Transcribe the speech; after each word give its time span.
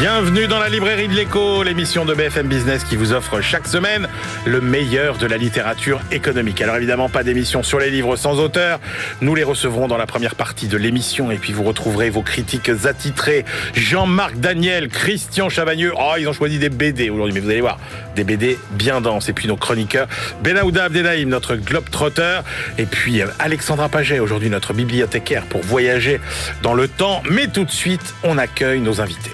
Bienvenue 0.00 0.46
dans 0.46 0.60
la 0.60 0.68
librairie 0.68 1.08
de 1.08 1.14
l'écho, 1.14 1.64
l'émission 1.64 2.04
de 2.04 2.14
BFM 2.14 2.46
Business 2.46 2.84
qui 2.84 2.94
vous 2.94 3.12
offre 3.12 3.40
chaque 3.40 3.66
semaine 3.66 4.08
le 4.46 4.60
meilleur 4.60 5.18
de 5.18 5.26
la 5.26 5.36
littérature 5.36 6.00
économique. 6.12 6.62
Alors 6.62 6.76
évidemment, 6.76 7.08
pas 7.08 7.24
d'émission 7.24 7.64
sur 7.64 7.80
les 7.80 7.90
livres 7.90 8.14
sans 8.14 8.38
auteur. 8.38 8.78
Nous 9.22 9.34
les 9.34 9.42
recevrons 9.42 9.88
dans 9.88 9.96
la 9.96 10.06
première 10.06 10.36
partie 10.36 10.68
de 10.68 10.76
l'émission 10.76 11.32
et 11.32 11.36
puis 11.36 11.52
vous 11.52 11.64
retrouverez 11.64 12.10
vos 12.10 12.22
critiques 12.22 12.70
attitrés. 12.84 13.44
Jean-Marc 13.74 14.36
Daniel, 14.36 14.88
Christian 14.88 15.48
Chavagneux. 15.48 15.92
Oh, 15.98 16.12
ils 16.16 16.28
ont 16.28 16.32
choisi 16.32 16.60
des 16.60 16.68
BD 16.68 17.10
aujourd'hui, 17.10 17.34
mais 17.34 17.40
vous 17.40 17.50
allez 17.50 17.60
voir, 17.60 17.80
des 18.14 18.22
BD 18.22 18.56
bien 18.70 19.00
denses. 19.00 19.28
Et 19.28 19.32
puis 19.32 19.48
nos 19.48 19.56
chroniqueurs, 19.56 20.06
Benaouda 20.44 20.84
Abdelhaim, 20.84 21.26
notre 21.26 21.56
globe-trotteur. 21.56 22.44
Et 22.78 22.86
puis 22.86 23.20
euh, 23.20 23.26
Alexandra 23.40 23.88
Paget, 23.88 24.20
aujourd'hui 24.20 24.48
notre 24.48 24.74
bibliothécaire 24.74 25.44
pour 25.46 25.62
voyager 25.62 26.20
dans 26.62 26.74
le 26.74 26.86
temps. 26.86 27.20
Mais 27.28 27.48
tout 27.48 27.64
de 27.64 27.72
suite, 27.72 28.14
on 28.22 28.38
accueille 28.38 28.78
nos 28.78 29.00
invités. 29.00 29.32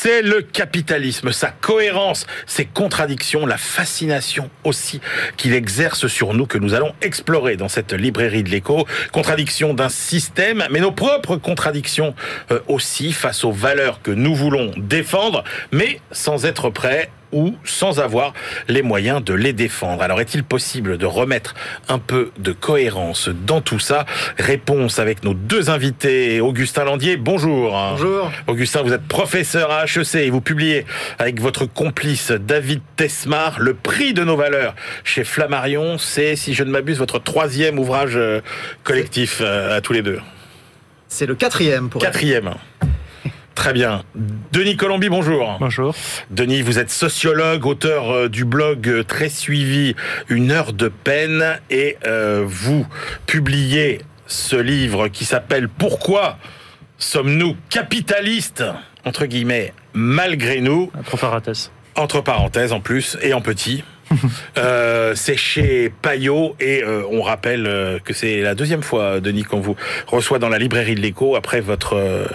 C'est 0.00 0.22
le 0.22 0.42
capitalisme, 0.42 1.32
sa 1.32 1.50
cohérence, 1.50 2.24
ses 2.46 2.64
contradictions, 2.64 3.46
la 3.46 3.58
fascination 3.58 4.48
aussi 4.62 5.00
qu'il 5.36 5.54
exerce 5.54 6.06
sur 6.06 6.34
nous 6.34 6.46
que 6.46 6.56
nous 6.56 6.72
allons 6.72 6.94
explorer 7.02 7.56
dans 7.56 7.68
cette 7.68 7.92
librairie 7.92 8.44
de 8.44 8.48
l'écho. 8.48 8.86
Contradiction 9.12 9.74
d'un 9.74 9.88
système, 9.88 10.64
mais 10.70 10.78
nos 10.78 10.92
propres 10.92 11.36
contradictions 11.36 12.14
euh, 12.52 12.60
aussi 12.68 13.12
face 13.12 13.44
aux 13.44 13.52
valeurs 13.52 14.00
que 14.00 14.12
nous 14.12 14.34
voulons 14.34 14.70
défendre, 14.76 15.42
mais 15.72 16.00
sans 16.12 16.46
être 16.46 16.70
prêts 16.70 17.10
ou 17.32 17.54
sans 17.64 18.00
avoir 18.00 18.32
les 18.68 18.82
moyens 18.82 19.22
de 19.22 19.34
les 19.34 19.52
défendre. 19.52 20.02
Alors 20.02 20.20
est-il 20.20 20.44
possible 20.44 20.98
de 20.98 21.06
remettre 21.06 21.54
un 21.88 21.98
peu 21.98 22.30
de 22.38 22.52
cohérence 22.52 23.28
dans 23.28 23.60
tout 23.60 23.78
ça? 23.78 24.06
Réponse 24.38 24.98
avec 24.98 25.24
nos 25.24 25.34
deux 25.34 25.70
invités. 25.70 26.40
Augustin 26.40 26.84
Landier, 26.84 27.16
bonjour. 27.16 27.72
Bonjour. 27.72 28.30
Augustin, 28.46 28.82
vous 28.82 28.92
êtes 28.92 29.06
professeur 29.06 29.70
à 29.70 29.84
HEC 29.84 30.16
et 30.16 30.30
vous 30.30 30.40
publiez 30.40 30.86
avec 31.18 31.40
votre 31.40 31.66
complice 31.66 32.30
David 32.30 32.80
Tesmar 32.96 33.58
Le 33.58 33.74
prix 33.74 34.14
de 34.14 34.24
nos 34.24 34.36
valeurs 34.36 34.74
chez 35.04 35.24
Flammarion. 35.24 35.98
C'est, 35.98 36.36
si 36.36 36.54
je 36.54 36.64
ne 36.64 36.70
m'abuse, 36.70 36.98
votre 36.98 37.18
troisième 37.18 37.78
ouvrage 37.78 38.16
euh, 38.16 38.40
collectif 38.84 39.40
euh, 39.40 39.76
à 39.76 39.80
tous 39.80 39.92
les 39.92 40.02
deux. 40.02 40.20
C'est 41.08 41.26
le 41.26 41.34
quatrième 41.34 41.88
pour 41.88 42.02
Quatrième. 42.02 42.54
Très 43.58 43.72
bien. 43.72 44.04
Denis 44.52 44.76
Colombi, 44.76 45.08
bonjour. 45.08 45.56
Bonjour. 45.58 45.92
Denis, 46.30 46.62
vous 46.62 46.78
êtes 46.78 46.92
sociologue, 46.92 47.66
auteur 47.66 48.08
euh, 48.12 48.28
du 48.28 48.44
blog 48.44 48.88
euh, 48.88 49.02
très 49.02 49.28
suivi 49.28 49.96
Une 50.28 50.52
heure 50.52 50.72
de 50.72 50.86
peine 50.86 51.58
et 51.68 51.96
euh, 52.06 52.44
vous 52.46 52.86
publiez 53.26 54.00
ce 54.28 54.54
livre 54.54 55.08
qui 55.08 55.24
s'appelle 55.24 55.68
Pourquoi 55.68 56.38
sommes-nous 56.98 57.56
capitalistes? 57.68 58.62
Entre 59.04 59.26
guillemets 59.26 59.74
malgré 59.92 60.60
nous 60.60 60.92
Entre 60.96 61.16
parenthèses. 61.16 61.72
entre 61.96 62.20
parenthèses 62.20 62.72
en 62.72 62.78
plus 62.78 63.18
et 63.22 63.34
en 63.34 63.40
petit. 63.40 63.82
Euh, 64.56 65.14
c'est 65.14 65.36
chez 65.36 65.92
Payot 66.02 66.56
et 66.60 66.82
euh, 66.82 67.02
on 67.10 67.22
rappelle 67.22 67.66
euh, 67.66 67.98
que 67.98 68.12
c'est 68.12 68.40
la 68.40 68.54
deuxième 68.54 68.82
fois, 68.82 69.20
Denis, 69.20 69.44
qu'on 69.44 69.60
vous 69.60 69.76
reçoit 70.06 70.38
dans 70.38 70.48
la 70.48 70.58
librairie 70.58 70.94
de 70.94 71.00
l'écho 71.00 71.36
après 71.36 71.60
votre 71.60 71.94
euh, 71.94 72.26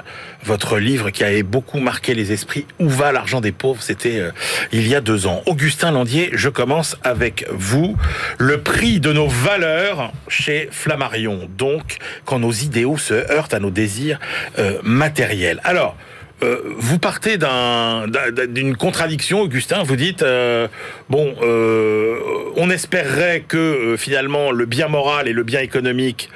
votre 0.44 0.78
livre 0.78 1.10
qui 1.10 1.24
avait 1.24 1.44
beaucoup 1.44 1.80
marqué 1.80 2.14
les 2.14 2.32
esprits. 2.32 2.66
Où 2.80 2.90
va 2.90 3.12
l'argent 3.12 3.42
des 3.42 3.52
pauvres? 3.52 3.82
C'était 3.82 4.20
euh, 4.20 4.32
il 4.72 4.88
y 4.88 4.96
a 4.96 5.02
deux 5.02 5.26
ans. 5.28 5.42
Augustin 5.46 5.92
Landier, 5.92 6.30
je 6.34 6.50
commence 6.50 6.98
avec 7.04 7.46
vous. 7.52 7.96
Le 8.38 8.62
prix 8.62 9.00
de 9.00 9.14
nos 9.14 9.28
valeurs 9.28 10.12
chez 10.28 10.68
Flammarion. 10.72 11.50
Donc, 11.58 11.98
quand 12.26 12.40
nos 12.40 12.52
idéaux 12.52 12.98
se 12.98 13.14
heurtent 13.32 13.54
à 13.54 13.60
nos 13.60 13.72
désirs 13.72 14.20
euh, 14.60 14.80
matériels. 14.84 15.60
Alors. 15.64 15.96
Euh, 16.42 16.58
vous 16.78 17.00
partez 17.00 17.38
d'un- 17.38 18.08
d'un- 18.08 18.48
d'une 18.48 18.76
contradiction, 18.76 19.42
Augustin. 19.42 19.84
Vous 19.84 19.96
dites 19.96 20.24
euh, 20.24 20.68
bon, 21.10 21.36
euh, 21.42 22.18
on 22.58 22.70
espérerait 22.70 23.42
que 23.48 23.96
finalement 23.98 24.52
le 24.52 24.66
bien 24.66 24.88
moral 24.88 25.28
et 25.28 25.34
le 25.34 25.44
bien 25.44 25.62
économique 25.62 26.30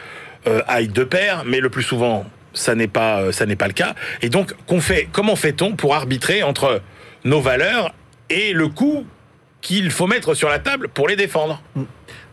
aillent 0.68 0.88
de 0.88 1.04
pair, 1.04 1.44
mais 1.46 1.60
le 1.60 1.70
plus 1.70 1.84
souvent, 1.84 2.26
ça 2.54 2.74
n'est 2.74 2.88
pas 2.88 3.22
le 3.26 3.74
cas. 3.74 3.96
Et 4.22 4.30
donc, 4.30 4.54
Comment 5.12 5.36
fait-on 5.36 5.76
pour 5.76 5.94
arbitrer 5.94 6.42
entre 6.42 6.82
nos 7.26 7.42
valeurs 7.42 7.94
et 8.30 8.54
le 8.54 8.70
coût 8.70 9.06
qu'il 9.62 9.92
faut 9.92 10.08
mettre 10.08 10.36
sur 10.36 10.48
la 10.48 10.60
table 10.60 10.88
pour 10.88 11.10
les 11.10 11.18
défendre? 11.18 11.62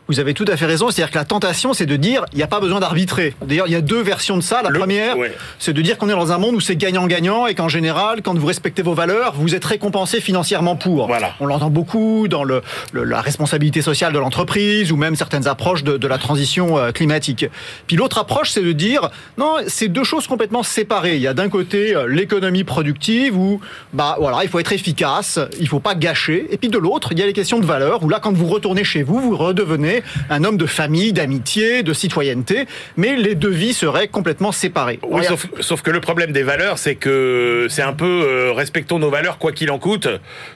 Vous 0.08 0.20
avez 0.20 0.34
tout 0.34 0.44
à 0.48 0.56
fait 0.56 0.66
raison. 0.66 0.90
C'est-à-dire 0.90 1.10
que 1.12 1.18
la 1.18 1.24
tentation, 1.24 1.72
c'est 1.72 1.86
de 1.86 1.96
dire 1.96 2.26
il 2.32 2.36
n'y 2.36 2.42
a 2.42 2.46
pas 2.46 2.60
besoin 2.60 2.78
d'arbitrer. 2.80 3.34
D'ailleurs, 3.46 3.66
il 3.68 3.72
y 3.72 3.76
a 3.76 3.80
deux 3.80 4.02
versions 4.02 4.36
de 4.36 4.42
ça. 4.42 4.60
La 4.62 4.68
Le- 4.68 4.78
première, 4.78 5.16
ouais. 5.16 5.32
c'est 5.58 5.72
de 5.72 5.80
dire 5.80 5.96
qu'on 5.96 6.08
est 6.08 6.12
dans 6.12 6.30
un 6.32 6.38
monde 6.38 6.54
où 6.56 6.60
c'est 6.60 6.76
gagnant-gagnant 6.76 7.46
et 7.46 7.54
qu'en 7.54 7.68
général, 7.68 8.20
quand 8.22 8.36
vous 8.38 8.46
respectez 8.46 8.82
vos 8.82 8.92
valeurs, 8.92 9.32
vous 9.36 9.54
êtes 9.54 9.64
récompensé 9.64 10.20
financièrement 10.20 10.76
pour. 10.76 11.06
Voilà. 11.06 11.32
On 11.40 11.46
l'entend 11.46 11.70
beaucoup 11.70 12.28
dans 12.28 12.44
le, 12.44 12.60
le- 12.92 13.04
la 13.04 13.20
responsabilité 13.22 13.80
sociale 13.80 14.12
de 14.12 14.18
l'entreprise 14.18 14.92
ou 14.92 14.96
même 14.96 15.16
certaines 15.16 15.48
approches 15.48 15.84
de, 15.84 15.96
de 15.96 16.06
la 16.06 16.18
transition 16.18 16.76
euh, 16.76 16.92
climatique. 16.92 17.46
Puis 17.86 17.96
l'autre 17.96 18.18
approche, 18.18 18.50
c'est 18.50 18.62
de 18.62 18.72
dire 18.72 19.08
non, 19.38 19.56
c'est 19.68 19.88
deux 19.88 20.04
choses 20.04 20.26
complètement 20.26 20.62
séparées. 20.62 21.16
Il 21.16 21.22
y 21.22 21.26
a 21.28 21.34
d'un 21.34 21.48
côté 21.48 21.96
euh, 21.96 22.06
l'économie 22.08 22.64
productive 22.64 23.36
où 23.38 23.60
bah 23.94 24.16
voilà, 24.18 24.40
il 24.42 24.50
faut 24.50 24.58
être 24.58 24.72
efficace, 24.72 25.38
il 25.60 25.68
faut 25.68 25.80
pas 25.80 25.94
gâcher. 25.94 26.46
Et 26.50 26.58
puis 26.58 26.68
de 26.68 26.78
l'autre, 26.78 27.12
il 27.12 27.18
y 27.18 27.22
a 27.22 27.26
les 27.26 27.32
questions 27.32 27.58
de 27.58 27.64
valeurs 27.66 28.02
où 28.02 28.08
là, 28.10 28.18
quand 28.20 28.32
vous 28.34 28.46
retournez 28.46 28.84
chez 28.84 29.02
vous, 29.02 29.18
vous 29.20 29.36
redevenez 29.36 29.93
un 30.30 30.44
homme 30.44 30.56
de 30.56 30.66
famille, 30.66 31.12
d'amitié, 31.12 31.82
de 31.82 31.92
citoyenneté, 31.92 32.66
mais 32.96 33.16
les 33.16 33.34
deux 33.34 33.50
vies 33.50 33.74
seraient 33.74 34.08
complètement 34.08 34.52
séparées. 34.52 34.98
Oui, 35.02 35.24
Alors, 35.26 35.38
sauf, 35.40 35.46
sauf 35.60 35.82
que 35.82 35.90
le 35.90 36.00
problème 36.00 36.32
des 36.32 36.42
valeurs, 36.42 36.78
c'est 36.78 36.94
que 36.94 37.66
c'est 37.70 37.82
un 37.82 37.92
peu 37.92 38.04
euh, 38.26 38.52
respectons 38.52 38.98
nos 38.98 39.10
valeurs 39.10 39.38
quoi 39.38 39.52
qu'il 39.52 39.70
en 39.70 39.78
coûte. 39.78 40.08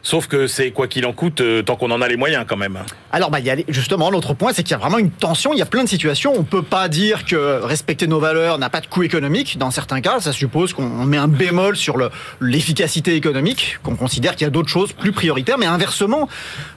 Sauf 0.03 0.27
que 0.27 0.47
c'est 0.47 0.71
quoi 0.71 0.87
qu'il 0.89 1.05
en 1.07 1.13
coûte 1.13 1.41
euh, 1.41 1.63
tant 1.63 1.77
qu'on 1.77 1.91
en 1.91 2.01
a 2.03 2.09
les 2.09 2.17
moyens 2.17 2.45
quand 2.49 2.57
même. 2.57 2.79
Alors, 3.13 3.31
bah, 3.31 3.41
y 3.41 3.51
a 3.51 3.57
justement, 3.69 4.11
l'autre 4.11 4.35
point, 4.35 4.53
c'est 4.53 4.63
qu'il 4.63 4.73
y 4.73 4.75
a 4.75 4.79
vraiment 4.79 4.99
une 4.99 5.11
tension. 5.11 5.53
Il 5.53 5.59
y 5.59 5.63
a 5.63 5.67
plein 5.67 5.85
de 5.85 5.89
situations. 5.89 6.33
On 6.37 6.45
peut 6.45 6.63
pas 6.63 6.89
dire 6.89 7.25
que 7.25 7.61
respecter 7.63 8.07
nos 8.07 8.21
valeurs 8.21 8.59
n'a 8.59 8.71
pas 8.71 8.81
de 8.81 8.87
coût 8.87 9.03
économique. 9.03 9.59
Dans 9.59 9.71
certains 9.71 10.01
cas, 10.01 10.21
ça 10.21 10.33
suppose 10.33 10.73
qu'on 10.73 10.85
on 10.85 11.05
met 11.05 11.17
un 11.17 11.29
bémol 11.29 11.77
sur 11.77 11.97
le- 11.97 12.11
l'efficacité 12.41 13.15
économique, 13.15 13.79
qu'on 13.83 13.95
considère 13.97 14.33
qu'il 14.37 14.45
y 14.45 14.49
a 14.49 14.51
d'autres 14.51 14.69
choses 14.69 14.93
plus 14.93 15.13
prioritaires. 15.13 15.59
Mais 15.59 15.67
inversement, 15.67 16.29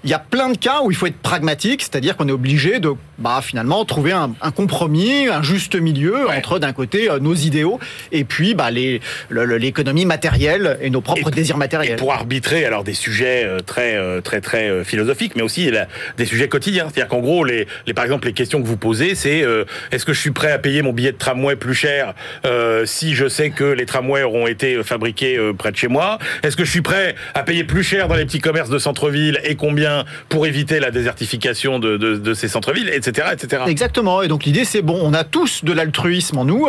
il 0.03 0.09
y 0.09 0.13
a 0.13 0.19
plein 0.19 0.49
de 0.49 0.57
cas 0.57 0.81
où 0.83 0.91
il 0.91 0.95
faut 0.97 1.07
être 1.07 1.17
pragmatique, 1.21 1.81
c'est-à-dire 1.81 2.17
qu'on 2.17 2.27
est 2.27 2.31
obligé 2.33 2.50
de, 2.55 2.93
bah, 3.17 3.39
finalement, 3.41 3.85
trouver 3.85 4.11
un, 4.11 4.33
un 4.41 4.51
compromis, 4.51 5.27
un 5.27 5.41
juste 5.41 5.75
milieu 5.75 6.27
Ouais. 6.27 6.35
entre, 6.37 6.59
d'un 6.59 6.73
côté, 6.73 7.09
euh, 7.09 7.19
nos 7.19 7.33
idéaux 7.33 7.79
et 8.11 8.23
puis 8.25 8.53
bah, 8.55 8.71
les- 8.71 8.99
le- 9.29 9.45
le- 9.45 9.57
l'économie 9.57 10.05
matérielle 10.05 10.77
et 10.81 10.89
nos 10.89 10.99
propres 11.01 11.29
Et- 11.29 11.31
désirs 11.35 11.55
Et 11.55 11.59
matériels. 11.59 11.95
pour 11.97 12.11
arbitrer 12.13 12.65
alors 12.65 12.83
des 12.83 12.93
sujets 12.93 13.43
euh, 13.45 13.59
très 13.59 13.95
euh, 13.95 14.19
très 14.21 14.41
très 14.41 14.69
euh, 14.69 14.83
philosophiques, 14.83 15.33
mais 15.35 15.41
aussi 15.43 15.69
la- 15.71 15.87
des 16.17 16.25
sujets 16.25 16.49
quotidiens. 16.49 16.85
C'est-à-dire 16.85 17.07
qu'en 17.07 17.19
gros, 17.21 17.43
les, 17.45 17.67
les 17.87 17.93
par 17.93 18.03
exemple 18.03 18.27
les 18.27 18.33
questions 18.33 18.61
que 18.61 18.67
vous 18.67 18.77
posez, 18.77 19.15
c'est 19.15 19.43
euh, 19.43 19.63
est-ce 19.91 20.05
que 20.05 20.13
je 20.13 20.19
suis 20.19 20.31
prêt 20.31 20.51
à 20.51 20.59
payer 20.59 20.81
mon 20.81 20.91
billet 20.93 21.11
de 21.13 21.17
tramway 21.17 21.55
plus 21.55 21.73
cher 21.75 22.13
euh, 22.45 22.85
si 22.85 23.15
je 23.15 23.29
sais 23.29 23.51
que 23.51 23.63
les 23.63 23.85
tramways 23.85 24.23
auront 24.23 24.47
été 24.47 24.83
fabriqués 24.83 25.37
euh, 25.37 25.53
près 25.53 25.71
de 25.71 25.77
chez 25.77 25.87
moi? 25.87 26.19
Est-ce 26.43 26.57
que 26.57 26.65
je 26.65 26.71
suis 26.71 26.81
prêt 26.81 27.15
à 27.33 27.43
payer 27.43 27.63
plus 27.63 27.83
cher 27.83 28.07
dans 28.09 28.15
les 28.15 28.25
petits 28.25 28.39
commerces 28.39 28.69
de 28.69 28.77
centre-ville 28.79 29.39
et 29.45 29.55
combien 29.55 30.03
pour 30.29 30.45
éviter 30.45 30.79
la 30.79 30.91
désertification 30.91 31.79
de, 31.79 31.97
de, 31.97 32.15
de 32.15 32.33
ces 32.41 32.47
centres-villes, 32.49 32.89
etc., 32.89 33.29
etc. 33.33 33.63
Exactement. 33.67 34.21
Et 34.21 34.27
donc 34.27 34.43
l'idée, 34.45 34.65
c'est 34.65 34.81
bon, 34.81 34.99
on 35.01 35.13
a 35.13 35.23
tous 35.23 35.63
de 35.63 35.71
l'altruisme 35.71 36.37
en 36.39 36.45
nous, 36.45 36.67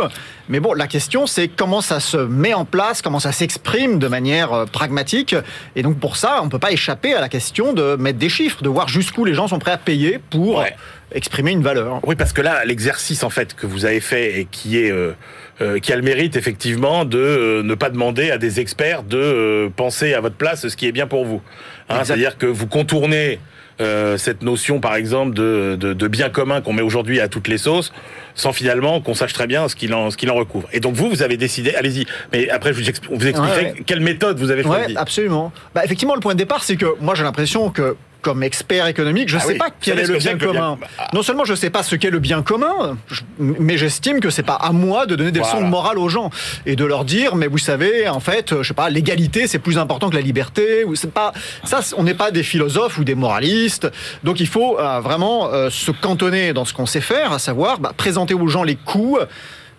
mais 0.48 0.60
bon, 0.60 0.72
la 0.74 0.86
question, 0.86 1.26
c'est 1.26 1.48
comment 1.48 1.80
ça 1.80 1.98
se 1.98 2.16
met 2.16 2.54
en 2.54 2.64
place, 2.64 3.02
comment 3.02 3.18
ça 3.20 3.32
s'exprime 3.32 3.98
de 3.98 4.06
manière 4.08 4.52
euh, 4.52 4.64
pragmatique. 4.66 5.34
Et 5.76 5.82
donc 5.82 5.98
pour 5.98 6.16
ça, 6.16 6.40
on 6.42 6.48
peut 6.48 6.58
pas 6.58 6.72
échapper 6.72 7.14
à 7.14 7.20
la 7.20 7.28
question 7.28 7.72
de 7.72 7.96
mettre 7.96 8.18
des 8.18 8.28
chiffres, 8.28 8.62
de 8.62 8.68
voir 8.68 8.88
jusqu'où 8.88 9.24
les 9.24 9.34
gens 9.34 9.48
sont 9.48 9.58
prêts 9.58 9.72
à 9.72 9.78
payer 9.78 10.20
pour 10.30 10.58
Ouais. 10.58 10.74
exprimer 11.14 11.50
une 11.52 11.62
valeur. 11.62 12.00
Oui, 12.06 12.14
parce 12.14 12.32
que 12.32 12.42
là, 12.42 12.64
l'exercice 12.64 13.22
en 13.24 13.30
fait 13.30 13.54
que 13.54 13.66
vous 13.66 13.84
avez 13.84 14.00
fait 14.00 14.40
et 14.40 14.44
qui 14.50 14.78
est 14.78 14.90
euh, 14.90 15.12
euh, 15.60 15.78
qui 15.78 15.92
a 15.92 15.96
le 15.96 16.02
mérite 16.02 16.36
effectivement 16.36 17.04
de 17.04 17.18
euh, 17.18 17.62
ne 17.62 17.74
pas 17.74 17.90
demander 17.90 18.30
à 18.30 18.38
des 18.38 18.60
experts 18.60 19.02
de 19.02 19.70
penser 19.76 20.14
à 20.14 20.20
votre 20.20 20.36
place 20.36 20.66
ce 20.68 20.76
qui 20.76 20.86
est 20.86 20.92
bien 20.92 21.06
pour 21.06 21.24
vous. 21.24 21.40
Hein. 21.88 22.00
C'est-à-dire 22.04 22.36
que 22.38 22.46
vous 22.46 22.66
contournez 22.66 23.38
euh, 23.80 24.16
cette 24.18 24.42
notion, 24.42 24.80
par 24.80 24.94
exemple, 24.94 25.34
de, 25.34 25.76
de, 25.80 25.92
de 25.94 26.08
bien 26.08 26.28
commun 26.28 26.60
qu'on 26.60 26.72
met 26.72 26.82
aujourd'hui 26.82 27.20
à 27.20 27.28
toutes 27.28 27.48
les 27.48 27.58
sauces, 27.58 27.92
sans 28.34 28.52
finalement 28.52 29.00
qu'on 29.00 29.14
sache 29.14 29.32
très 29.32 29.46
bien 29.46 29.68
ce 29.68 29.74
qu'il 29.76 29.94
en, 29.94 30.10
ce 30.10 30.16
qu'il 30.16 30.30
en 30.30 30.34
recouvre. 30.34 30.68
Et 30.72 30.80
donc 30.80 30.94
vous, 30.94 31.08
vous 31.08 31.22
avez 31.22 31.36
décidé, 31.36 31.74
allez-y, 31.74 32.06
mais 32.32 32.48
après 32.50 32.72
je 32.72 32.78
vous, 32.82 32.88
expl- 32.88 33.08
vous 33.10 33.26
expliquerai 33.26 33.64
Ouais, 33.64 33.72
ouais. 33.72 33.82
quelle 33.86 34.00
méthode 34.00 34.38
vous 34.38 34.50
avez 34.50 34.62
choisi. 34.62 34.92
Ouais, 34.94 34.98
absolument. 35.00 35.52
Bah, 35.74 35.82
effectivement, 35.84 36.14
le 36.14 36.20
point 36.20 36.34
de 36.34 36.38
départ, 36.38 36.62
c'est 36.64 36.76
que 36.76 36.86
moi 37.00 37.14
j'ai 37.14 37.22
l'impression 37.24 37.70
que 37.70 37.96
comme 38.22 38.42
expert 38.42 38.86
économique, 38.86 39.28
je 39.28 39.36
ne 39.36 39.40
Ah 39.40 39.44
sais 39.44 39.52
oui, 39.52 39.58
pas 39.58 39.68
quel 39.80 39.98
est 39.98 40.06
le 40.06 40.16
bien 40.18 40.38
commun. 40.38 40.78
Bah. 40.80 40.86
Non 41.12 41.22
seulement 41.22 41.44
je 41.44 41.52
ne 41.52 41.56
sais 41.56 41.70
pas 41.70 41.82
ce 41.82 41.96
qu'est 41.96 42.10
le 42.10 42.20
bien 42.20 42.42
commun, 42.42 42.96
je- 43.10 43.22
mais 43.38 43.76
j'estime 43.76 44.20
que 44.20 44.30
c'est 44.30 44.42
pas 44.44 44.54
à 44.54 44.72
moi 44.72 45.06
de 45.06 45.16
donner 45.16 45.32
des 45.32 45.40
leçons 45.40 45.60
de 45.60 45.66
morale 45.66 45.98
aux 45.98 46.08
gens 46.08 46.30
et 46.64 46.76
de 46.76 46.84
leur 46.84 47.04
dire, 47.04 47.34
mais 47.34 47.48
vous 47.48 47.58
savez, 47.58 48.08
en 48.08 48.20
fait, 48.20 48.54
je 48.62 48.68
sais 48.68 48.74
pas, 48.74 48.88
l'égalité 48.90 49.46
c'est 49.46 49.58
plus 49.58 49.76
important 49.76 50.08
que 50.08 50.14
la 50.14 50.20
liberté. 50.22 50.84
Ou 50.84 50.94
c'est 50.94 51.12
pas 51.12 51.32
ça, 51.64 51.80
on 51.96 52.04
n'est 52.04 52.14
pas 52.14 52.30
des 52.30 52.42
philosophes 52.42 52.98
ou 52.98 53.04
des 53.04 53.14
moralistes. 53.14 53.90
Donc 54.24 54.40
il 54.40 54.46
faut 54.48 54.78
euh, 54.78 55.00
vraiment 55.00 55.52
euh, 55.52 55.68
se 55.70 55.90
cantonner 55.90 56.52
dans 56.52 56.64
ce 56.64 56.72
qu'on 56.72 56.86
sait 56.86 57.00
faire, 57.00 57.32
à 57.32 57.38
savoir 57.38 57.80
bah, 57.80 57.92
présenter 57.96 58.34
aux 58.34 58.46
gens 58.48 58.62
les 58.62 58.76
coûts 58.76 59.18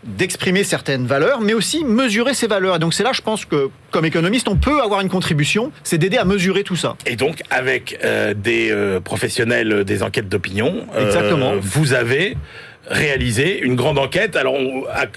d'exprimer 0.06 0.64
certaines 0.64 1.06
valeurs, 1.06 1.42
mais 1.42 1.54
aussi 1.54 1.84
mesurer 1.84 2.34
ces 2.34 2.48
valeurs. 2.48 2.76
Et 2.76 2.80
donc 2.80 2.94
c'est 2.94 3.04
là, 3.04 3.12
je 3.14 3.22
pense 3.22 3.46
que 3.46 3.70
comme 3.92 4.06
économiste, 4.06 4.48
on 4.48 4.56
peut 4.58 4.82
avoir 4.82 5.02
une 5.02 5.10
contribution, 5.10 5.72
c'est 5.84 5.98
d'aider 5.98 6.18
à 6.18 6.26
mesurer 6.26 6.64
tout 6.64 6.76
ça. 6.76 6.96
Et 7.06 7.16
donc, 7.16 7.42
avec 7.50 8.00
euh, 8.04 8.34
des 8.34 8.72
euh, 8.72 9.00
professionnels 9.00 9.84
des 9.84 10.04
enquêtes 10.04 10.30
d'opinion, 10.30 10.88
euh, 10.96 11.06
Exactement. 11.06 11.54
vous 11.62 11.94
avez 11.94 12.36
réalisé 12.88 13.60
une 13.60 13.76
grande 13.76 13.98
enquête. 13.98 14.36
Alors, 14.36 14.56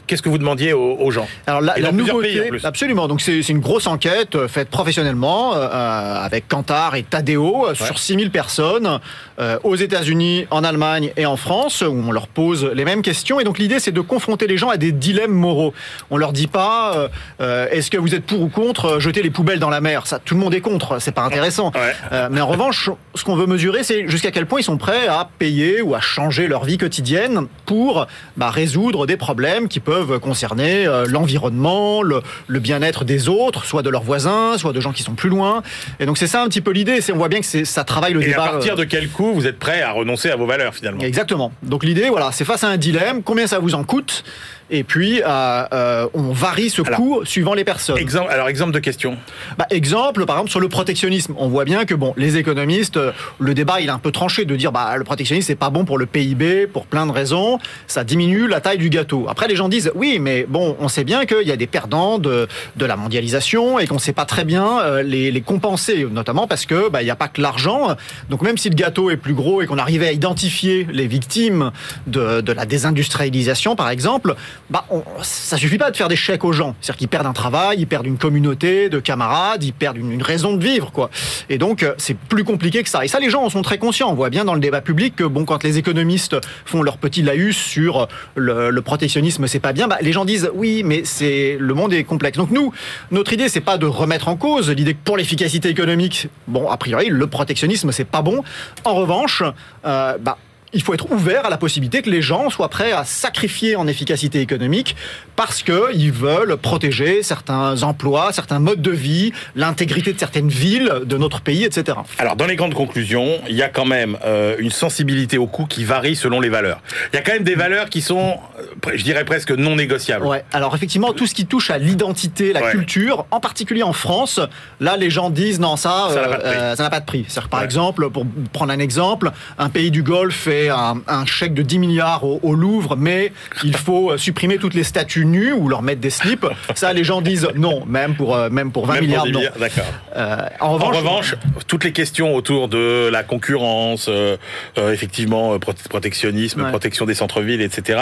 qu'est-ce 0.06 0.22
que 0.22 0.28
vous 0.28 0.38
demandiez 0.38 0.72
aux, 0.72 0.96
aux 1.00 1.10
gens? 1.10 1.26
Alors 1.46 1.60
la, 1.60 1.76
la 1.78 1.92
nouveauté, 1.92 2.40
pays, 2.50 2.60
absolument. 2.64 3.08
Donc 3.08 3.20
c'est 3.20 3.40
une 3.48 3.58
grosse 3.60 3.86
enquête 3.86 4.34
euh, 4.36 4.48
faite 4.48 4.68
professionnellement 4.68 5.54
euh, 5.54 5.68
avec 5.68 6.48
Kantar 6.48 6.94
et 6.94 7.02
Tadeo 7.02 7.66
euh, 7.68 7.74
sur 7.74 7.98
6000 7.98 8.30
personnes 8.30 9.00
euh, 9.38 9.58
aux 9.64 9.76
États-Unis, 9.76 10.46
en 10.50 10.64
Allemagne 10.64 11.12
et 11.16 11.26
en 11.26 11.36
France 11.36 11.82
où 11.82 11.92
on 12.06 12.12
leur 12.12 12.28
pose 12.28 12.70
les 12.72 12.84
mêmes 12.84 13.02
questions. 13.02 13.40
Et 13.40 13.44
donc 13.44 13.58
l'idée 13.58 13.80
c'est 13.80 13.92
de 13.92 14.00
confronter 14.00 14.46
les 14.46 14.56
gens 14.56 14.68
à 14.68 14.76
des 14.76 14.92
dilemmes 14.92 15.32
moraux. 15.32 15.74
On 16.10 16.16
leur 16.16 16.32
dit 16.32 16.46
pas 16.46 17.08
est-ce 17.40 17.90
que 17.90 17.98
vous 17.98 18.14
êtes 18.14 18.24
pour 18.24 18.40
ou 18.42 18.48
contre 18.48 19.00
jeter 19.00 19.22
les 19.22 19.30
poubelles 19.30 19.58
dans 19.58 19.70
la 19.70 19.80
mer? 19.80 20.06
Ça, 20.06 20.18
tout 20.18 20.34
le 20.34 20.40
monde 20.40 20.54
est 20.54 20.60
contre. 20.60 21.00
C'est 21.00 21.12
pas 21.12 21.22
intéressant. 21.22 21.72
Ouais. 21.74 22.28
Mais 22.30 22.40
en 22.40 22.46
revanche, 22.46 22.90
ce 23.14 23.24
qu'on 23.24 23.36
veut 23.36 23.46
mesurer, 23.46 23.82
c'est 23.82 24.08
jusqu'à 24.08 24.30
quel 24.30 24.46
point 24.46 24.60
ils 24.60 24.64
sont 24.64 24.76
prêts 24.78 25.06
à 25.08 25.28
payer 25.38 25.82
ou 25.82 25.94
à 25.94 26.00
changer 26.00 26.46
leur 26.46 26.64
vie 26.64 26.78
quotidienne 26.78 27.46
pour 27.66 28.06
bah, 28.36 28.50
résoudre 28.50 29.06
des 29.06 29.16
problèmes 29.16 29.68
qui 29.68 29.80
peuvent 29.80 30.18
concerner 30.20 30.86
euh, 30.86 31.04
l'environnement, 31.08 32.02
le, 32.02 32.22
le 32.46 32.60
bien-être 32.60 33.04
des 33.04 33.28
autres, 33.28 33.64
soit 33.64 33.82
de 33.82 33.90
leurs 33.90 34.02
voisins, 34.04 34.56
soit 34.56 34.72
de 34.72 34.80
gens 34.80 34.92
qui 34.92 35.02
sont 35.02 35.14
plus 35.14 35.28
loin. 35.28 35.62
Et 36.00 36.06
donc 36.06 36.16
c'est 36.16 36.26
ça 36.28 36.42
un 36.42 36.48
petit 36.48 36.60
peu 36.60 36.70
l'idée. 36.70 37.00
C'est 37.00 37.12
on 37.12 37.16
voit 37.18 37.28
bien 37.28 37.40
que 37.40 37.46
c'est- 37.46 37.64
ça 37.64 37.84
travaille 37.84 38.12
le 38.14 38.22
Et 38.22 38.26
à 38.26 38.28
débat. 38.28 38.48
partir 38.48 38.72
euh, 38.74 38.76
de 38.76 38.84
quel 38.84 39.08
coup 39.08 39.34
vous 39.34 39.46
êtes 39.46 39.58
prêt 39.58 39.82
à 39.82 39.90
renoncer 39.92 40.30
à 40.30 40.36
vos 40.36 40.46
valeurs, 40.46 40.74
finalement? 40.74 41.02
Exactement. 41.02 41.52
Donc 41.62 41.84
l'idée, 41.84 42.08
voilà, 42.08 42.30
c'est 42.32 42.44
face 42.44 42.62
à 42.64 42.68
un 42.68 42.76
dilemme, 42.76 43.22
combien 43.22 43.46
ça 43.46 43.58
vous 43.58 43.74
en 43.74 43.84
coûte, 43.84 44.24
et 44.70 44.84
puis 44.84 45.22
euh, 45.22 45.64
euh, 45.72 46.08
on 46.14 46.32
varie 46.32 46.70
ce 46.70 46.82
Alors, 46.86 46.98
coût 46.98 47.24
suivant 47.24 47.54
les 47.54 47.64
personnes. 47.64 47.98
Exemple, 47.98 48.30
alors, 48.30 48.48
exemple 48.48 48.72
de 48.72 48.78
question. 48.78 49.16
Bah, 49.58 49.66
exemple, 49.70 50.26
par 50.26 50.36
exemple, 50.36 50.50
sur 50.50 50.60
le 50.60 50.68
protectionnisme. 50.68 51.34
On 51.38 51.48
voit 51.48 51.64
bien 51.64 51.84
que 51.84 51.94
bon, 51.94 52.14
les 52.16 52.36
économistes, 52.36 52.96
euh, 52.96 53.12
le 53.38 53.54
débat 53.54 53.80
il 53.80 53.88
est 53.88 53.92
un 53.92 53.98
peu 53.98 54.10
tranché 54.10 54.44
de 54.44 54.56
dire 54.56 54.72
bah 54.72 54.96
le 54.96 55.04
protectionnisme 55.04 55.46
c'est 55.46 55.54
pas 55.54 55.70
bon 55.70 55.84
pour 55.84 55.98
le 55.98 56.06
PIB 56.06 56.66
pour 56.66 56.86
plein 56.86 57.06
de 57.06 57.12
raisons, 57.12 57.58
ça 57.86 58.04
diminue 58.04 58.48
la 58.48 58.60
taille 58.60 58.78
du 58.78 58.90
gâteau. 58.90 59.26
Après 59.28 59.48
les 59.48 59.56
gens 59.56 59.68
disent 59.68 59.92
oui, 59.94 60.18
mais 60.20 60.46
bon, 60.48 60.76
on 60.80 60.88
sait 60.88 61.04
bien 61.04 61.26
qu'il 61.26 61.46
y 61.46 61.52
a 61.52 61.56
des 61.56 61.66
perdants 61.66 62.18
de, 62.18 62.48
de 62.76 62.86
la 62.86 62.96
mondialisation 62.96 63.78
et 63.78 63.86
qu'on 63.86 63.98
sait 63.98 64.12
pas 64.12 64.24
très 64.24 64.44
bien 64.44 64.80
euh, 64.80 65.02
les, 65.02 65.30
les 65.30 65.40
compenser, 65.40 66.06
notamment 66.10 66.46
parce 66.46 66.66
que 66.66 66.88
bah 66.88 67.02
il 67.02 67.06
y 67.06 67.10
a 67.10 67.16
pas 67.16 67.28
que 67.28 67.40
l'argent. 67.40 67.96
Donc 68.30 68.42
même 68.42 68.58
si 68.58 68.68
le 68.68 68.74
gâteau 68.74 69.10
est 69.10 69.16
plus 69.16 69.34
gros 69.34 69.62
et 69.62 69.66
qu'on 69.66 69.78
arrivait 69.78 70.08
à 70.08 70.12
identifier 70.12 70.86
les 70.90 71.06
victimes 71.06 71.70
de, 72.06 72.40
de 72.40 72.52
la 72.52 72.66
désindustrialisation 72.66 73.76
par 73.76 73.90
exemple, 73.90 74.34
bah 74.70 74.84
ça 75.22 75.56
suffit 75.56 75.78
pas 75.78 75.90
de 75.90 75.96
faire 75.96 76.08
des 76.08 76.16
chèques 76.16 76.44
aux 76.44 76.52
gens. 76.52 76.74
C'est-à-dire 76.80 76.98
qu'ils 76.98 77.08
perdent 77.08 77.26
un 77.26 77.32
travail, 77.32 77.78
ils 77.80 77.86
perdent 77.86 78.06
une 78.06 78.18
communauté 78.18 78.88
de 78.88 78.98
camarades, 78.98 79.62
ils 79.62 79.72
perdent 79.72 79.96
une, 79.96 80.22
raison 80.22 80.56
de 80.56 80.64
vivre, 80.64 80.90
quoi. 80.92 81.10
Et 81.48 81.58
donc, 81.58 81.82
euh, 81.82 81.94
c'est 81.98 82.16
plus 82.16 82.42
compliqué 82.42 82.82
que 82.82 82.88
ça. 82.88 83.04
Et 83.04 83.08
ça, 83.08 83.20
les 83.20 83.30
gens 83.30 83.44
en 83.44 83.50
sont 83.50 83.62
très 83.62 83.78
conscients. 83.78 84.10
On 84.10 84.14
voit 84.14 84.30
bien 84.30 84.44
dans 84.44 84.54
le 84.54 84.60
débat 84.60 84.80
public 84.80 85.14
que, 85.14 85.24
bon, 85.24 85.44
quand 85.44 85.62
les 85.62 85.78
économistes 85.78 86.36
font 86.64 86.82
leur 86.82 86.98
petit 86.98 87.22
laïus 87.22 87.56
sur 87.56 88.08
le, 88.34 88.70
le 88.70 88.82
protectionnisme, 88.82 89.46
c'est 89.46 89.60
pas 89.60 89.72
bien, 89.72 89.88
bah, 89.88 89.98
les 90.00 90.12
gens 90.12 90.24
disent 90.24 90.50
oui, 90.54 90.82
mais 90.84 91.02
c'est 91.04 91.56
le 91.60 91.74
monde 91.74 91.92
est 91.92 92.04
complexe. 92.04 92.38
Donc 92.38 92.50
nous, 92.50 92.72
notre 93.10 93.32
idée, 93.32 93.48
c'est 93.48 93.60
pas 93.60 93.78
de 93.78 93.86
remettre 93.86 94.28
en 94.28 94.36
cause 94.36 94.70
l'idée 94.70 94.94
que 94.94 95.04
pour 95.04 95.16
l'efficacité 95.16 95.68
économique, 95.68 96.28
bon, 96.48 96.68
a 96.68 96.76
priori, 96.76 97.08
le 97.08 97.26
protectionnisme, 97.26 97.92
c'est 97.92 98.04
pas 98.04 98.22
bon. 98.22 98.42
En 98.84 98.94
revanche, 98.94 99.42
euh, 99.84 100.18
bah, 100.18 100.38
il 100.72 100.82
faut 100.82 100.92
être 100.94 101.10
ouvert 101.12 101.46
à 101.46 101.50
la 101.50 101.56
possibilité 101.56 102.02
que 102.02 102.10
les 102.10 102.22
gens 102.22 102.50
soient 102.50 102.68
prêts 102.68 102.92
à 102.92 103.04
sacrifier 103.04 103.76
en 103.76 103.86
efficacité 103.86 104.40
économique 104.40 104.96
parce 105.36 105.62
qu'ils 105.62 106.12
veulent 106.12 106.56
protéger 106.56 107.22
certains 107.22 107.82
emplois, 107.82 108.32
certains 108.32 108.58
modes 108.58 108.82
de 108.82 108.90
vie, 108.90 109.32
l'intégrité 109.54 110.12
de 110.12 110.18
certaines 110.18 110.48
villes 110.48 110.92
de 111.04 111.16
notre 111.16 111.40
pays, 111.40 111.64
etc. 111.64 111.98
Alors, 112.18 112.36
dans 112.36 112.46
les 112.46 112.56
grandes 112.56 112.74
conclusions, 112.74 113.38
il 113.48 113.54
y 113.56 113.62
a 113.62 113.68
quand 113.68 113.84
même 113.84 114.16
euh, 114.24 114.56
une 114.58 114.70
sensibilité 114.70 115.38
au 115.38 115.46
coût 115.46 115.66
qui 115.66 115.84
varie 115.84 116.16
selon 116.16 116.40
les 116.40 116.48
valeurs. 116.48 116.80
Il 117.12 117.16
y 117.16 117.18
a 117.18 117.22
quand 117.22 117.32
même 117.32 117.44
des 117.44 117.54
valeurs 117.54 117.88
qui 117.90 118.00
sont, 118.02 118.38
euh, 118.58 118.90
je 118.94 119.04
dirais 119.04 119.24
presque 119.24 119.50
non 119.52 119.76
négociables. 119.76 120.26
Ouais. 120.26 120.44
Alors 120.52 120.74
effectivement, 120.74 121.12
tout 121.12 121.26
ce 121.26 121.34
qui 121.34 121.46
touche 121.46 121.70
à 121.70 121.78
l'identité, 121.78 122.52
la 122.52 122.62
Ouais. 122.64 122.70
culture, 122.72 123.26
en 123.30 123.40
particulier 123.40 123.82
en 123.82 123.92
France, 123.92 124.40
là 124.80 124.96
les 124.96 125.10
gens 125.10 125.30
disent 125.30 125.60
non 125.60 125.76
ça, 125.76 126.08
Ça 126.10 126.14
n'a 126.14 126.20
euh, 126.22 126.30
pas 126.30 126.36
de 126.38 126.42
prix. 126.42 126.76
ça 126.76 126.82
n'a 126.82 126.90
pas 126.90 127.00
de 127.00 127.04
prix. 127.06 127.24
C'est-à-dire, 127.28 127.48
par 127.50 127.60
Ouais. 127.60 127.64
exemple, 127.66 128.10
pour 128.10 128.26
prendre 128.52 128.72
un 128.72 128.78
exemple, 128.78 129.30
un 129.58 129.68
pays 129.68 129.90
du 129.90 130.02
Golfe 130.02 130.48
fait 130.56 130.68
un, 130.70 130.96
un 131.06 131.26
chèque 131.26 131.54
de 131.54 131.62
10 131.62 131.78
milliards 131.78 132.24
au, 132.24 132.40
au 132.42 132.54
Louvre, 132.54 132.96
mais 132.96 133.32
il 133.64 133.76
faut 133.76 134.12
euh, 134.12 134.16
supprimer 134.18 134.56
toutes 134.58 134.74
les 134.74 134.84
statues 134.84 135.24
nues 135.26 135.52
ou 135.52 135.68
leur 135.68 135.82
mettre 135.82 136.00
des 136.00 136.10
slips. 136.10 136.46
Ça, 136.74 136.92
les 136.92 137.04
gens 137.04 137.20
disent 137.20 137.48
non, 137.54 137.84
même 137.86 138.14
pour 138.14 138.34
euh, 138.34 138.48
même 138.50 138.72
pour 138.72 138.86
20 138.86 138.94
Même 138.94 139.00
pour 139.00 139.06
milliards, 139.08 139.24
des 139.24 139.32
non. 139.32 139.38
milliards, 139.40 139.58
D'accord. 139.58 139.84
Euh, 140.16 140.36
en 140.60 140.66
En 140.66 140.72
revanche, 140.74 140.96
revanche, 140.96 141.34
toutes 141.66 141.84
les 141.84 141.92
questions 141.92 142.34
autour 142.34 142.68
de 142.68 143.08
la 143.12 143.22
concurrence, 143.22 144.06
euh, 144.08 144.36
euh, 144.78 144.92
effectivement, 144.92 145.56
prote- 145.58 145.88
protectionnisme, 145.88 146.62
Ouais. 146.62 146.70
protection 146.70 147.04
des 147.06 147.14
centres-villes, 147.14 147.60
etc. 147.62 147.98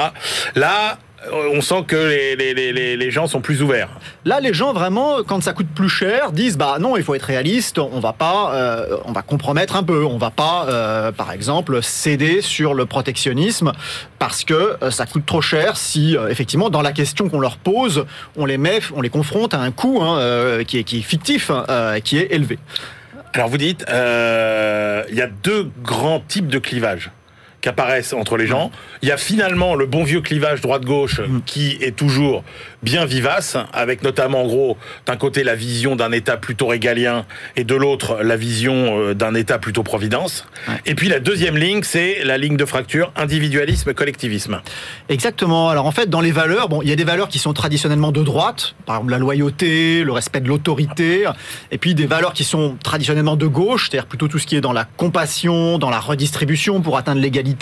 Là, 0.54 0.98
on 1.32 1.60
sent 1.60 1.84
que 1.86 1.96
les, 1.96 2.36
les, 2.36 2.72
les- 2.72 2.96
les, 2.96 3.10
gens 3.10 3.26
sont 3.26 3.40
plus 3.40 3.62
ouverts. 3.62 3.88
Là, 4.24 4.40
les 4.40 4.52
gens 4.52 4.72
vraiment, 4.72 5.22
quand 5.22 5.42
ça 5.42 5.52
coûte 5.52 5.68
plus 5.74 5.88
cher, 5.88 6.32
disent 6.32 6.56
bah 6.56 6.76
non, 6.80 6.96
il 6.96 7.02
faut 7.02 7.14
être 7.14 7.22
réaliste. 7.22 7.78
On 7.78 8.00
va 8.00 8.12
pas, 8.12 8.54
euh, 8.54 8.96
on 9.04 9.12
va 9.12 9.22
compromettre 9.22 9.76
un 9.76 9.82
peu. 9.82 10.04
On 10.04 10.18
va 10.18 10.30
pas, 10.30 10.66
euh, 10.68 11.12
par 11.12 11.32
exemple, 11.32 11.82
céder 11.82 12.40
sur 12.40 12.74
le 12.74 12.86
protectionnisme 12.86 13.72
parce 14.18 14.44
que 14.44 14.76
euh, 14.82 14.90
ça 14.90 15.06
coûte 15.06 15.26
trop 15.26 15.40
cher. 15.42 15.76
Si 15.76 16.16
effectivement, 16.28 16.70
dans 16.70 16.82
la 16.82 16.92
question 16.92 17.28
qu'on 17.28 17.40
leur 17.40 17.56
pose, 17.56 18.06
on 18.36 18.46
les 18.46 18.58
met, 18.58 18.80
on 18.94 19.00
les 19.00 19.10
confronte 19.10 19.54
à 19.54 19.60
un 19.60 19.70
coût 19.70 20.00
hein, 20.02 20.64
qui 20.66 20.78
est 20.78 20.84
qui 20.84 20.98
est 20.98 21.02
fictif, 21.02 21.50
qui 22.04 22.18
est 22.18 22.32
élevé. 22.32 22.58
Alors 23.32 23.48
vous 23.48 23.58
dites, 23.58 23.84
il 23.88 25.14
y 25.16 25.22
a 25.22 25.28
deux 25.42 25.70
grands 25.82 26.20
types 26.20 26.48
de 26.48 26.58
clivages 26.58 27.10
qui 27.64 27.70
apparaissent 27.70 28.12
entre 28.12 28.36
les 28.36 28.46
gens. 28.46 28.70
Il 29.00 29.08
y 29.08 29.12
a 29.12 29.16
finalement 29.16 29.74
le 29.74 29.86
bon 29.86 30.04
vieux 30.04 30.20
clivage 30.20 30.60
droite-gauche 30.60 31.22
qui 31.46 31.78
est 31.80 31.96
toujours 31.96 32.44
bien 32.82 33.06
vivace, 33.06 33.56
avec 33.72 34.02
notamment 34.02 34.42
en 34.42 34.46
gros 34.46 34.76
d'un 35.06 35.16
côté 35.16 35.42
la 35.42 35.54
vision 35.54 35.96
d'un 35.96 36.12
État 36.12 36.36
plutôt 36.36 36.66
régalien 36.66 37.24
et 37.56 37.64
de 37.64 37.74
l'autre 37.74 38.18
la 38.22 38.36
vision 38.36 38.98
euh, 38.98 39.14
d'un 39.14 39.34
État 39.34 39.58
plutôt 39.58 39.82
providence. 39.82 40.46
Et 40.84 40.94
puis 40.94 41.08
la 41.08 41.20
deuxième 41.20 41.56
ligne, 41.56 41.82
c'est 41.82 42.22
la 42.22 42.36
ligne 42.36 42.58
de 42.58 42.66
fracture 42.66 43.10
individualisme-collectivisme. 43.16 44.60
Exactement. 45.08 45.70
Alors 45.70 45.86
en 45.86 45.92
fait, 45.92 46.10
dans 46.10 46.20
les 46.20 46.32
valeurs, 46.32 46.68
bon, 46.68 46.82
il 46.82 46.90
y 46.90 46.92
a 46.92 46.96
des 46.96 47.04
valeurs 47.04 47.28
qui 47.28 47.38
sont 47.38 47.54
traditionnellement 47.54 48.12
de 48.12 48.22
droite, 48.22 48.74
par 48.84 48.96
exemple 48.96 49.12
la 49.12 49.18
loyauté, 49.18 50.04
le 50.04 50.12
respect 50.12 50.40
de 50.40 50.48
l'autorité, 50.48 51.24
et 51.70 51.78
puis 51.78 51.94
des 51.94 52.06
valeurs 52.06 52.34
qui 52.34 52.44
sont 52.44 52.76
traditionnellement 52.82 53.36
de 53.36 53.46
gauche, 53.46 53.88
c'est-à-dire 53.88 54.06
plutôt 54.06 54.28
tout 54.28 54.38
ce 54.38 54.46
qui 54.46 54.54
est 54.54 54.60
dans 54.60 54.74
la 54.74 54.84
compassion, 54.84 55.78
dans 55.78 55.88
la 55.88 56.00
redistribution 56.00 56.82
pour 56.82 56.98
atteindre 56.98 57.22
l'égalité. 57.22 57.53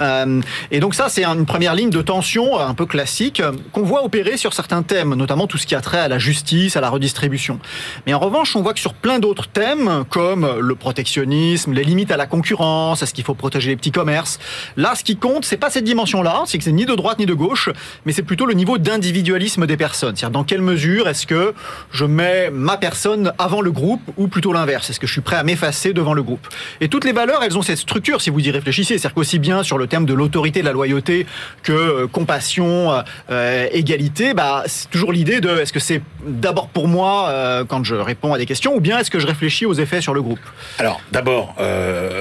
Euh, 0.00 0.40
et 0.70 0.80
donc 0.80 0.94
ça, 0.94 1.08
c'est 1.08 1.24
une 1.24 1.46
première 1.46 1.74
ligne 1.74 1.90
de 1.90 2.02
tension 2.02 2.58
euh, 2.58 2.66
un 2.66 2.74
peu 2.74 2.86
classique 2.86 3.40
euh, 3.40 3.52
qu'on 3.72 3.82
voit 3.82 4.04
opérer 4.04 4.36
sur 4.36 4.52
certains 4.54 4.82
thèmes, 4.82 5.14
notamment 5.14 5.46
tout 5.46 5.58
ce 5.58 5.66
qui 5.66 5.74
a 5.74 5.80
trait 5.80 5.98
à 5.98 6.08
la 6.08 6.18
justice, 6.18 6.76
à 6.76 6.80
la 6.80 6.90
redistribution. 6.90 7.58
Mais 8.06 8.14
en 8.14 8.18
revanche, 8.18 8.56
on 8.56 8.62
voit 8.62 8.74
que 8.74 8.80
sur 8.80 8.94
plein 8.94 9.18
d'autres 9.18 9.48
thèmes, 9.48 10.04
comme 10.08 10.58
le 10.58 10.74
protectionnisme, 10.74 11.72
les 11.72 11.84
limites 11.84 12.10
à 12.10 12.16
la 12.16 12.26
concurrence, 12.26 13.02
est-ce 13.02 13.14
qu'il 13.14 13.24
faut 13.24 13.34
protéger 13.34 13.70
les 13.70 13.76
petits 13.76 13.92
commerces, 13.92 14.38
là, 14.76 14.94
ce 14.94 15.04
qui 15.04 15.16
compte, 15.16 15.44
c'est 15.44 15.56
pas 15.56 15.70
cette 15.70 15.84
dimension-là, 15.84 16.42
c'est 16.46 16.58
que 16.58 16.64
c'est 16.64 16.72
ni 16.72 16.86
de 16.86 16.94
droite 16.94 17.18
ni 17.18 17.26
de 17.26 17.34
gauche, 17.34 17.70
mais 18.04 18.12
c'est 18.12 18.22
plutôt 18.22 18.46
le 18.46 18.54
niveau 18.54 18.78
d'individualisme 18.78 19.66
des 19.66 19.76
personnes. 19.76 20.16
C'est-à-dire 20.16 20.32
dans 20.32 20.44
quelle 20.44 20.62
mesure 20.62 21.08
est-ce 21.08 21.26
que 21.26 21.54
je 21.90 22.04
mets 22.04 22.50
ma 22.50 22.76
personne 22.76 23.32
avant 23.38 23.60
le 23.60 23.70
groupe 23.70 24.02
ou 24.16 24.28
plutôt 24.28 24.52
l'inverse? 24.52 24.90
Est-ce 24.90 25.00
que 25.00 25.06
je 25.06 25.12
suis 25.12 25.20
prêt 25.20 25.36
à 25.36 25.42
m'effacer 25.42 25.92
devant 25.92 26.14
le 26.14 26.22
groupe? 26.22 26.46
Et 26.80 26.88
toutes 26.88 27.04
les 27.04 27.12
valeurs, 27.12 27.42
elles 27.42 27.56
ont 27.58 27.62
cette 27.62 27.78
structure, 27.78 28.20
si 28.20 28.30
vous 28.30 28.40
y 28.40 28.50
réfléchissez. 28.50 28.98
C'est-à-dire 29.16 29.38
bien 29.38 29.62
sur 29.62 29.78
le 29.78 29.86
thème 29.86 30.06
de 30.06 30.14
l'autorité, 30.14 30.60
de 30.60 30.66
la 30.66 30.72
loyauté, 30.72 31.26
que 31.62 31.72
euh, 31.72 32.06
compassion, 32.06 32.92
euh, 32.92 33.02
euh, 33.30 33.68
égalité, 33.72 34.34
bah, 34.34 34.64
c'est 34.66 34.90
toujours 34.90 35.12
l'idée 35.12 35.40
de 35.40 35.50
est-ce 35.58 35.72
que 35.72 35.80
c'est 35.80 36.02
d'abord 36.26 36.68
pour 36.68 36.88
moi 36.88 37.32
quand 37.68 37.84
je 37.84 37.94
réponds 37.94 38.32
à 38.32 38.38
des 38.38 38.46
questions 38.46 38.74
ou 38.74 38.80
bien 38.80 38.98
est-ce 38.98 39.10
que 39.10 39.18
je 39.18 39.26
réfléchis 39.26 39.66
aux 39.66 39.74
effets 39.74 40.00
sur 40.00 40.14
le 40.14 40.22
groupe? 40.22 40.40
Alors, 40.78 41.00
d'abord, 41.10 41.54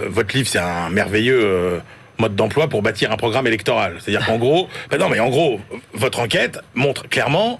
votre 0.09 0.35
livre, 0.35 0.47
c'est 0.47 0.59
un 0.59 0.89
merveilleux 0.89 1.81
mode 2.19 2.35
d'emploi 2.35 2.67
pour 2.67 2.81
bâtir 2.81 3.11
un 3.11 3.17
programme 3.17 3.47
électoral. 3.47 3.97
C'est-à-dire 3.99 4.25
qu'en 4.25 4.37
gros, 4.37 4.67
ben 4.89 4.97
non, 4.97 5.09
mais 5.09 5.19
en 5.19 5.29
gros, 5.29 5.59
votre 5.93 6.19
enquête 6.19 6.59
montre 6.75 7.07
clairement 7.09 7.59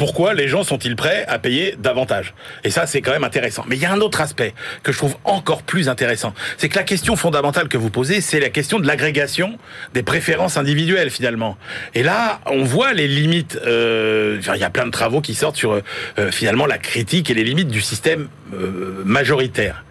pourquoi 0.00 0.32
les 0.32 0.48
gens 0.48 0.64
sont-ils 0.64 0.96
prêts 0.96 1.26
à 1.28 1.38
payer 1.38 1.74
davantage? 1.78 2.32
Et 2.64 2.70
ça, 2.70 2.86
c'est 2.86 3.02
quand 3.02 3.10
même 3.10 3.22
intéressant. 3.22 3.66
Mais 3.68 3.76
il 3.76 3.82
y 3.82 3.84
a 3.84 3.92
un 3.92 4.00
autre 4.00 4.22
aspect 4.22 4.54
que 4.82 4.92
je 4.92 4.96
trouve 4.96 5.14
encore 5.24 5.62
plus 5.62 5.90
intéressant. 5.90 6.32
C'est 6.56 6.70
que 6.70 6.76
la 6.76 6.84
question 6.84 7.16
fondamentale 7.16 7.68
que 7.68 7.76
vous 7.76 7.90
posez, 7.90 8.22
c'est 8.22 8.40
la 8.40 8.48
question 8.48 8.78
de 8.78 8.86
l'agrégation 8.86 9.58
des 9.92 10.02
préférences 10.02 10.56
individuelles, 10.56 11.10
finalement. 11.10 11.58
Et 11.94 12.02
là, 12.02 12.40
on 12.46 12.64
voit 12.64 12.94
les 12.94 13.08
limites. 13.08 13.58
Euh, 13.66 14.40
il 14.54 14.60
y 14.60 14.64
a 14.64 14.70
plein 14.70 14.86
de 14.86 14.90
travaux 14.90 15.20
qui 15.20 15.34
sortent 15.34 15.56
sur, 15.56 15.72
euh, 15.72 16.30
finalement, 16.30 16.64
la 16.64 16.78
critique 16.78 17.28
et 17.28 17.34
les 17.34 17.44
limites 17.44 17.68
du 17.68 17.82
système 17.82 18.28
euh, 18.54 19.02
majoritaire. 19.04 19.84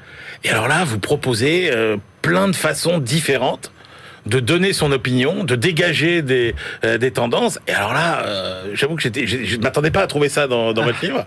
Et 0.43 0.49
alors 0.49 0.67
là, 0.67 0.85
vous 0.85 0.97
proposez 0.97 1.69
euh, 1.71 1.97
plein 2.23 2.47
de 2.47 2.55
façons 2.55 2.97
différentes 2.97 3.71
de 4.29 4.39
donner 4.39 4.73
son 4.73 4.91
opinion, 4.91 5.43
de 5.43 5.55
dégager 5.55 6.21
des, 6.21 6.55
euh, 6.85 6.97
des 6.97 7.11
tendances. 7.11 7.59
Et 7.67 7.71
alors 7.71 7.93
là, 7.93 8.23
euh, 8.25 8.63
j'avoue 8.73 8.95
que 8.95 9.01
j'étais, 9.01 9.25
je 9.27 9.55
ne 9.55 9.61
m'attendais 9.61 9.91
pas 9.91 10.01
à 10.01 10.07
trouver 10.07 10.29
ça 10.29 10.47
dans, 10.47 10.71
dans 10.73 10.83
votre 10.83 11.01
livre, 11.03 11.25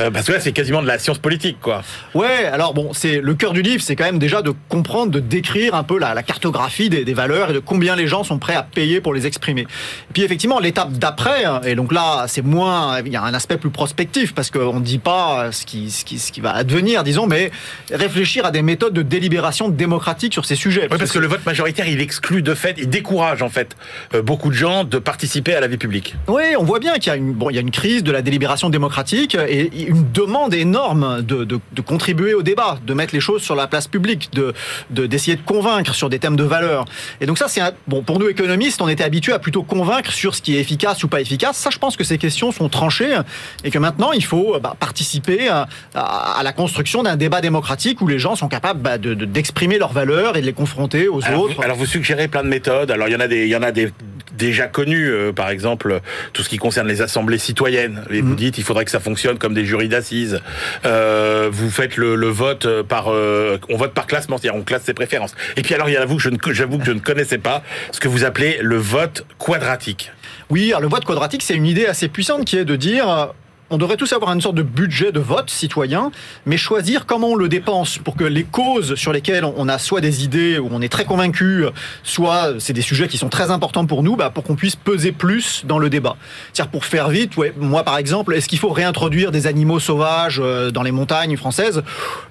euh, 0.00 0.10
parce 0.10 0.26
que 0.26 0.32
là, 0.32 0.40
c'est 0.40 0.52
quasiment 0.52 0.82
de 0.82 0.86
la 0.86 0.98
science 0.98 1.18
politique, 1.18 1.58
quoi. 1.60 1.82
Ouais, 2.14 2.44
alors 2.44 2.74
bon, 2.74 2.92
c'est 2.92 3.20
le 3.20 3.34
cœur 3.34 3.52
du 3.52 3.62
livre, 3.62 3.82
c'est 3.82 3.96
quand 3.96 4.04
même 4.04 4.18
déjà 4.18 4.42
de 4.42 4.52
comprendre, 4.68 5.10
de 5.10 5.20
décrire 5.20 5.74
un 5.74 5.82
peu 5.82 5.98
la, 5.98 6.14
la 6.14 6.22
cartographie 6.22 6.90
des, 6.90 7.04
des, 7.04 7.14
valeurs 7.14 7.50
et 7.50 7.52
de 7.54 7.58
combien 7.58 7.96
les 7.96 8.06
gens 8.06 8.24
sont 8.24 8.38
prêts 8.38 8.54
à 8.54 8.62
payer 8.62 9.00
pour 9.00 9.14
les 9.14 9.26
exprimer. 9.26 9.62
Et 9.62 10.12
puis 10.12 10.22
effectivement, 10.22 10.60
l'étape 10.60 10.92
d'après, 10.92 11.44
hein, 11.44 11.60
et 11.64 11.74
donc 11.74 11.92
là, 11.92 12.26
c'est 12.28 12.42
moins, 12.42 13.00
il 13.04 13.12
y 13.12 13.16
a 13.16 13.22
un 13.22 13.34
aspect 13.34 13.56
plus 13.56 13.70
prospectif, 13.70 14.34
parce 14.34 14.50
qu'on 14.50 14.80
ne 14.80 14.84
dit 14.84 14.98
pas 14.98 15.50
ce 15.52 15.64
qui, 15.64 15.90
ce, 15.90 16.04
qui, 16.04 16.18
ce 16.18 16.30
qui 16.32 16.42
va 16.42 16.52
advenir, 16.54 17.02
disons, 17.02 17.26
mais 17.26 17.50
réfléchir 17.90 18.44
à 18.44 18.50
des 18.50 18.62
méthodes 18.62 18.92
de 18.92 19.02
délibération 19.02 19.68
démocratique 19.68 20.32
sur 20.34 20.44
ces 20.44 20.56
sujets. 20.56 20.88
Oui, 20.90 20.98
parce 20.98 21.12
que 21.12 21.18
le 21.18 21.26
vote 21.26 21.44
majoritaire, 21.46 21.88
il 21.88 22.00
exclut 22.00 22.41
de 22.42 22.54
fait, 22.54 22.76
il 22.78 22.88
décourage 22.88 23.42
en 23.42 23.48
fait 23.48 23.76
euh, 24.14 24.22
beaucoup 24.22 24.48
de 24.48 24.54
gens 24.54 24.84
de 24.84 24.98
participer 24.98 25.54
à 25.54 25.60
la 25.60 25.66
vie 25.66 25.76
publique. 25.76 26.16
Oui, 26.28 26.42
on 26.58 26.64
voit 26.64 26.78
bien 26.78 26.94
qu'il 26.94 27.08
y 27.08 27.10
a 27.10 27.16
une, 27.16 27.32
bon, 27.32 27.50
il 27.50 27.54
y 27.54 27.58
a 27.58 27.62
une 27.62 27.70
crise 27.70 28.02
de 28.02 28.12
la 28.12 28.22
délibération 28.22 28.70
démocratique 28.70 29.34
et 29.34 29.86
une 29.86 30.10
demande 30.12 30.54
énorme 30.54 31.22
de, 31.22 31.44
de, 31.44 31.60
de 31.72 31.80
contribuer 31.80 32.34
au 32.34 32.42
débat, 32.42 32.78
de 32.84 32.94
mettre 32.94 33.14
les 33.14 33.20
choses 33.20 33.42
sur 33.42 33.54
la 33.54 33.66
place 33.66 33.86
publique, 33.86 34.30
de 34.32 34.52
d'essayer 34.90 35.36
de, 35.36 35.42
convaincre 35.42 35.94
sur 35.94 36.08
des 36.08 36.18
thèmes 36.18 36.36
de 36.36 36.44
valeur. 36.44 36.84
Et 37.20 37.26
donc 37.26 37.38
ça, 37.38 37.48
c'est 37.48 37.62
bon 37.86 38.02
pour 38.02 38.18
nous 38.18 38.28
économistes, 38.28 38.80
on 38.82 38.88
était 38.88 39.04
habitués 39.04 39.32
à 39.32 39.38
plutôt 39.38 39.62
convaincre 39.62 40.12
sur 40.12 40.34
ce 40.34 40.42
qui 40.42 40.56
est 40.56 40.60
efficace 40.60 41.02
ou 41.04 41.08
pas 41.08 41.20
efficace. 41.20 41.56
Ça, 41.56 41.70
je 41.70 41.78
pense 41.78 41.96
que 41.96 42.04
ces 42.04 42.18
questions 42.18 42.52
sont 42.52 42.68
tranchées 42.68 43.18
et 43.64 43.70
que 43.70 43.78
maintenant, 43.78 44.12
il 44.12 44.24
faut 44.24 44.58
bah, 44.60 44.76
participer 44.78 45.48
à, 45.48 45.68
à, 45.94 46.38
à, 46.38 46.42
la 46.42 46.52
construction 46.52 47.02
d'un 47.02 47.16
débat 47.16 47.40
démocratique 47.40 48.00
où 48.00 48.06
les 48.06 48.18
gens 48.18 48.36
sont 48.36 48.48
capables 48.48 48.80
bah, 48.80 48.98
d'exprimer 48.98 49.74
de, 49.74 49.80
leurs 49.80 49.92
valeurs 49.92 50.36
et 50.36 50.40
de 50.40 50.46
les 50.46 50.52
confronter 50.52 51.08
aux 51.08 51.24
alors 51.24 51.42
autres. 51.42 51.54
Vous, 51.56 51.62
alors 51.62 51.76
vous 51.76 51.86
suggérez 51.86 52.21
plein 52.28 52.42
de 52.42 52.48
méthodes. 52.48 52.90
Alors 52.90 53.08
il 53.08 53.12
y 53.12 53.16
en 53.16 53.20
a 53.20 53.28
des, 53.28 53.44
il 53.44 53.50
y 53.50 53.56
en 53.56 53.62
a 53.62 53.72
des 53.72 53.90
déjà 54.32 54.66
connues. 54.66 55.10
Euh, 55.10 55.32
par 55.32 55.50
exemple, 55.50 56.00
tout 56.32 56.42
ce 56.42 56.48
qui 56.48 56.58
concerne 56.58 56.88
les 56.88 57.02
assemblées 57.02 57.38
citoyennes. 57.38 58.04
Et 58.10 58.22
mmh. 58.22 58.26
vous 58.26 58.34
dites, 58.34 58.58
il 58.58 58.64
faudrait 58.64 58.84
que 58.84 58.90
ça 58.90 59.00
fonctionne 59.00 59.38
comme 59.38 59.54
des 59.54 59.64
jurys 59.64 59.88
d'assises. 59.88 60.40
Euh, 60.84 61.48
vous 61.50 61.70
faites 61.70 61.96
le, 61.96 62.14
le 62.16 62.28
vote 62.28 62.82
par, 62.82 63.12
euh, 63.12 63.58
on 63.68 63.76
vote 63.76 63.94
par 63.94 64.06
classement, 64.06 64.38
c'est-à-dire 64.38 64.58
on 64.58 64.64
classe 64.64 64.82
ses 64.82 64.94
préférences. 64.94 65.34
Et 65.56 65.62
puis 65.62 65.74
alors, 65.74 65.88
il 65.88 65.92
y 65.92 65.96
a 65.96 66.04
vous 66.04 66.16
que 66.16 66.22
je 66.22 66.30
ne, 66.30 66.38
j'avoue 66.52 66.78
que 66.78 66.84
je 66.84 66.92
ne 66.92 67.00
connaissais 67.00 67.38
pas 67.38 67.62
ce 67.92 68.00
que 68.00 68.08
vous 68.08 68.24
appelez 68.24 68.58
le 68.60 68.76
vote 68.76 69.24
quadratique. 69.38 70.10
Oui, 70.50 70.70
alors 70.70 70.82
le 70.82 70.88
vote 70.88 71.04
quadratique, 71.04 71.42
c'est 71.42 71.54
une 71.54 71.66
idée 71.66 71.86
assez 71.86 72.08
puissante 72.08 72.44
qui 72.44 72.58
est 72.58 72.64
de 72.64 72.76
dire 72.76 73.32
on 73.72 73.78
devrait 73.78 73.96
tous 73.96 74.12
avoir 74.12 74.32
une 74.32 74.40
sorte 74.40 74.54
de 74.54 74.62
budget 74.62 75.12
de 75.12 75.18
vote 75.18 75.48
citoyen, 75.48 76.10
mais 76.44 76.58
choisir 76.58 77.06
comment 77.06 77.28
on 77.28 77.34
le 77.34 77.48
dépense 77.48 77.98
pour 77.98 78.16
que 78.16 78.24
les 78.24 78.44
causes 78.44 78.94
sur 78.96 79.12
lesquelles 79.12 79.44
on 79.44 79.66
a 79.68 79.78
soit 79.78 80.02
des 80.02 80.24
idées 80.24 80.58
où 80.58 80.68
on 80.70 80.82
est 80.82 80.90
très 80.90 81.06
convaincu, 81.06 81.64
soit 82.02 82.54
c'est 82.58 82.74
des 82.74 82.82
sujets 82.82 83.08
qui 83.08 83.16
sont 83.16 83.30
très 83.30 83.50
importants 83.50 83.86
pour 83.86 84.02
nous, 84.02 84.14
bah, 84.14 84.28
pour 84.28 84.44
qu'on 84.44 84.56
puisse 84.56 84.76
peser 84.76 85.10
plus 85.10 85.64
dans 85.64 85.78
le 85.78 85.88
débat. 85.88 86.16
C'est-à-dire 86.52 86.70
pour 86.70 86.84
faire 86.84 87.08
vite, 87.08 87.36
ouais, 87.38 87.54
moi 87.56 87.82
par 87.82 87.96
exemple, 87.96 88.34
est-ce 88.34 88.46
qu'il 88.46 88.58
faut 88.58 88.68
réintroduire 88.68 89.32
des 89.32 89.46
animaux 89.46 89.80
sauvages 89.80 90.42
dans 90.72 90.82
les 90.82 90.92
montagnes 90.92 91.38
françaises? 91.38 91.82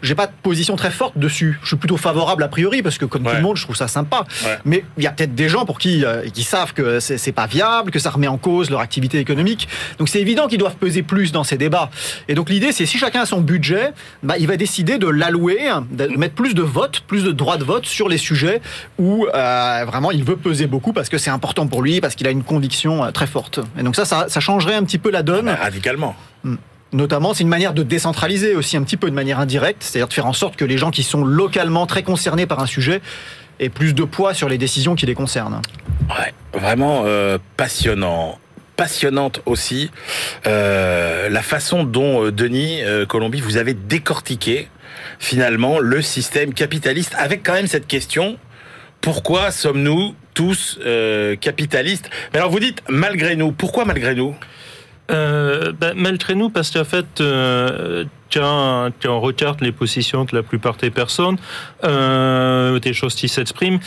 J'ai 0.03 0.15
pas 0.15 0.27
de 0.27 0.33
position 0.43 0.75
très 0.75 0.91
forte 0.91 1.17
dessus. 1.17 1.59
Je 1.63 1.69
suis 1.69 1.77
plutôt 1.77 1.97
favorable 1.97 2.43
a 2.43 2.49
priori 2.49 2.83
parce 2.83 2.99
que 2.99 3.05
comme 3.05 3.25
ouais. 3.25 3.31
tout 3.31 3.37
le 3.37 3.43
monde, 3.43 3.57
je 3.57 3.63
trouve 3.63 3.75
ça 3.75 3.87
sympa. 3.87 4.25
Ouais. 4.45 4.59
Mais 4.63 4.85
il 4.97 5.03
y 5.03 5.07
a 5.07 5.11
peut-être 5.11 5.33
des 5.33 5.49
gens 5.49 5.65
pour 5.65 5.79
qui 5.79 6.05
euh, 6.05 6.29
qui 6.29 6.43
savent 6.43 6.73
que 6.73 6.99
c'est 6.99 7.31
pas 7.31 7.47
viable, 7.47 7.89
que 7.89 7.99
ça 7.99 8.11
remet 8.11 8.27
en 8.27 8.37
cause 8.37 8.69
leur 8.69 8.79
activité 8.79 9.17
économique. 9.17 9.67
Donc 9.97 10.07
c'est 10.07 10.21
évident 10.21 10.47
qu'ils 10.47 10.59
doivent 10.59 10.75
peser 10.75 11.01
plus 11.01 11.30
dans 11.31 11.43
ces 11.43 11.57
débats. 11.57 11.89
Et 12.27 12.35
donc 12.35 12.49
l'idée, 12.49 12.71
c'est 12.71 12.85
si 12.85 12.97
chacun 12.97 13.21
a 13.21 13.25
son 13.25 13.41
budget, 13.41 13.91
bah, 14.23 14.35
il 14.39 14.47
va 14.47 14.57
décider 14.57 14.97
de 14.97 15.07
l'allouer, 15.07 15.69
de 15.91 16.07
mettre 16.17 16.35
plus 16.35 16.53
de 16.53 16.61
votes, 16.61 17.01
plus 17.01 17.23
de 17.23 17.31
droits 17.31 17.57
de 17.57 17.63
vote 17.63 17.85
sur 17.85 18.09
les 18.09 18.17
sujets 18.17 18.61
où 18.97 19.27
euh, 19.33 19.85
vraiment 19.85 20.11
il 20.11 20.23
veut 20.23 20.37
peser 20.37 20.67
beaucoup 20.67 20.93
parce 20.93 21.09
que 21.09 21.17
c'est 21.17 21.29
important 21.29 21.67
pour 21.67 21.81
lui, 21.81 22.01
parce 22.01 22.15
qu'il 22.15 22.27
a 22.27 22.31
une 22.31 22.43
conviction 22.43 23.03
euh, 23.03 23.11
très 23.11 23.27
forte. 23.27 23.59
Et 23.77 23.83
donc 23.83 23.95
ça, 23.95 24.05
ça, 24.05 24.25
ça, 24.27 24.39
changerait 24.39 24.75
un 24.75 24.83
petit 24.83 24.97
peu 24.97 25.11
la 25.11 25.23
donne. 25.23 25.49
Ah 25.49 25.55
bah, 25.55 25.63
radicalement. 25.63 26.15
Mmh. 26.43 26.55
Notamment, 26.93 27.33
c'est 27.33 27.43
une 27.43 27.49
manière 27.49 27.73
de 27.73 27.83
décentraliser 27.83 28.55
aussi 28.55 28.75
un 28.75 28.83
petit 28.83 28.97
peu 28.97 29.09
de 29.09 29.15
manière 29.15 29.39
indirecte, 29.39 29.81
c'est-à-dire 29.81 30.09
de 30.09 30.13
faire 30.13 30.25
en 30.25 30.33
sorte 30.33 30.57
que 30.57 30.65
les 30.65 30.77
gens 30.77 30.91
qui 30.91 31.03
sont 31.03 31.23
localement 31.23 31.85
très 31.85 32.03
concernés 32.03 32.45
par 32.45 32.59
un 32.59 32.65
sujet 32.65 33.01
aient 33.61 33.69
plus 33.69 33.93
de 33.93 34.03
poids 34.03 34.33
sur 34.33 34.49
les 34.49 34.57
décisions 34.57 34.95
qui 34.95 35.05
les 35.05 35.15
concernent. 35.15 35.61
Ouais, 36.09 36.33
vraiment 36.59 37.03
euh, 37.05 37.37
passionnant 37.55 38.39
passionnante 38.75 39.41
aussi 39.45 39.91
euh, 40.47 41.29
la 41.29 41.41
façon 41.41 41.83
dont 41.83 42.25
euh, 42.25 42.31
Denis 42.31 42.81
euh, 42.83 43.05
Colombi 43.05 43.41
vous 43.41 43.57
avez 43.57 43.73
décortiqué 43.73 44.69
finalement 45.19 45.79
le 45.79 46.01
système 46.01 46.53
capitaliste 46.53 47.15
avec 47.17 47.43
quand 47.43 47.53
même 47.53 47.67
cette 47.67 47.87
question 47.87 48.37
pourquoi 49.01 49.51
sommes-nous 49.51 50.15
tous 50.33 50.79
euh, 50.85 51.35
capitalistes? 51.35 52.09
Mais 52.33 52.39
alors 52.39 52.51
vous 52.51 52.59
dites 52.59 52.83
malgré 52.87 53.35
nous, 53.35 53.51
pourquoi 53.51 53.85
malgré 53.85 54.15
nous? 54.15 54.35
Ben, 55.09 55.93
malgré 55.95 56.35
nous, 56.35 56.49
parce 56.49 56.71
qu'en 56.71 56.85
fait, 56.85 57.05
tu 58.29 58.39
en 58.39 59.19
regardes 59.19 59.59
les 59.59 59.73
positions 59.73 60.23
de 60.23 60.33
la 60.33 60.41
plupart 60.41 60.77
des 60.77 60.89
personnes, 60.89 61.35
des 61.83 62.93
choses 62.93 63.15
qui 63.15 63.27
s'expriment, 63.27 63.79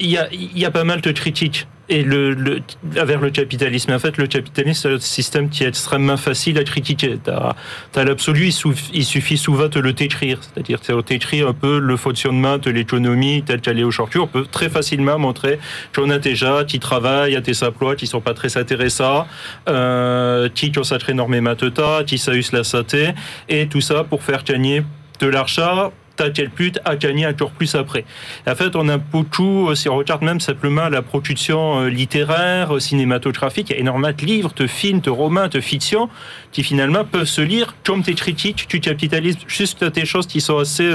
il 0.00 0.10
y 0.10 0.18
a, 0.18 0.28
y 0.32 0.64
a 0.64 0.70
pas 0.70 0.84
mal 0.84 1.00
de 1.00 1.12
critiques 1.12 1.66
et 1.88 2.02
le, 2.02 2.34
le, 2.34 2.60
vers 2.82 3.20
le 3.20 3.30
capitalisme. 3.30 3.92
En 3.92 3.98
fait, 3.98 4.18
le 4.18 4.26
capitalisme, 4.26 4.82
c'est 4.82 4.94
un 4.94 4.98
système 4.98 5.48
qui 5.48 5.64
est 5.64 5.68
extrêmement 5.68 6.16
facile 6.16 6.58
à 6.58 6.64
critiquer. 6.64 7.18
T'as 7.22 7.54
as, 7.96 8.04
l'absolu, 8.04 8.52
il, 8.92 9.04
suffit 9.04 9.38
souvent 9.38 9.68
de 9.68 9.80
le 9.80 9.92
t'écrire. 9.94 10.40
C'est-à-dire, 10.42 10.80
de 10.80 11.00
t'écrire 11.00 11.48
un 11.48 11.54
peu 11.54 11.78
le 11.78 11.96
fonctionnement 11.96 12.58
de 12.58 12.70
l'économie 12.70 13.42
tel 13.44 13.60
qu'elle 13.60 13.78
est 13.78 13.84
aujourd'hui. 13.84 14.20
On 14.20 14.26
peut 14.26 14.44
très 14.50 14.68
facilement 14.68 15.18
montrer 15.18 15.58
qu'on 15.94 16.10
a 16.10 16.18
déjà, 16.18 16.64
qui 16.64 16.78
travaillent 16.78 17.36
à 17.36 17.40
des 17.40 17.64
emplois 17.64 17.96
qui 17.96 18.06
sont 18.06 18.20
pas 18.20 18.34
très 18.34 18.56
intéressants, 18.56 19.26
euh, 19.68 20.48
qui 20.54 20.72
consacrent 20.72 21.10
énormément 21.10 21.54
de 21.54 21.68
temps, 21.70 22.04
qui 22.04 22.18
s'usent 22.18 22.52
la 22.52 22.64
santé, 22.64 23.10
et 23.48 23.66
tout 23.66 23.80
ça 23.80 24.04
pour 24.04 24.22
faire 24.22 24.44
gagner 24.44 24.82
de 25.20 25.26
l'argent 25.26 25.92
à 26.20 26.30
quel 26.30 26.48
but 26.48 26.78
à 26.84 26.96
gagner 26.96 27.26
encore 27.26 27.50
plus 27.50 27.74
après. 27.74 28.04
En 28.46 28.54
fait, 28.54 28.74
on 28.76 28.88
a 28.88 28.96
beaucoup, 28.96 29.74
si 29.74 29.88
on 29.88 29.96
regarde 29.96 30.22
même 30.22 30.40
simplement 30.40 30.88
la 30.88 31.02
production 31.02 31.84
littéraire, 31.86 32.80
cinématographique, 32.80 33.70
il 33.70 33.74
y 33.74 33.76
a 33.76 33.80
énormément 33.80 34.12
de 34.16 34.24
livres, 34.24 34.52
de 34.56 34.66
films, 34.66 35.00
de 35.00 35.10
romans, 35.10 35.48
de 35.48 35.60
fiction 35.60 36.08
qui 36.52 36.62
finalement 36.62 37.04
peuvent 37.04 37.24
se 37.24 37.40
lire 37.40 37.74
comme 37.84 38.02
des 38.02 38.14
critiques 38.14 38.68
du 38.70 38.80
capitalisme, 38.80 39.40
juste 39.46 39.84
des 39.84 40.06
choses 40.06 40.26
qui 40.26 40.40
sont 40.40 40.58
assez, 40.58 40.90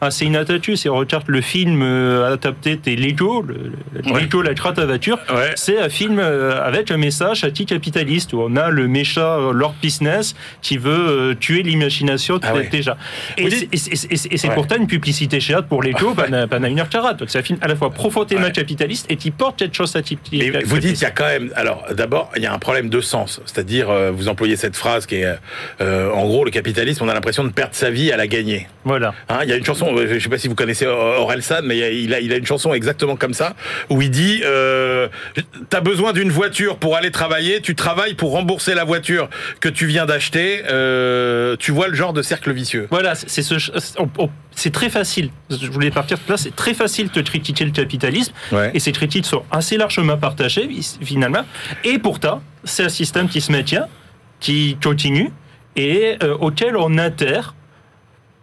assez 0.00 0.26
inattendues. 0.26 0.76
Si 0.76 0.88
on 0.88 0.96
regarde 0.96 1.24
le 1.28 1.40
film 1.40 1.82
adapté 1.82 2.76
des 2.76 2.96
Lego, 2.96 3.42
le, 3.42 3.72
le 3.92 4.12
ouais. 4.12 4.22
Lego, 4.22 4.42
la 4.42 4.54
crotte 4.54 4.78
à 4.78 4.86
voiture, 4.86 5.18
ouais. 5.30 5.52
c'est 5.56 5.78
un 5.78 5.88
film 5.88 6.18
avec 6.18 6.90
un 6.90 6.96
message 6.96 7.44
anti-capitaliste 7.44 8.32
où 8.32 8.40
on 8.40 8.56
a 8.56 8.70
le 8.70 8.88
méchant 8.88 9.52
Lord 9.52 9.74
Business 9.82 10.34
qui 10.60 10.76
veut 10.76 11.36
tuer 11.38 11.62
l'imagination 11.62 12.38
ah 12.42 12.54
ouais. 12.54 12.68
déjà. 12.68 12.96
Et 13.36 13.50
c'est 13.50 14.54
pourtant 14.62 14.80
une 14.80 14.86
publicité 14.86 15.40
chez 15.40 15.56
pour 15.68 15.82
les 15.82 15.92
Joe, 15.98 16.16
heure 16.18 16.88
quarante. 16.88 17.18
Donc 17.18 17.30
c'est 17.30 17.38
un 17.38 17.42
film 17.42 17.58
à 17.60 17.68
la 17.68 17.76
fois 17.76 17.90
profondément 17.90 18.42
ouais. 18.42 18.52
capitaliste 18.52 19.06
et 19.10 19.16
qui 19.16 19.30
porte 19.30 19.60
cette 19.60 19.74
chose 19.74 19.94
atypique. 19.96 20.52
Mais 20.52 20.62
vous 20.62 20.78
dites 20.78 20.94
qu'il 20.94 21.02
y 21.02 21.06
a 21.06 21.10
quand 21.10 21.26
même. 21.26 21.50
Alors 21.54 21.84
d'abord, 21.92 22.30
il 22.36 22.42
y 22.42 22.46
a 22.46 22.52
un 22.52 22.58
problème 22.58 22.88
de 22.88 23.00
sens. 23.00 23.40
C'est-à-dire, 23.44 23.90
euh, 23.90 24.10
vous 24.10 24.28
employez 24.28 24.56
cette 24.56 24.76
phrase 24.76 25.06
qui 25.06 25.16
est, 25.16 25.36
euh, 25.80 26.10
en 26.10 26.26
gros, 26.26 26.44
le 26.44 26.50
capitalisme, 26.50 27.04
on 27.04 27.08
a 27.08 27.14
l'impression 27.14 27.44
de 27.44 27.50
perdre 27.50 27.74
sa 27.74 27.90
vie 27.90 28.12
à 28.12 28.16
la 28.16 28.26
gagner. 28.26 28.68
Voilà. 28.84 29.14
Hein, 29.28 29.40
il 29.42 29.48
y 29.48 29.52
a 29.52 29.56
une 29.56 29.64
chanson, 29.64 29.94
je 29.96 30.14
ne 30.14 30.18
sais 30.18 30.28
pas 30.28 30.38
si 30.38 30.48
vous 30.48 30.54
connaissez 30.54 30.86
Orelsan, 30.86 31.62
mais 31.64 32.02
il 32.02 32.14
a, 32.14 32.20
il 32.20 32.32
a 32.32 32.36
une 32.36 32.46
chanson 32.46 32.72
exactement 32.74 33.16
comme 33.16 33.34
ça, 33.34 33.54
où 33.90 34.02
il 34.02 34.10
dit 34.10 34.42
euh, 34.44 35.08
T'as 35.68 35.80
besoin 35.80 36.12
d'une 36.12 36.30
voiture 36.30 36.76
pour 36.76 36.96
aller 36.96 37.10
travailler, 37.10 37.60
tu 37.60 37.74
travailles 37.74 38.14
pour 38.14 38.32
rembourser 38.32 38.74
la 38.74 38.84
voiture 38.84 39.28
que 39.60 39.68
tu 39.68 39.86
viens 39.86 40.06
d'acheter. 40.06 40.62
Euh, 40.68 41.56
tu 41.58 41.72
vois 41.72 41.88
le 41.88 41.94
genre 41.94 42.12
de 42.12 42.22
cercle 42.22 42.52
vicieux. 42.52 42.86
Voilà, 42.90 43.14
c'est 43.14 43.42
ce. 43.42 43.54
On, 43.98 44.08
on, 44.18 44.30
c'est 44.54 44.72
très 44.72 44.90
facile. 44.90 45.30
Je 45.50 45.66
voulais 45.68 45.90
partir 45.90 46.18
de 46.18 46.30
là. 46.30 46.36
C'est 46.36 46.54
très 46.54 46.74
facile 46.74 47.10
de 47.10 47.20
critiquer 47.20 47.64
le 47.64 47.70
capitalisme. 47.70 48.32
Ouais. 48.50 48.70
Et 48.74 48.80
ces 48.80 48.92
critiques 48.92 49.26
sont 49.26 49.42
assez 49.50 49.76
largement 49.76 50.16
partagées, 50.16 50.68
finalement. 51.02 51.44
Et 51.84 51.98
pourtant, 51.98 52.42
c'est 52.64 52.84
un 52.84 52.88
système 52.88 53.28
qui 53.28 53.40
se 53.40 53.50
maintient, 53.52 53.86
qui 54.40 54.76
continue 54.82 55.30
et 55.76 56.16
euh, 56.22 56.36
auquel 56.38 56.76
on 56.76 56.98
adhère 56.98 57.54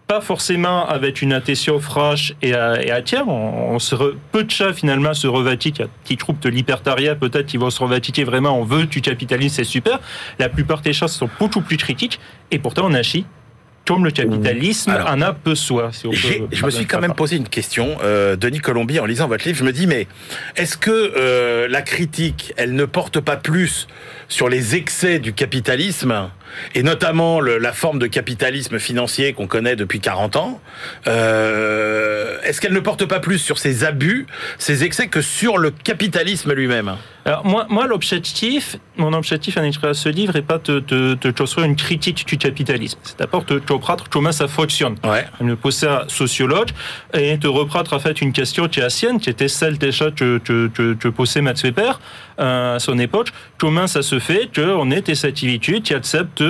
pas 0.08 0.22
forcément 0.22 0.88
avec 0.88 1.22
une 1.22 1.34
attention 1.34 1.80
fraîche 1.80 2.34
et 2.42 2.56
à, 2.56 2.84
et 2.84 2.90
à 2.90 3.00
tiers. 3.04 3.28
On, 3.28 3.76
on 3.76 3.78
se 3.78 3.94
re- 3.94 4.16
peu 4.32 4.44
de 4.44 4.50
chats 4.50 4.74
finalement 4.74 5.14
se 5.14 5.28
revêtit. 5.28 5.70
Il 5.70 5.80
y 5.80 5.84
a 5.84 5.88
petit 6.04 6.18
troupe 6.18 6.40
de 6.40 6.50
libertaria 6.50 7.14
peut-être 7.14 7.46
qui 7.46 7.58
vont 7.58 7.70
se 7.70 7.80
revêtir 7.80 8.26
vraiment. 8.26 8.60
On 8.60 8.64
veut 8.64 8.88
du 8.88 9.02
capitalisme, 9.02 9.58
c'est 9.58 9.64
super. 9.64 10.00
La 10.40 10.50
plupart 10.50 10.82
des 10.82 10.94
chats 10.94 11.08
sont 11.08 11.30
beaucoup 11.40 11.62
plus 11.62 11.78
critiques 11.78 12.20
et 12.50 12.58
pourtant 12.58 12.88
on 12.88 12.94
agit 12.96 13.26
comme 13.86 14.06
le 14.06 14.12
capitalisme 14.12 14.92
Alors, 14.92 15.10
en 15.10 15.22
a 15.22 15.34
peu 15.34 15.56
soi. 15.56 15.90
Si 15.92 16.06
on 16.06 16.12
peut 16.12 16.18
je 16.52 16.66
me 16.66 16.70
suis 16.70 16.86
quand 16.86 17.02
même 17.02 17.16
posé 17.16 17.38
une 17.38 17.48
question, 17.50 17.98
euh, 18.04 18.36
Denis 18.36 18.60
Colombier, 18.60 19.00
en 19.00 19.06
lisant 19.06 19.28
votre 19.28 19.46
livre. 19.46 19.58
Je 19.58 19.64
me 19.64 19.72
dis, 19.72 19.88
mais 19.88 20.08
est-ce 20.56 20.78
que 20.78 20.92
euh, 20.92 21.68
la 21.68 21.82
critique, 21.82 22.54
elle 22.58 22.76
ne 22.76 22.86
porte 22.86 23.20
pas 23.20 23.36
plus 23.36 23.88
sur 24.28 24.48
les 24.48 24.76
excès 24.76 25.20
du 25.20 25.34
capitalisme, 25.34 26.30
et 26.76 26.84
notamment 26.84 27.40
le- 27.40 27.58
la 27.58 27.74
forme 27.74 28.00
de 28.00 28.08
capitalisme 28.08 28.80
financier 28.80 29.34
qu'on 29.34 29.48
connaît 29.48 29.76
depuis 29.76 30.00
40 30.00 30.36
ans 30.36 30.62
euh, 31.08 32.38
Est-ce 32.44 32.62
qu'elle 32.62 32.74
ne 32.74 32.80
porte 32.80 33.06
pas 33.06 33.20
plus 33.20 33.38
sur 33.40 33.58
ces 33.60 33.84
abus, 33.84 34.28
ces 34.58 34.84
excès, 34.84 35.08
que 35.08 35.22
sur 35.22 35.58
le 35.58 35.72
capitalisme 35.72 36.54
lui-même? 36.54 36.96
Alors 37.26 37.46
moi, 37.46 37.68
moi 37.70 37.86
l'objectif, 37.86 38.78
mon 38.98 39.14
objectif 39.14 39.58
en 39.58 39.64
écrivant 39.64 39.94
ce 39.94 40.10
livre 40.10 40.34
n'est 40.34 40.42
pas 40.42 40.58
de, 40.58 40.80
de, 40.80 41.16
de 41.20 41.32
construire 41.32 41.68
une 41.68 41.76
critique 41.76 42.26
du 42.26 42.38
capitalisme. 42.38 42.98
C'est 43.04 43.20
d'abord 43.20 43.44
de 43.44 43.60
de 43.60 43.74
reprendre 43.74 44.06
comment 44.10 44.32
ça 44.32 44.48
fonctionne. 44.48 44.96
Ouais. 45.04 45.26
Me 45.42 45.56
poser 45.56 45.88
un 45.88 46.06
sociologue 46.08 46.70
et 47.14 47.38
de 47.38 47.48
reprendre 47.48 47.94
en 47.94 48.00
fait 48.00 48.22
une 48.22 48.32
question 48.32 48.68
qui 48.68 48.80
est 48.80 48.86
ancienne, 48.86 49.20
qui 49.20 49.30
était 49.30 49.48
celle 49.50 49.78
déjà 49.78 50.12
que, 50.12 50.38
que, 50.40 50.68
que, 50.70 50.94
que 50.94 51.08
posait 51.10 51.42
Max 51.42 51.62
Weber 51.64 52.00
à 52.40 52.80
son 52.80 52.98
époque. 52.98 53.30
Comment 53.58 53.88
ça 53.88 54.02
se 54.02 54.20
fait 54.20 54.50
qu'on 54.54 54.90
ait 54.92 55.02
des 55.02 55.26
activités 55.26 55.82
qui 55.82 55.94
acceptent 55.94 56.44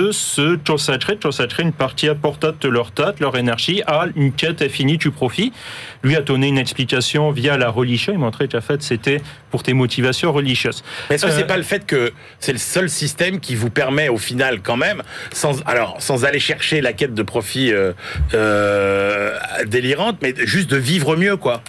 consacrer, 0.66 1.16
de 1.16 1.20
consacrer 1.20 1.62
une 1.62 1.72
partie 1.72 2.08
importante 2.08 2.62
de 2.62 2.68
leur 2.68 2.90
de 2.90 3.20
leur 3.20 3.36
énergie 3.36 3.82
à 3.86 4.06
une 4.16 4.32
quête 4.32 4.62
infinie 4.62 4.98
du 4.98 5.10
profit. 5.10 5.52
Lui 6.02 6.16
a 6.16 6.22
donné 6.22 6.48
une 6.48 6.58
explication 6.58 7.30
via 7.30 7.56
la 7.56 7.70
religion. 7.70 8.12
Il 8.12 8.18
montrait 8.18 8.48
qu'en 8.48 8.60
fait 8.60 8.82
c'était 8.82 9.20
pour 9.50 9.62
tes 9.62 9.72
motivations 9.72 10.32
religieuses. 10.32 10.82
Est-ce 11.10 11.26
que 11.26 11.30
Euh, 11.30 11.36
c'est 11.36 11.46
pas 11.46 11.56
le 11.56 11.62
fait 11.62 11.86
que 11.86 12.12
c'est 12.38 12.52
le 12.52 12.58
seul 12.58 12.88
système 12.88 13.40
qui 13.40 13.54
vous 13.54 13.70
permet 13.70 14.08
au 14.08 14.16
final 14.18 14.60
quand 14.62 14.76
même, 14.76 15.02
sans 15.32 15.62
alors 15.66 15.96
sans 16.00 16.24
aller 16.24 16.40
chercher 16.40 16.80
la 16.80 16.92
quête 16.92 17.14
de 17.14 17.22
profit 17.22 17.72
euh, 17.72 17.92
euh, 18.34 19.36
délirante, 19.66 20.18
mais 20.22 20.34
juste 20.44 20.70
de 20.70 20.76
vivre 20.76 21.16
mieux 21.16 21.36
quoi? 21.36 21.62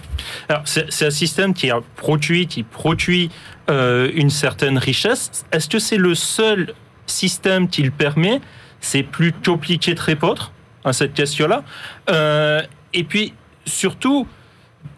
Alors, 0.50 0.62
c'est 0.66 0.92
c'est 0.92 1.08
un 1.08 1.12
système 1.12 1.54
qui 1.54 1.72
a 1.72 1.80
produit, 1.96 2.48
qui 2.48 2.64
produit 2.64 3.32
euh, 3.70 4.10
une 4.14 4.30
certaine 4.30 4.78
richesse. 4.78 5.46
Est-ce 5.52 5.68
que 5.70 5.80
c'est 5.80 5.98
le 5.98 6.16
seul 6.16 6.74
système 7.06 7.68
qui 7.70 7.84
le 7.84 7.92
permet? 7.92 8.42
C'est 8.80 9.04
plus 9.04 9.32
compliqué 9.34 9.94
de 9.94 10.02
répondre 10.02 10.52
à 10.84 10.94
cette 10.94 11.14
question-là. 11.14 11.64
Euh, 12.10 12.62
et 12.94 13.04
puis, 13.04 13.34
surtout, 13.66 14.28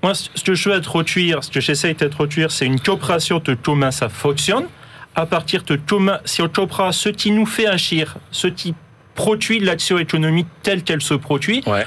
moi, 0.02 0.14
ce 0.16 0.44
que 0.44 0.54
je 0.54 0.70
veux 0.70 0.76
introduire, 0.76 1.44
ce 1.44 1.52
que 1.52 1.60
j'essaie 1.60 1.94
d'introduire, 1.94 2.52
c'est 2.52 2.66
une 2.66 2.80
coopération 2.80 3.40
de 3.40 3.54
comment 3.54 3.92
ça 3.92 4.08
fonctionne. 4.10 4.66
À 5.16 5.26
partir 5.26 5.64
de 5.64 5.78
comment, 5.88 6.18
si 6.26 6.42
on 6.42 6.48
comprend 6.50 6.92
ce 6.92 7.10
qui 7.10 7.32
nous 7.32 7.46
fait 7.46 7.68
agir, 7.68 8.16
ce 8.32 8.48
qui 8.48 8.74
produit 9.14 9.60
l'action 9.60 10.00
économique 10.00 10.48
telle 10.64 10.84
qu'elle 10.84 11.02
se 11.02 11.14
produit, 11.14 11.62
Ouais. 11.68 11.86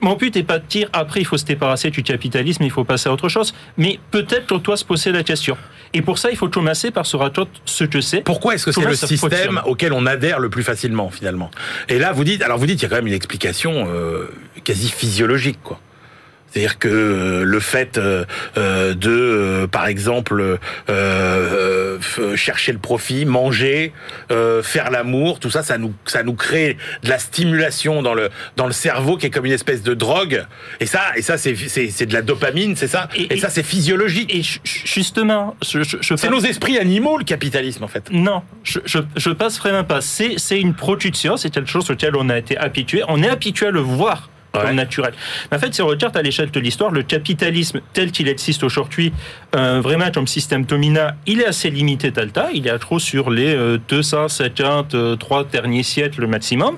mon 0.00 0.16
but 0.16 0.34
n'est 0.34 0.42
pas 0.42 0.58
de 0.58 0.66
dire 0.66 0.88
après 0.92 1.20
il 1.20 1.24
faut 1.24 1.38
se 1.38 1.46
débarrasser 1.46 1.90
du 1.90 2.02
capitalisme, 2.02 2.62
il 2.64 2.70
faut 2.70 2.84
passer 2.84 3.08
à 3.08 3.12
autre 3.12 3.30
chose, 3.30 3.54
mais 3.78 3.98
peut-être 4.10 4.48
qu'on 4.48 4.58
doit 4.58 4.76
se 4.76 4.84
poser 4.84 5.12
la 5.12 5.22
question. 5.22 5.56
Et 5.94 6.02
pour 6.02 6.18
ça, 6.18 6.30
il 6.30 6.36
faut 6.36 6.48
commencer 6.48 6.90
par 6.90 7.06
se 7.06 7.16
raconter 7.16 7.50
ce 7.64 7.84
que 7.84 8.00
c'est. 8.00 8.22
Pourquoi 8.22 8.54
est-ce 8.54 8.64
que 8.66 8.72
c'est 8.72 8.84
le 8.84 8.94
système 8.94 9.60
auquel 9.66 9.92
on 9.92 10.06
adhère 10.06 10.38
le 10.38 10.48
plus 10.48 10.62
facilement 10.62 11.10
finalement? 11.10 11.50
Et 11.88 11.98
là, 11.98 12.12
vous 12.12 12.24
dites, 12.24 12.42
alors 12.42 12.58
vous 12.58 12.66
dites, 12.66 12.80
il 12.80 12.84
y 12.84 12.86
a 12.86 12.88
quand 12.88 12.96
même 12.96 13.06
une 13.06 13.12
explication 13.12 13.86
euh, 13.88 14.32
quasi 14.64 14.88
physiologique, 14.88 15.58
quoi. 15.62 15.78
C'est-à-dire 16.52 16.78
que 16.78 16.88
euh, 16.88 17.44
le 17.44 17.60
fait 17.60 17.96
euh, 17.96 18.24
euh, 18.58 18.92
de, 18.94 19.66
par 19.72 19.86
exemple, 19.86 20.58
chercher 22.36 22.72
le 22.72 22.78
profit, 22.78 23.24
manger, 23.24 23.92
faire 24.62 24.90
l'amour, 24.90 25.40
tout 25.40 25.50
ça, 25.50 25.62
ça 25.62 25.78
nous, 25.78 25.94
ça 26.04 26.22
nous 26.22 26.34
crée 26.34 26.76
de 27.02 27.08
la 27.08 27.18
stimulation 27.18 28.02
dans 28.02 28.14
le 28.14 28.30
dans 28.56 28.66
le 28.66 28.72
cerveau 28.72 29.16
qui 29.16 29.26
est 29.26 29.30
comme 29.30 29.46
une 29.46 29.52
espèce 29.52 29.82
de 29.82 29.94
drogue. 29.94 30.44
Et 30.80 30.86
ça, 30.86 31.00
et 31.16 31.22
ça, 31.22 31.38
c'est 31.38 31.54
c'est 31.56 31.90
c'est 31.90 32.06
de 32.06 32.12
la 32.14 32.22
dopamine, 32.22 32.76
c'est 32.76 32.88
ça. 32.88 33.08
Et, 33.16 33.34
Et- 33.34 33.38
ça, 33.38 33.48
c'est 33.48 33.62
physiologique. 33.62 34.32
Et 34.34 34.42
ju- 34.42 34.60
justement, 34.64 35.56
je, 35.62 35.82
je, 35.82 35.96
je 36.00 36.16
C'est 36.16 36.28
nos 36.30 36.40
esprits 36.40 36.78
animaux, 36.78 37.18
le 37.18 37.24
capitalisme, 37.24 37.84
en 37.84 37.88
fait. 37.88 38.04
Non, 38.10 38.42
je, 38.62 38.78
je, 38.84 38.98
je 39.16 39.30
passe 39.30 39.58
vraiment 39.58 39.84
pas. 39.84 40.00
C'est, 40.00 40.34
c'est 40.38 40.60
une 40.60 40.74
production, 40.74 41.36
c'est 41.36 41.50
quelque 41.50 41.70
chose 41.70 41.90
auquel 41.90 42.14
on 42.16 42.28
a 42.28 42.38
été 42.38 42.56
habitué. 42.56 43.02
On 43.08 43.22
est 43.22 43.28
habitué 43.28 43.66
à 43.66 43.70
le 43.70 43.80
voir 43.80 44.28
comme 44.52 44.62
Ouais. 44.64 44.74
naturel. 44.74 45.12
Mais 45.50 45.56
en 45.56 45.60
fait, 45.60 45.74
si 45.74 45.82
on 45.82 45.86
regarde 45.86 46.16
à 46.16 46.22
l'échelle 46.22 46.50
de 46.50 46.60
l'histoire, 46.60 46.90
le 46.90 47.02
capitalisme 47.02 47.80
tel 47.92 48.12
qu'il 48.12 48.28
existe 48.28 48.62
aujourd'hui, 48.62 49.12
euh, 49.56 49.80
vraiment 49.80 50.10
comme 50.12 50.26
système 50.26 50.64
dominant, 50.64 51.08
il 51.26 51.40
est 51.40 51.46
assez 51.46 51.70
limité 51.70 52.10
delta. 52.10 52.48
Il 52.52 52.66
est 52.66 52.70
à 52.70 52.78
trop 52.78 52.98
sur 52.98 53.30
les 53.30 53.54
euh, 53.54 53.78
253 53.88 55.44
derniers 55.44 55.82
siècles 55.82 56.26
maximum. 56.26 56.76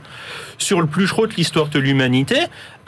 Sur 0.58 0.80
le 0.80 0.86
plus 0.86 1.06
gros 1.06 1.26
de 1.26 1.34
l'histoire 1.34 1.68
de 1.68 1.78
l'humanité, 1.78 2.36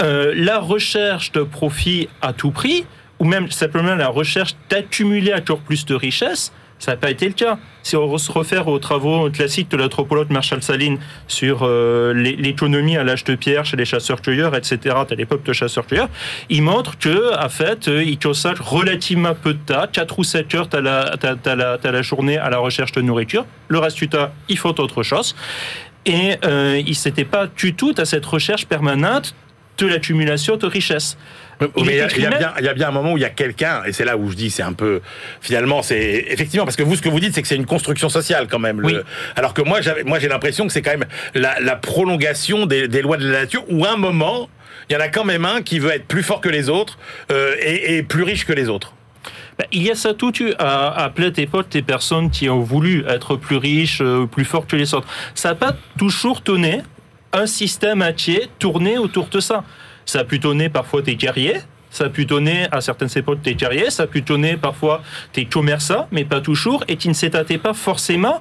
euh, 0.02 0.32
la 0.36 0.58
recherche 0.60 1.32
de 1.32 1.42
profit 1.42 2.08
à 2.22 2.32
tout 2.32 2.50
prix, 2.52 2.84
ou 3.18 3.24
même 3.24 3.50
simplement 3.50 3.94
la 3.94 4.08
recherche 4.08 4.54
d'accumuler 4.70 5.34
encore 5.34 5.58
plus 5.58 5.84
de 5.84 5.94
richesses, 5.94 6.52
ça 6.78 6.92
n'a 6.92 6.96
pas 6.96 7.10
été 7.10 7.26
le 7.26 7.32
cas. 7.32 7.58
Si 7.82 7.96
on 7.96 8.18
se 8.18 8.30
réfère 8.30 8.68
aux 8.68 8.78
travaux 8.78 9.30
classiques 9.30 9.70
de 9.70 9.76
l'anthropologue 9.76 10.30
Marshall 10.30 10.62
Saline 10.62 10.98
sur 11.26 11.60
euh, 11.62 12.12
l'é- 12.12 12.36
l'économie 12.36 12.96
à 12.96 13.04
l'âge 13.04 13.24
de 13.24 13.34
pierre 13.34 13.64
chez 13.64 13.76
les 13.76 13.84
chasseurs-cueilleurs, 13.84 14.54
etc., 14.54 14.94
à 15.10 15.14
l'époque 15.14 15.42
de 15.44 15.52
chasseurs-cueilleurs, 15.52 16.08
il 16.50 16.62
montre 16.62 16.98
que, 16.98 17.34
en 17.42 17.48
fait, 17.48 17.88
euh, 17.88 18.02
ils 18.02 18.18
consacrent 18.18 18.68
relativement 18.68 19.34
peu 19.34 19.54
de 19.54 19.58
temps, 19.58 19.86
4 19.90 20.18
ou 20.18 20.24
7 20.24 20.54
heures 20.54 20.68
à 20.72 20.80
la, 20.80 21.14
la, 21.82 22.02
journée 22.02 22.36
à 22.38 22.50
la 22.50 22.58
recherche 22.58 22.92
de 22.92 23.00
nourriture. 23.00 23.46
Le 23.68 23.78
reste 23.78 23.96
du 23.96 24.08
temps, 24.08 24.30
ils 24.48 24.58
font 24.58 24.74
autre 24.78 25.02
chose. 25.02 25.34
Et 26.04 26.36
euh, 26.44 26.80
ils 26.86 26.94
s'étaient 26.94 27.24
pas 27.24 27.46
du 27.46 27.74
tout 27.74 27.94
à 27.98 28.04
cette 28.04 28.26
recherche 28.26 28.66
permanente 28.66 29.34
de 29.78 29.86
l'accumulation 29.86 30.56
de 30.56 30.66
richesses. 30.66 31.16
Mais 31.60 31.68
il 31.76 31.86
y, 31.96 32.00
a, 32.00 32.04
était 32.06 32.16
il 32.16 32.22
y 32.22 32.26
a 32.26 32.30
bien, 32.38 32.52
il 32.58 32.64
y 32.64 32.68
a 32.68 32.74
bien 32.74 32.88
un 32.88 32.92
moment 32.92 33.12
où 33.12 33.16
il 33.16 33.22
y 33.22 33.24
a 33.24 33.30
quelqu'un, 33.30 33.82
et 33.86 33.92
c'est 33.92 34.04
là 34.04 34.16
où 34.16 34.30
je 34.30 34.36
dis 34.36 34.50
c'est 34.50 34.62
un 34.62 34.74
peu 34.74 35.00
finalement 35.40 35.82
c'est 35.82 36.26
effectivement 36.28 36.64
parce 36.66 36.76
que 36.76 36.82
vous 36.82 36.96
ce 36.96 37.02
que 37.02 37.08
vous 37.08 37.20
dites 37.20 37.34
c'est 37.34 37.42
que 37.42 37.48
c'est 37.48 37.56
une 37.56 37.64
construction 37.66 38.08
sociale 38.08 38.46
quand 38.50 38.58
même. 38.58 38.80
le- 38.80 38.86
Oui. 38.86 38.94
alors 39.36 39.54
que 39.54 39.62
moi 39.62 39.80
j'ai 39.80 40.28
l'impression 40.28 40.66
que 40.66 40.72
c'est 40.72 40.82
quand 40.82 40.90
même 40.98 41.06
la, 41.34 41.58
la 41.60 41.76
prolongation 41.76 42.66
des, 42.66 42.88
des 42.88 43.00
lois 43.02 43.16
de 43.16 43.26
la 43.26 43.40
nature 43.40 43.64
où 43.70 43.84
à 43.86 43.92
un 43.92 43.96
moment 43.96 44.48
il 44.90 44.92
y 44.92 44.96
en 44.96 45.00
a 45.00 45.08
quand 45.08 45.24
même 45.24 45.44
un 45.46 45.62
qui 45.62 45.78
veut 45.78 45.90
être 45.92 46.06
plus 46.06 46.22
fort 46.22 46.40
que 46.40 46.48
les 46.50 46.68
autres 46.68 46.98
euh, 47.32 47.54
et, 47.60 47.96
et 47.96 48.02
plus 48.02 48.22
riche 48.22 48.44
que 48.44 48.52
les 48.52 48.68
autres. 48.68 48.92
Ben, 49.58 49.64
il 49.72 49.82
y 49.82 49.90
a 49.90 49.94
ça 49.94 50.12
tout 50.12 50.34
eu 50.42 50.52
à, 50.58 51.04
à 51.04 51.08
plein 51.08 51.30
d'époques 51.30 51.70
des 51.70 51.80
personnes 51.82 52.30
qui 52.30 52.50
ont 52.50 52.60
voulu 52.60 53.02
être 53.08 53.36
plus 53.36 53.56
riches, 53.56 54.00
euh, 54.02 54.26
plus 54.26 54.44
forts 54.44 54.66
que 54.66 54.76
les 54.76 54.92
autres. 54.92 55.08
Ça 55.34 55.48
n'a 55.48 55.54
pas 55.54 55.74
toujours 55.98 56.42
tourné 56.42 56.82
un 57.32 57.46
système 57.46 58.02
entier 58.02 58.48
tourné 58.58 58.98
autour 58.98 59.28
de 59.28 59.40
ça. 59.40 59.64
Ça 60.06 60.20
a 60.20 60.24
pu 60.24 60.38
donner 60.38 60.68
parfois 60.70 61.02
des 61.02 61.16
guerriers, 61.16 61.60
ça 61.90 62.04
a 62.04 62.08
pu 62.08 62.24
donner 62.24 62.66
à 62.72 62.80
certaines 62.80 63.10
époques 63.16 63.42
des 63.42 63.54
guerriers, 63.54 63.90
ça 63.90 64.04
a 64.04 64.06
pu 64.06 64.22
donner 64.22 64.56
parfois 64.56 65.02
des 65.34 65.46
commerçants, 65.46 66.08
mais 66.12 66.24
pas 66.24 66.40
toujours, 66.40 66.84
et 66.88 66.96
qui 66.96 67.08
ne 67.08 67.14
s'étaient 67.14 67.58
pas 67.58 67.74
forcément 67.74 68.40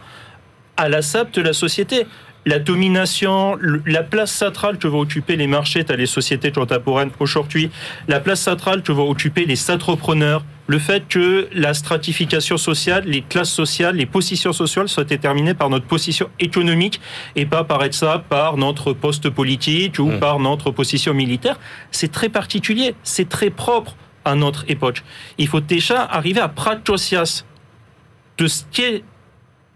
à 0.78 0.90
la 0.90 1.02
sable 1.02 1.32
de 1.32 1.42
la 1.42 1.54
société. 1.54 2.06
La 2.46 2.60
domination, 2.60 3.58
la 3.86 4.04
place 4.04 4.32
centrale 4.32 4.78
que 4.78 4.88
vont 4.88 5.00
occuper 5.00 5.36
les 5.36 5.48
marchés 5.48 5.84
dans 5.84 5.96
les 5.96 6.06
sociétés 6.06 6.52
contemporaines 6.52 7.12
aujourd'hui, 7.20 7.72
la 8.08 8.20
place 8.20 8.42
centrale 8.42 8.84
que 8.84 8.92
vont 8.92 9.10
occuper 9.10 9.46
les 9.46 9.72
entrepreneurs, 9.72 10.46
le 10.68 10.80
fait 10.80 11.08
que 11.08 11.48
la 11.54 11.74
stratification 11.74 12.58
sociale, 12.58 13.04
les 13.06 13.22
classes 13.22 13.52
sociales, 13.52 13.96
les 13.96 14.06
positions 14.06 14.54
sociales 14.54 14.90
soient 14.90 15.04
déterminées 15.04 15.54
par 15.54 15.70
notre 15.70 15.86
position 15.86 16.30
économique 16.40 17.00
et 17.36 17.46
pas 17.46 17.64
par 17.64 17.84
être 17.84 17.94
ça 17.94 18.24
par 18.30 18.58
notre 18.58 18.94
poste 18.94 19.30
politique 19.30 20.00
ou 20.00 20.06
Mmh. 20.06 20.20
par 20.20 20.40
notre 20.40 20.72
position 20.72 21.14
militaire, 21.14 21.60
c'est 21.92 22.12
très 22.12 22.30
particulier, 22.30 22.96
c'est 23.04 23.28
très 23.28 23.50
propre 23.50 23.96
à 24.24 24.36
notre 24.36 24.70
époque. 24.70 25.04
Il 25.38 25.48
faut 25.48 25.62
déjà 25.62 26.04
arriver 26.04 26.42
à 26.42 26.54
conscience 26.86 27.46
de 28.38 28.48
ce 28.48 28.64
qu'est 28.72 29.04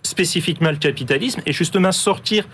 spécifiquement 0.03 0.71
le 0.71 0.77
capitalisme 0.77 1.41
et 1.45 1.53
justement 1.53 1.91
sortir 1.91 2.45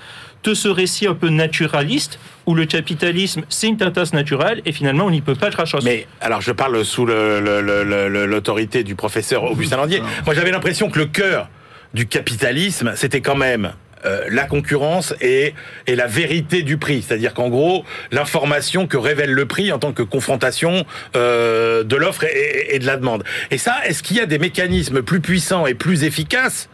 de 0.44 0.54
ce 0.54 0.68
récit 0.68 1.08
un 1.08 1.14
peu 1.16 1.30
naturaliste 1.30 2.20
où 2.46 2.54
le 2.56 2.66
capitalisme 2.66 3.44
c'est 3.50 3.68
une 3.68 3.78
tentasse 3.78 4.14
naturelle 4.14 4.62
et 4.66 4.72
finalement 4.72 5.06
on 5.06 5.12
n'y 5.12 5.22
peut 5.22 5.36
pas 5.36 5.50
grand 5.50 5.66
chose. 5.66 5.84
Mais 5.86 6.08
alors 6.22 6.42
je 6.42 6.52
parle 6.52 6.84
sous 6.86 7.06
l'autorité 7.06 8.84
du 8.84 8.96
professeur 8.96 9.44
Augustin 9.44 9.78
Landier. 9.78 10.02
Moi 10.26 10.34
j'avais 10.36 10.52
l'impression 10.52 10.90
que 10.90 11.00
le 11.00 11.06
cœur 11.06 11.50
du 11.94 12.08
capitalisme 12.08 12.94
c'était 12.96 13.22
quand 13.22 13.36
même 13.36 13.74
euh, 14.06 14.26
la 14.30 14.44
concurrence 14.44 15.16
et, 15.22 15.54
et 15.88 15.96
la 15.96 16.06
vérité 16.06 16.62
du 16.62 16.78
prix. 16.78 17.02
C'est-à-dire 17.02 17.34
qu'en 17.34 17.50
gros, 17.50 17.84
l'information 18.12 18.86
que 18.86 18.98
révèle 18.98 19.32
le 19.32 19.46
prix 19.48 19.72
en 19.72 19.80
tant 19.80 19.94
que 19.94 20.04
confrontation 20.04 20.86
euh, 21.16 21.84
de 21.84 21.96
l'offre 21.96 22.24
et, 22.26 22.28
et- 22.28 22.76
et 22.76 22.80
de 22.80 22.86
la 22.86 22.98
demande. 22.98 23.24
Et 23.50 23.58
ça, 23.58 23.78
est-ce 23.86 24.04
qu'il 24.04 24.18
y 24.18 24.20
a 24.20 24.28
des 24.28 24.38
mécanismes 24.38 25.02
plus 25.02 25.22
puissants 25.22 25.66
et 25.66 25.74
plus 25.74 26.04
efficaces 26.04 26.70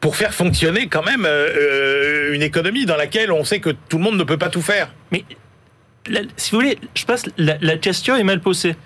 pour 0.00 0.16
faire 0.16 0.32
fonctionner 0.32 0.88
quand 0.88 1.02
même 1.04 1.24
euh, 1.26 1.48
euh, 2.30 2.34
une 2.34 2.42
économie 2.42 2.86
dans 2.86 2.96
laquelle 2.96 3.30
on 3.32 3.44
sait 3.44 3.60
que 3.60 3.70
tout 3.88 3.98
le 3.98 4.04
monde 4.04 4.16
ne 4.16 4.24
peut 4.24 4.38
pas 4.38 4.48
tout 4.48 4.62
faire 4.62 4.90
Mais 5.12 5.24
la- 6.08 6.22
si 6.36 6.52
vous 6.52 6.58
voulez, 6.60 6.78
je 6.94 7.04
pense 7.04 7.24
la, 7.36 7.56
la 7.60 7.76
question 7.76 8.16
est 8.16 8.24
mal 8.24 8.40
posée. 8.40 8.76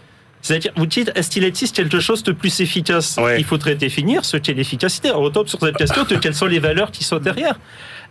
C'est-à-dire, 0.43 0.73
vous 0.77 0.85
dites, 0.85 1.11
est-il 1.15 1.43
existe 1.45 1.75
quelque 1.75 2.01
chose 2.01 2.23
de 2.23 2.33
plus 2.33 2.61
efficace? 2.61 3.17
Ouais. 3.17 3.39
Il 3.39 3.45
faudrait 3.45 3.77
définir 3.77 4.27
ce 4.27 4.37
qu'est 4.37 4.53
l'efficacité. 4.53 5.11
On 5.11 5.21
retombe 5.23 5.47
sur 5.49 5.59
cette 5.59 5.77
question 5.77 6.05
de 6.05 6.17
quelles 6.17 6.35
sont 6.35 6.45
les 6.47 6.59
valeurs 6.59 6.91
qui 6.91 7.03
sont 7.03 7.17
derrière. 7.19 7.59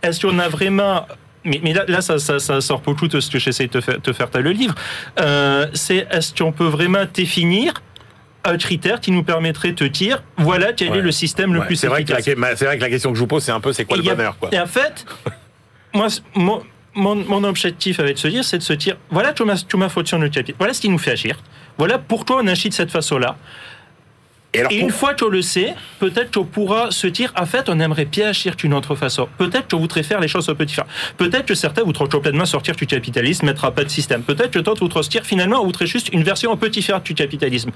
Est-ce 0.02 0.20
qu'on 0.26 0.38
a 0.40 0.48
vraiment... 0.48 1.06
Mais, 1.44 1.60
mais 1.62 1.72
là, 1.74 1.84
là 1.86 2.00
ça, 2.00 2.18
ça, 2.18 2.40
ça 2.40 2.60
sort 2.60 2.80
beaucoup 2.80 3.06
de 3.06 3.20
ce 3.20 3.30
que 3.30 3.38
j'essaie 3.38 3.66
de 3.66 3.72
te 3.72 3.80
faire, 3.80 4.00
te 4.00 4.12
faire 4.12 4.30
dans 4.30 4.40
le 4.40 4.50
livre. 4.50 4.74
Euh, 5.20 5.68
c'est 5.74 6.08
est-ce 6.10 6.34
qu'on 6.34 6.50
peut 6.50 6.66
vraiment 6.66 7.04
définir 7.12 7.74
critère 8.58 9.00
qui 9.00 9.10
nous 9.10 9.22
permettrait 9.22 9.72
de 9.72 9.86
dire, 9.88 10.22
voilà 10.36 10.72
quel 10.72 10.90
Ouais. 10.90 10.98
est 10.98 11.02
le 11.02 11.12
système 11.12 11.54
le 11.54 11.60
plus 11.62 11.76
c'est 11.76 11.86
vrai, 11.88 12.04
que 12.04 12.12
la, 12.12 12.20
efficace. 12.20 12.58
c'est 12.58 12.64
vrai 12.66 12.76
que 12.76 12.82
la 12.82 12.90
question 12.90 13.10
que 13.10 13.16
je 13.16 13.20
vous 13.20 13.26
pose, 13.26 13.42
c'est 13.42 13.52
un 13.52 13.60
peu 13.60 13.72
c'est 13.72 13.84
quoi 13.84 13.96
Et 13.96 14.02
le 14.02 14.10
a- 14.10 14.14
bonheur 14.14 14.38
quoi. 14.38 14.50
Et 14.52 14.60
en 14.60 14.66
fait, 14.66 15.04
moi, 15.94 16.08
mon, 16.34 16.62
mon, 16.94 17.14
mon 17.16 17.44
objectif 17.44 17.98
avec 18.00 18.18
se 18.18 18.28
dire, 18.28 18.44
c'est 18.44 18.58
de 18.58 18.62
se 18.62 18.72
dire, 18.74 18.96
voilà 19.10 19.32
ma 19.76 19.88
faute 19.88 20.06
sur 20.08 20.18
le 20.18 20.28
capital. 20.28 20.56
Voilà 20.58 20.74
ce 20.74 20.80
qui 20.80 20.88
nous 20.88 20.98
fait 20.98 21.12
agir. 21.12 21.36
Voilà 21.78 21.98
pourquoi 21.98 22.36
on 22.42 22.46
agit 22.46 22.68
de 22.68 22.74
cette 22.74 22.90
façon-là. 22.90 23.36
Et 24.56 24.60
alors, 24.60 24.70
Et 24.70 24.78
pour- 24.78 24.84
une 24.88 24.92
fois 24.94 25.14
qu'on 25.14 25.26
le 25.28 25.42
sait, 25.42 25.74
peut-être 25.98 26.32
qu'on 26.32 26.44
pourra 26.44 26.92
se 26.92 27.08
dire, 27.08 27.32
en 27.36 27.44
fait, 27.44 27.68
on 27.68 27.80
aimerait 27.80 28.04
bien 28.04 28.28
agir 28.28 28.54
d'une 28.54 28.72
autre 28.72 28.94
façon. 28.94 29.28
Peut-être 29.36 29.68
qu'on 29.68 29.78
voudrait 29.80 30.04
faire 30.04 30.20
les 30.20 30.28
choses 30.28 30.48
un 30.48 30.54
peu 30.54 30.64
différentes. 30.64 30.90
Peut-être 31.16 31.44
que 31.46 31.56
certains 31.56 31.82
voudront 31.82 32.06
complètement 32.06 32.46
sortir 32.46 32.76
du 32.76 32.86
capitalisme, 32.86 33.46
mettre 33.46 33.64
à 33.64 33.72
pas 33.72 33.82
de 33.82 33.88
système. 33.88 34.22
Peut-être 34.22 34.52
que 34.52 34.60
d'autres 34.60 34.78
voudront 34.78 35.02
se 35.02 35.08
dire, 35.10 35.24
finalement, 35.26 35.60
on 35.60 35.64
voudrait 35.64 35.88
juste 35.88 36.10
une 36.12 36.22
version 36.22 36.52
un 36.52 36.56
peu 36.56 36.68
différente 36.68 37.02
du 37.02 37.14
capitalisme. 37.14 37.72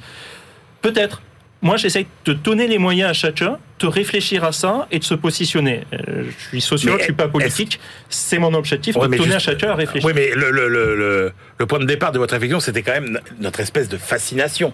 Peut-être. 0.82 1.22
Moi, 1.60 1.76
j'essaie 1.76 2.06
de 2.24 2.32
donner 2.32 2.68
les 2.68 2.78
moyens 2.78 3.10
à 3.10 3.12
chacun 3.12 3.58
de 3.80 3.86
réfléchir 3.88 4.44
à 4.44 4.52
ça 4.52 4.86
et 4.92 5.00
de 5.00 5.04
se 5.04 5.14
positionner. 5.14 5.84
Euh, 5.92 6.24
je 6.38 6.44
suis 6.48 6.60
sociologue, 6.60 7.00
je 7.00 7.04
suis 7.04 7.12
pas 7.12 7.26
politique. 7.26 7.80
C'est 8.08 8.38
mon 8.38 8.54
objectif 8.54 8.94
Ouais, 8.96 9.08
de 9.08 9.16
donner 9.16 9.34
à 9.34 9.38
chacun 9.40 9.70
à 9.70 9.74
réfléchir. 9.74 10.06
Oui, 10.06 10.12
mais 10.14 10.30
le, 10.34 10.50
le, 10.52 11.32
le, 11.58 11.66
point 11.66 11.80
de 11.80 11.84
départ 11.84 12.12
de 12.12 12.18
votre 12.18 12.34
réflexion, 12.34 12.60
c'était 12.60 12.82
quand 12.82 12.92
même 12.92 13.20
notre 13.40 13.58
espèce 13.58 13.88
de 13.88 13.96
fascination 13.96 14.72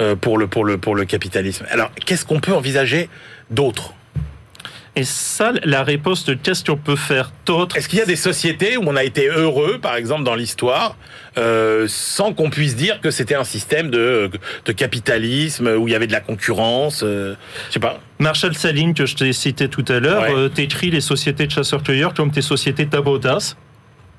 euh, 0.00 0.16
pour, 0.16 0.38
le, 0.38 0.46
pour, 0.46 0.64
le, 0.64 0.78
pour 0.78 0.94
le 0.94 1.04
capitalisme. 1.04 1.66
Alors, 1.70 1.90
qu'est-ce 2.06 2.24
qu'on 2.24 2.40
peut 2.40 2.54
envisager 2.54 3.10
d'autre? 3.50 3.92
Et 4.96 5.02
ça, 5.04 5.52
la 5.64 5.82
réponse 5.82 6.24
de 6.24 6.34
qu'est-ce 6.34 6.62
qu'on 6.64 6.76
peut 6.76 6.94
faire 6.94 7.32
d'autre 7.46 7.76
Est-ce 7.76 7.88
qu'il 7.88 7.98
y 7.98 8.02
a 8.02 8.06
des 8.06 8.14
sociétés 8.14 8.76
où 8.76 8.82
on 8.86 8.94
a 8.94 9.02
été 9.02 9.26
heureux, 9.28 9.78
par 9.82 9.96
exemple, 9.96 10.22
dans 10.22 10.36
l'histoire, 10.36 10.96
euh, 11.36 11.86
sans 11.88 12.32
qu'on 12.32 12.48
puisse 12.48 12.76
dire 12.76 13.00
que 13.00 13.10
c'était 13.10 13.34
un 13.34 13.42
système 13.42 13.90
de, 13.90 14.30
de 14.64 14.72
capitalisme, 14.72 15.66
où 15.78 15.88
il 15.88 15.90
y 15.90 15.94
avait 15.96 16.06
de 16.06 16.12
la 16.12 16.20
concurrence 16.20 17.02
euh, 17.02 17.34
Je 17.68 17.74
sais 17.74 17.80
pas. 17.80 17.98
Marshall 18.20 18.54
Saline, 18.54 18.94
que 18.94 19.04
je 19.06 19.16
t'ai 19.16 19.32
cité 19.32 19.68
tout 19.68 19.84
à 19.88 19.98
l'heure, 19.98 20.22
Ouais. 20.22 20.32
euh, 20.34 20.48
t'écris 20.48 20.90
les 20.90 21.00
sociétés 21.00 21.46
de 21.46 21.50
chasseurs-cueilleurs 21.52 22.14
comme 22.14 22.30
tes 22.30 22.42
sociétés 22.42 22.84
d'abotas. 22.84 23.56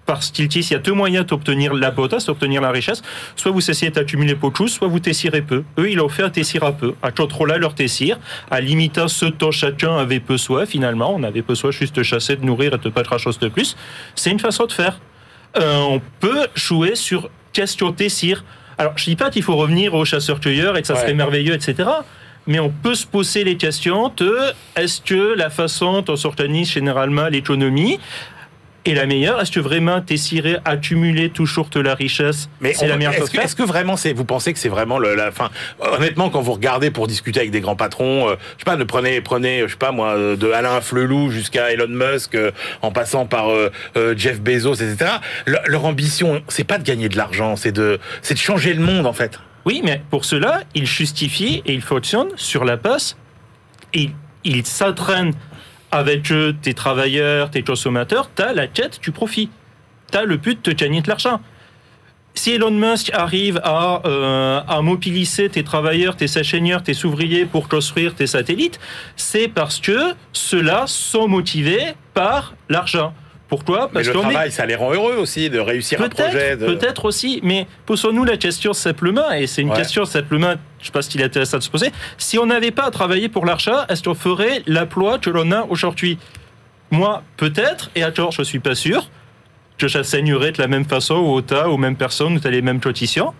Parce 0.05 0.29
qu'il 0.29 0.47
il 0.69 0.73
y 0.73 0.75
a 0.75 0.79
deux 0.79 0.93
moyens 0.93 1.25
d'obtenir 1.25 1.73
l'abotas, 1.73 2.25
d'obtenir 2.27 2.61
la 2.61 2.69
richesse. 2.69 3.01
Soit 3.35 3.51
vous 3.51 3.71
essayez 3.71 3.91
d'accumuler 3.91 4.35
peu 4.35 4.51
choses, 4.51 4.67
soit 4.67 4.87
vous 4.87 4.99
tessirez 4.99 5.41
peu. 5.41 5.63
Eux, 5.79 5.89
ils 5.89 5.99
ont 5.99 6.09
fait 6.09 6.21
un 6.23 6.29
tessir 6.29 6.63
à 6.63 6.73
peu, 6.73 6.93
à 7.01 7.11
contrôler 7.11 7.57
leur 7.57 7.73
tessir, 7.73 8.19
à 8.51 8.61
limiter 8.61 9.07
ce 9.07 9.25
dont 9.25 9.49
chacun 9.51 9.97
avait 9.97 10.19
besoin, 10.19 10.65
finalement. 10.67 11.13
On 11.15 11.23
avait 11.23 11.41
besoin 11.41 11.71
juste 11.71 11.95
de 11.95 12.03
chasser, 12.03 12.35
de 12.35 12.45
nourrir 12.45 12.73
et 12.75 12.77
de 12.77 12.89
pas 12.89 13.01
de 13.01 13.17
chose 13.17 13.39
de 13.39 13.47
plus. 13.47 13.75
C'est 14.13 14.29
une 14.29 14.39
façon 14.39 14.65
de 14.67 14.71
faire. 14.73 14.99
Euh, 15.57 15.77
on 15.79 16.01
peut 16.19 16.47
jouer 16.53 16.95
sur 16.95 17.29
question 17.53 17.91
tessir. 17.91 18.43
Alors, 18.77 18.93
je 18.97 19.05
dis 19.05 19.15
pas 19.15 19.29
qu'il 19.31 19.41
faut 19.41 19.55
revenir 19.55 19.93
aux 19.95 20.05
chasseurs-cueilleurs 20.05 20.77
et 20.77 20.81
que 20.81 20.87
ça 20.87 20.93
Ouais. 20.95 20.99
serait 21.01 21.13
merveilleux, 21.13 21.53
etc. 21.53 21.89
Mais 22.45 22.59
on 22.59 22.69
peut 22.69 22.93
se 22.93 23.07
poser 23.07 23.43
les 23.43 23.57
questions 23.57 24.11
de 24.17 24.37
est-ce 24.75 25.01
que 25.01 25.33
la 25.35 25.49
façon 25.49 26.01
dont 26.01 26.15
s'organise 26.15 26.69
généralement 26.71 27.27
l'économie 27.27 27.99
est 28.85 28.93
la 28.93 29.05
meilleure 29.05 29.41
Est-ce 29.41 29.51
que 29.51 29.59
vraiment 29.59 30.01
t'essayer 30.01 30.57
accumuler 30.65 31.29
toujours 31.29 31.69
de 31.69 31.79
la 31.79 31.95
richesse 31.95 32.49
Mais 32.61 32.73
c'est 32.73 32.87
la 32.87 32.97
meilleure 32.97 33.13
est-ce 33.13 33.21
chose 33.21 33.29
que, 33.31 33.39
est-ce 33.39 33.55
que 33.55 33.63
vraiment, 33.63 33.97
c'est, 33.97 34.13
vous 34.13 34.25
pensez 34.25 34.53
que 34.53 34.59
c'est 34.59 34.69
vraiment 34.69 34.99
le, 34.99 35.15
la 35.15 35.31
fin? 35.31 35.49
Honnêtement, 35.79 36.29
quand 36.29 36.41
vous 36.41 36.53
regardez 36.53 36.91
pour 36.91 37.07
discuter 37.07 37.39
avec 37.39 37.51
des 37.51 37.61
grands 37.61 37.75
patrons, 37.75 38.29
euh, 38.29 38.35
je 38.57 38.63
sais 38.63 38.65
pas, 38.65 38.75
ne 38.75 38.83
prenez, 38.83 39.21
prenez, 39.21 39.61
je 39.61 39.71
sais 39.71 39.77
pas 39.77 39.91
moi, 39.91 40.15
euh, 40.15 40.35
de 40.35 40.51
Alain 40.51 40.81
Flelou 40.81 41.31
jusqu'à 41.31 41.71
Elon 41.71 41.87
Musk, 41.87 42.35
euh, 42.35 42.51
en 42.81 42.91
passant 42.91 43.25
par 43.25 43.49
euh, 43.49 43.69
Jeff 44.15 44.41
Bezos, 44.41 44.75
etc. 44.75 45.11
Leur, 45.45 45.61
leur 45.65 45.85
ambition, 45.85 46.41
c'est 46.47 46.63
pas 46.63 46.77
de 46.77 46.83
gagner 46.83 47.09
de 47.09 47.17
l'argent, 47.17 47.55
c'est 47.55 47.71
de, 47.71 47.99
c'est 48.21 48.33
de 48.33 48.39
changer 48.39 48.73
le 48.73 48.83
monde 48.83 49.05
en 49.05 49.13
fait. 49.13 49.39
Oui, 49.65 49.81
mais 49.83 50.01
pour 50.11 50.25
cela, 50.25 50.61
il 50.75 50.85
justifie 50.85 51.63
et 51.65 51.73
il 51.73 51.81
fonctionne 51.81 52.29
sur 52.35 52.65
la 52.65 52.75
base. 52.75 53.17
Et 53.93 54.11
il 54.43 54.65
s'entraîne 54.65 55.33
avec 55.95 56.33
tes 56.61 56.73
travailleurs, 56.73 57.49
tes 57.49 57.63
consommateurs, 57.63 58.29
t'as 58.33 58.53
la 58.53 58.67
quête 58.67 58.99
du 59.01 59.11
profit. 59.11 59.49
T'as 60.11 60.23
le 60.23 60.37
but 60.37 60.63
de 60.65 60.71
gagner 60.71 61.01
de 61.01 61.07
l'argent. 61.07 61.39
Si 62.33 62.51
Elon 62.51 62.71
Musk 62.71 63.11
arrive 63.13 63.61
à, 63.63 64.01
euh, 64.05 64.81
mobiliser 64.81 65.49
tes 65.49 65.63
travailleurs, 65.63 66.17
tes 66.17 66.37
ingénieurs, 66.37 66.83
tes 66.83 67.05
ouvriers 67.05 67.45
pour 67.45 67.69
construire 67.69 68.13
tes 68.13 68.27
satellites, 68.27 68.77
c'est 69.15 69.47
parce 69.47 69.79
que 69.79 70.13
ceux-là 70.33 70.83
sont 70.85 71.29
motivés 71.29 71.95
par 72.13 72.55
l'argent. 72.67 73.13
Pourquoi 73.47 73.87
Mais 73.87 74.01
Parce 74.01 74.07
le 74.07 74.13
qu'on 74.13 74.19
est 74.21 74.31
travail, 74.31 74.51
ça 74.51 74.65
les 74.65 74.75
rend 74.75 74.91
heureux 74.93 75.15
aussi 75.17 75.49
de 75.51 75.59
réussir 75.59 76.01
un 76.01 76.09
projet. 76.09 76.31
Peut-être, 76.31 76.59
De... 76.59 76.65
peut-être 76.65 77.05
aussi, 77.05 77.39
mais 77.43 77.67
posons-nous 77.85 78.23
la 78.23 78.37
question 78.37 78.73
simplement, 78.73 79.31
et 79.31 79.45
c'est 79.45 79.61
une 79.61 79.69
Ouais. 79.69 79.75
question 79.77 80.03
simplement, 80.05 80.53
je 80.79 80.85
sais 80.87 80.91
pas 80.91 81.03
s'il 81.03 81.21
est 81.21 81.25
intéressant 81.25 81.57
de 81.59 81.63
se 81.63 81.69
poser, 81.69 81.91
si 82.17 82.39
on 82.39 82.47
n'avait 82.47 82.71
pas 82.71 82.85
à 82.85 82.91
travailler 82.91 83.29
pour 83.29 83.45
l'achat, 83.45 83.85
est-ce 83.89 84.01
qu'on 84.01 84.15
ferait 84.15 84.63
l'emploi 84.65 85.19
que 85.19 85.29
l'on 85.29 85.51
a 85.51 85.63
aujourd'hui? 85.69 86.17
Moi, 86.89 87.21
peut-être, 87.37 87.91
et 87.95 88.01
à 88.03 88.11
tort, 88.11 88.31
je 88.31 88.41
suis 88.41 88.59
pas 88.59 88.73
sûr, 88.75 89.09
que 89.77 89.87
j'enseignerais 89.87 90.51
de 90.51 90.61
la 90.61 90.67
même 90.67 90.85
façon 90.85 91.15
ou 91.15 91.33
autant 91.33 91.65
aux 91.67 91.77
mêmes 91.77 91.97
personnes, 91.97 92.37
ou 92.43 92.47
à 92.47 92.49
les 92.49 92.61
mêmes 92.63 92.79
cotitions. 92.79 93.33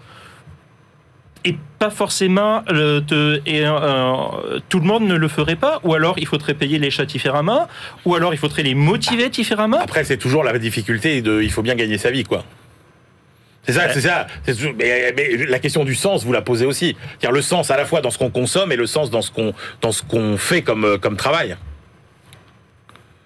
Et 1.48 1.56
pas 1.78 1.92
forcément, 1.92 2.64
euh, 2.72 3.02
et, 3.46 3.62
euh, 3.64 4.60
tout 4.68 4.80
le 4.80 4.86
monde 4.86 5.04
ne 5.04 5.14
le 5.16 5.28
ferait 5.28 5.56
pas, 5.56 5.80
ou 5.84 5.94
alors 5.94 6.16
il 6.18 6.26
faudrait 6.26 6.56
payer 6.56 6.80
les 6.80 6.90
chats 6.90 7.06
différemment, 7.06 7.68
ou 8.04 8.16
alors 8.16 8.34
il 8.34 8.38
faudrait 8.38 8.64
les 8.64 8.74
motiver 8.74 9.30
différemment. 9.30 9.78
Après, 9.80 10.04
c'est 10.04 10.18
toujours 10.18 10.44
la 10.44 10.58
difficulté 10.58 11.22
de, 11.22 11.42
il 11.44 11.52
faut 11.52 11.62
bien 11.62 11.76
gagner 11.76 12.00
sa 12.00 12.10
vie, 12.10 12.24
quoi. 12.24 12.44
C'est 13.68 13.74
ça, 13.74 13.86
Ouais. 13.88 13.94
c'est 13.94 14.02
ça. 14.02 14.28
Mais, 14.76 15.14
mais 15.16 15.46
la 15.48 15.60
question 15.60 15.84
du 15.86 15.94
sens, 15.96 16.24
vous 16.24 16.34
la 16.34 16.42
posez 16.42 16.66
aussi. 16.66 16.96
C'est-à-dire 17.20 17.32
le 17.32 17.42
sens 17.42 17.70
à 17.72 17.78
la 17.78 17.86
fois 17.86 18.02
dans 18.02 18.12
ce 18.12 18.18
qu'on 18.18 18.30
consomme 18.32 18.72
et 18.72 18.76
le 18.76 18.86
sens 18.88 19.10
dans 19.12 19.22
ce 19.24 19.32
qu'on 19.32 19.54
dans 19.82 19.92
ce 19.92 20.02
qu'on 20.04 20.38
fait 20.38 20.62
comme 20.64 20.84
euh, 20.86 20.98
comme 21.00 21.16
travail. 21.18 21.56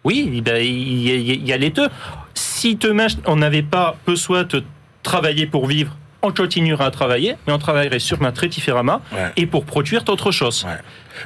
Oui, 0.06 0.42
ben, 0.42 0.58
il 0.64 1.02
y, 1.08 1.12
a- 1.12 1.16
il 1.16 1.48
y 1.48 1.52
a 1.54 1.58
les 1.58 1.70
deux. 1.72 1.90
Si 2.34 2.76
demain 2.76 3.08
on 3.26 3.36
n'avait 3.36 3.64
pas 3.64 3.98
besoin 4.08 4.44
de 4.44 4.64
travailler 5.04 5.46
pour 5.46 5.68
vivre, 5.68 5.98
on 6.22 6.32
continuera 6.32 6.86
à 6.88 6.92
travailler, 6.92 7.36
mais 7.48 7.54
on 7.54 7.58
travaillerait 7.60 8.00
sûrement 8.00 8.32
très 8.32 8.48
différemment 8.48 9.02
Ouais. 9.14 9.32
et 9.38 9.46
pour 9.46 9.66
produire 9.66 10.04
autre 10.10 10.32
chose. 10.32 10.66
Ouais. 10.66 10.78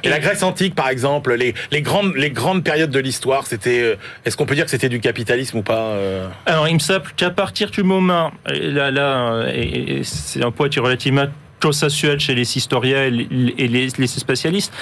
Et, 0.04 0.08
la 0.08 0.18
Grèce 0.20 0.42
antique, 0.42 0.74
par 0.74 0.88
exemple, 0.88 1.34
les, 1.34 1.54
les 1.70 1.82
grandes 1.82 2.14
les 2.16 2.30
grandes 2.30 2.62
périodes 2.64 2.90
de 2.90 2.98
l'histoire, 3.00 3.46
c'était. 3.46 3.80
euh, 3.82 3.96
Est-ce 4.24 4.36
qu'on 4.36 4.46
peut 4.46 4.54
dire 4.54 4.64
que 4.64 4.70
c'était 4.70 4.88
du 4.88 5.00
capitalisme 5.00 5.58
ou 5.58 5.62
pas 5.62 5.78
euh 5.92 6.28
Alors, 6.46 6.68
il 6.68 6.74
me 6.74 6.78
semble 6.80 7.04
qu'à 7.16 7.30
partir 7.30 7.70
du 7.70 7.82
moment, 7.82 8.32
là, 8.46 8.90
là 8.90 9.32
euh, 9.44 10.00
c'est 10.02 10.42
un 10.44 10.50
point 10.50 10.68
qui 10.68 10.78
est 10.78 10.82
relativement 10.82 11.26
consensuel 11.60 12.20
chez 12.20 12.34
les 12.34 12.56
historiens 12.56 13.04
et 13.04 13.10
les, 13.10 13.54
et 13.58 13.68
les- 13.68 13.88
les 13.96 14.06
spécialistes, 14.06 14.72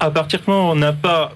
à 0.00 0.10
partir 0.10 0.40
du 0.40 0.44
moment 0.50 0.68
où 0.68 0.72
on 0.72 0.76
n'a 0.76 0.92
pas 0.92 1.32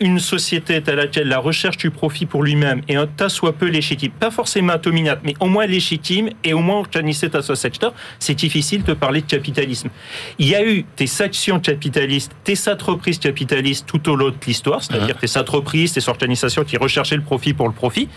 une 0.00 0.18
société 0.18 0.82
à 0.86 0.94
laquelle 0.94 1.28
la 1.28 1.38
recherche 1.38 1.76
du 1.76 1.90
profit 1.90 2.26
pour 2.26 2.42
lui-même 2.42 2.82
est 2.88 2.96
un 2.96 3.06
tas 3.06 3.28
soit 3.28 3.52
peu 3.52 3.66
légitime, 3.66 4.10
pas 4.10 4.30
forcément 4.30 4.76
dominante, 4.76 5.20
mais 5.22 5.34
au 5.38 5.46
moins 5.46 5.66
légitime 5.66 6.30
et 6.42 6.52
au 6.52 6.58
moins 6.58 6.78
organisée 6.78 7.30
à 7.32 7.42
ce 7.42 7.54
secteur, 7.54 7.94
c'est 8.18 8.34
difficile 8.34 8.82
de 8.82 8.92
parler 8.92 9.20
de 9.20 9.26
capitalisme. 9.26 9.90
Il 10.38 10.48
y 10.48 10.56
a 10.56 10.66
eu 10.66 10.84
des 10.96 11.06
sections 11.06 11.60
capitalistes, 11.60 12.32
des 12.44 12.68
entreprises 12.68 13.18
capitalistes 13.18 13.86
tout 13.86 14.08
au 14.08 14.16
long 14.16 14.30
de 14.30 14.36
l'histoire, 14.46 14.82
c'est-à-dire 14.82 15.16
des 15.16 15.38
entreprises, 15.38 15.92
des 15.92 16.08
organisations 16.08 16.64
qui 16.64 16.76
recherchaient 16.76 17.16
le 17.16 17.22
profit 17.22 17.54
pour 17.54 17.68
le 17.68 17.74
profit, 17.74 18.08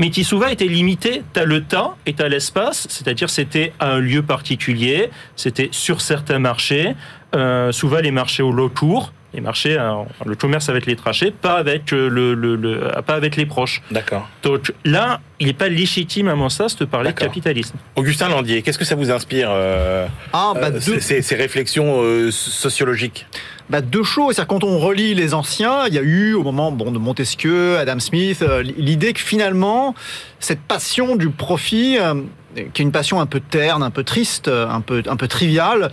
mais 0.00 0.10
qui 0.10 0.24
souvent 0.24 0.48
étaient 0.48 0.66
limitées 0.66 1.22
à 1.36 1.44
le 1.44 1.62
temps 1.62 1.96
et 2.04 2.16
à 2.18 2.28
l'espace, 2.28 2.86
c'est-à-dire 2.90 3.30
c'était 3.30 3.72
à 3.78 3.92
un 3.92 4.00
lieu 4.00 4.22
particulier, 4.22 5.10
c'était 5.36 5.68
sur 5.70 6.00
certains 6.00 6.40
marchés, 6.40 6.94
euh, 7.34 7.70
souvent 7.70 8.00
les 8.00 8.10
marchés 8.10 8.42
au 8.42 8.52
lot 8.52 8.68
court, 8.68 9.12
les 9.34 9.40
marchés, 9.40 9.76
euh, 9.78 10.02
le 10.26 10.34
commerce 10.34 10.68
avec 10.68 10.86
les 10.86 10.96
trachés, 10.96 11.30
pas 11.30 11.54
avec, 11.54 11.92
euh, 11.92 12.08
le, 12.08 12.34
le- 12.34 12.56
le- 12.56 12.90
pas 13.06 13.14
avec 13.14 13.36
les 13.36 13.46
proches. 13.46 13.80
D'accord. 13.90 14.28
Donc 14.42 14.72
là, 14.84 15.20
il 15.40 15.46
n'est 15.46 15.52
pas 15.54 15.68
légitime 15.68 16.28
à 16.28 16.34
mon 16.34 16.48
sens 16.48 16.76
de 16.76 16.84
parler 16.84 17.12
de 17.12 17.18
capitalisme. 17.18 17.76
Augustin 17.96 18.28
Landier, 18.28 18.62
qu'est-ce 18.62 18.78
que 18.78 18.84
ça 18.84 18.94
vous 18.94 19.10
inspire 19.10 19.48
euh, 19.50 20.06
Ah, 20.32 20.52
bah, 20.54 20.66
euh, 20.66 20.80
deux, 20.84 21.00
ces, 21.00 21.34
réflexions 21.34 22.02
euh, 22.02 22.30
sociologiques 22.30 23.26
bah, 23.70 23.80
deux 23.80 24.02
choses. 24.02 24.42
Quand 24.48 24.64
on 24.64 24.78
relit 24.78 25.14
les 25.14 25.32
anciens, 25.32 25.86
il 25.86 25.94
y 25.94 25.98
a 25.98 26.02
eu, 26.02 26.34
au 26.34 26.42
moment 26.42 26.72
bon, 26.72 26.90
de 26.90 26.98
Montesquieu, 26.98 27.78
Adam 27.78 28.00
Smith, 28.00 28.44
l'idée 28.76 29.14
que 29.14 29.20
finalement, 29.20 29.94
cette 30.40 30.60
passion 30.60 31.16
du 31.16 31.30
profit, 31.30 31.96
euh, 31.98 32.14
qui 32.54 32.82
est 32.82 32.84
une 32.84 32.92
passion 32.92 33.18
un 33.20 33.24
peu 33.26 33.40
terne, 33.40 33.82
un 33.82 33.90
peu 33.90 34.04
triste, 34.04 34.48
un 34.48 34.82
peu, 34.82 35.02
un 35.06 35.16
peu 35.16 35.26
triviale, 35.26 35.90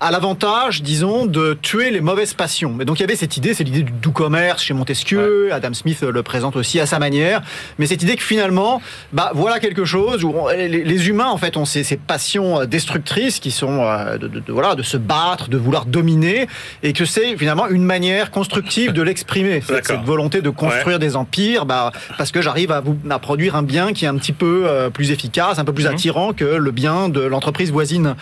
a 0.00 0.10
l'avantage, 0.10 0.82
disons, 0.82 1.26
de 1.26 1.56
tuer 1.60 1.90
les 1.90 2.00
mauvaises 2.00 2.34
passions. 2.34 2.78
Et 2.80 2.84
donc 2.84 2.98
il 2.98 3.02
y 3.02 3.04
avait 3.04 3.16
cette 3.16 3.36
idée, 3.36 3.54
c'est 3.54 3.64
l'idée 3.64 3.82
du 3.82 3.92
doux 3.92 4.12
commerce 4.12 4.62
chez 4.62 4.74
Montesquieu, 4.74 5.52
Adam 5.52 5.72
Smith 5.72 6.02
le 6.02 6.22
présente 6.22 6.56
aussi 6.56 6.80
à 6.80 6.86
sa 6.86 6.98
manière, 6.98 7.42
mais 7.78 7.86
cette 7.86 8.02
idée 8.02 8.16
que 8.16 8.22
finalement, 8.22 8.82
bah 9.12 9.30
voilà 9.34 9.58
quelque 9.58 9.84
chose 9.84 10.24
où 10.24 10.34
les, 10.54 11.08
humains 11.08 11.28
en 11.28 11.38
fait 11.38 11.56
ont 11.56 11.64
ces, 11.64 11.84
passions 11.96 12.60
euh, 12.60 12.66
destructrices 12.66 13.38
qui 13.38 13.50
sont 13.50 13.82
euh, 13.82 14.18
de, 14.18 14.42
voilà 14.48 14.74
de 14.74 14.82
se 14.82 14.96
battre, 14.96 15.48
de 15.48 15.56
vouloir 15.56 15.86
dominer, 15.86 16.46
et 16.82 16.92
que 16.92 17.04
c'est 17.04 17.36
finalement 17.36 17.68
une 17.68 17.84
manière 17.84 18.30
constructive 18.30 18.92
de 18.92 19.02
l'exprimer. 19.02 19.62
Cette, 19.66 20.02
volonté 20.04 20.42
de 20.42 20.50
construire 20.50 20.98
des 20.98 21.16
empires, 21.16 21.64
bah, 21.64 21.90
parce 22.18 22.30
que 22.30 22.42
j'arrive 22.42 22.70
à, 22.70 22.80
vous, 22.80 22.96
à 23.10 23.18
produire 23.18 23.56
un 23.56 23.62
bien 23.62 23.92
qui 23.92 24.04
est 24.04 24.08
un 24.08 24.16
petit 24.16 24.32
peu 24.32 24.64
euh, 24.66 24.90
plus 24.90 25.10
efficace, 25.10 25.58
un 25.58 25.64
peu 25.64 25.72
plus 25.72 25.86
mhm. 25.86 25.92
attirant 25.92 26.32
que 26.32 26.44
le 26.44 26.70
bien 26.70 27.08
de 27.08 27.20
l'entreprise 27.20 27.72
voisine. 27.72 28.14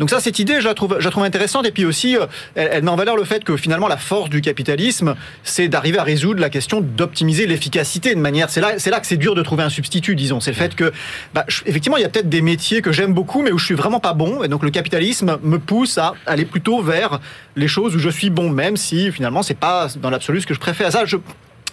Donc 0.00 0.08
ça, 0.08 0.18
cette 0.18 0.38
idée, 0.38 0.62
je 0.62 0.66
la 0.66 0.72
trouve, 0.72 0.98
trouve 0.98 1.24
intéressante. 1.24 1.66
Et 1.66 1.70
puis 1.70 1.84
aussi, 1.84 2.16
euh, 2.16 2.26
elle, 2.54 2.82
met 2.82 2.90
en 2.90 2.96
valeur 2.96 3.16
le 3.16 3.24
fait 3.24 3.44
que 3.44 3.56
finalement, 3.58 3.86
la 3.86 3.98
force 3.98 4.30
du 4.30 4.40
capitalisme, 4.40 5.14
c'est 5.44 5.68
d'arriver 5.68 5.98
à 5.98 6.02
résoudre 6.02 6.40
la 6.40 6.48
question 6.48 6.80
d'optimiser 6.80 7.46
l'efficacité 7.46 8.14
de 8.14 8.20
manière. 8.20 8.48
C'est 8.48 8.62
là, 8.62 8.78
c'est 8.78 8.88
là 8.88 8.98
que 9.00 9.06
c'est 9.06 9.18
dur 9.18 9.34
de 9.34 9.42
trouver 9.42 9.62
un 9.62 9.68
substitut, 9.68 10.16
disons. 10.16 10.40
C'est 10.40 10.52
le 10.52 10.56
fait 10.56 10.74
que, 10.74 10.90
bah, 11.34 11.44
effectivement, 11.66 11.98
il 11.98 12.00
y 12.00 12.06
a 12.06 12.08
peut-être 12.08 12.30
des 12.30 12.40
métiers 12.40 12.80
que 12.80 12.92
j'aime 12.92 13.12
beaucoup, 13.12 13.42
mais 13.42 13.52
où 13.52 13.58
je 13.58 13.66
suis 13.66 13.74
vraiment 13.74 14.00
pas 14.00 14.14
bon. 14.14 14.42
Et 14.42 14.48
donc 14.48 14.62
le 14.62 14.70
capitalisme 14.70 15.38
me 15.42 15.58
pousse 15.58 15.98
à 15.98 16.14
aller 16.24 16.46
plutôt 16.46 16.80
vers 16.80 17.20
les 17.54 17.68
choses 17.68 17.94
où 17.94 17.98
je 17.98 18.08
suis 18.08 18.30
bon, 18.30 18.48
même 18.48 18.78
si 18.78 19.12
finalement, 19.12 19.42
c'est 19.42 19.52
pas 19.52 19.88
dans 20.00 20.08
l'absolu 20.08 20.40
ce 20.40 20.46
que 20.46 20.54
je 20.54 20.60
préfère. 20.60 20.90
Ça, 20.90 21.04
je, 21.04 21.18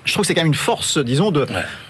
je 0.07 0.13
trouve 0.13 0.23
que 0.23 0.27
c'est 0.27 0.35
quand 0.35 0.41
même 0.41 0.47
une 0.47 0.53
force, 0.53 0.97
disons, 0.97 1.31
de, 1.31 1.45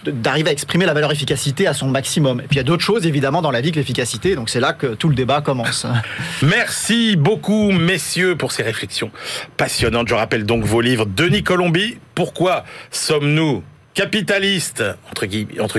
d'arriver 0.05 0.49
à 0.49 0.51
exprimer 0.51 0.85
la 0.85 0.93
valeur 0.93 1.11
efficacité 1.11 1.67
à 1.67 1.73
son 1.73 1.87
maximum. 1.87 2.39
Et 2.41 2.43
puis 2.43 2.55
il 2.55 2.57
y 2.57 2.59
a 2.59 2.63
d'autres 2.63 2.83
choses, 2.83 3.05
évidemment, 3.05 3.41
dans 3.41 3.51
la 3.51 3.61
vie 3.61 3.71
que 3.71 3.77
l'efficacité. 3.77 4.35
Donc 4.35 4.49
c'est 4.49 4.59
là 4.59 4.73
que 4.73 4.87
tout 4.87 5.07
le 5.07 5.15
débat 5.15 5.41
commence. 5.41 5.85
Merci 6.41 7.15
beaucoup, 7.15 7.71
messieurs, 7.71 8.35
pour 8.35 8.51
ces 8.51 8.63
réflexions 8.63 9.11
passionnantes. 9.55 10.07
Je 10.07 10.15
rappelle 10.15 10.45
donc 10.45 10.63
vos 10.63 10.81
livres. 10.81 11.05
Denis 11.05 11.43
Colombi, 11.43 11.97
pourquoi 12.15 12.65
sommes-nous 12.89 13.63
capitalistes? 13.93 14.83
Entre, 15.11 15.25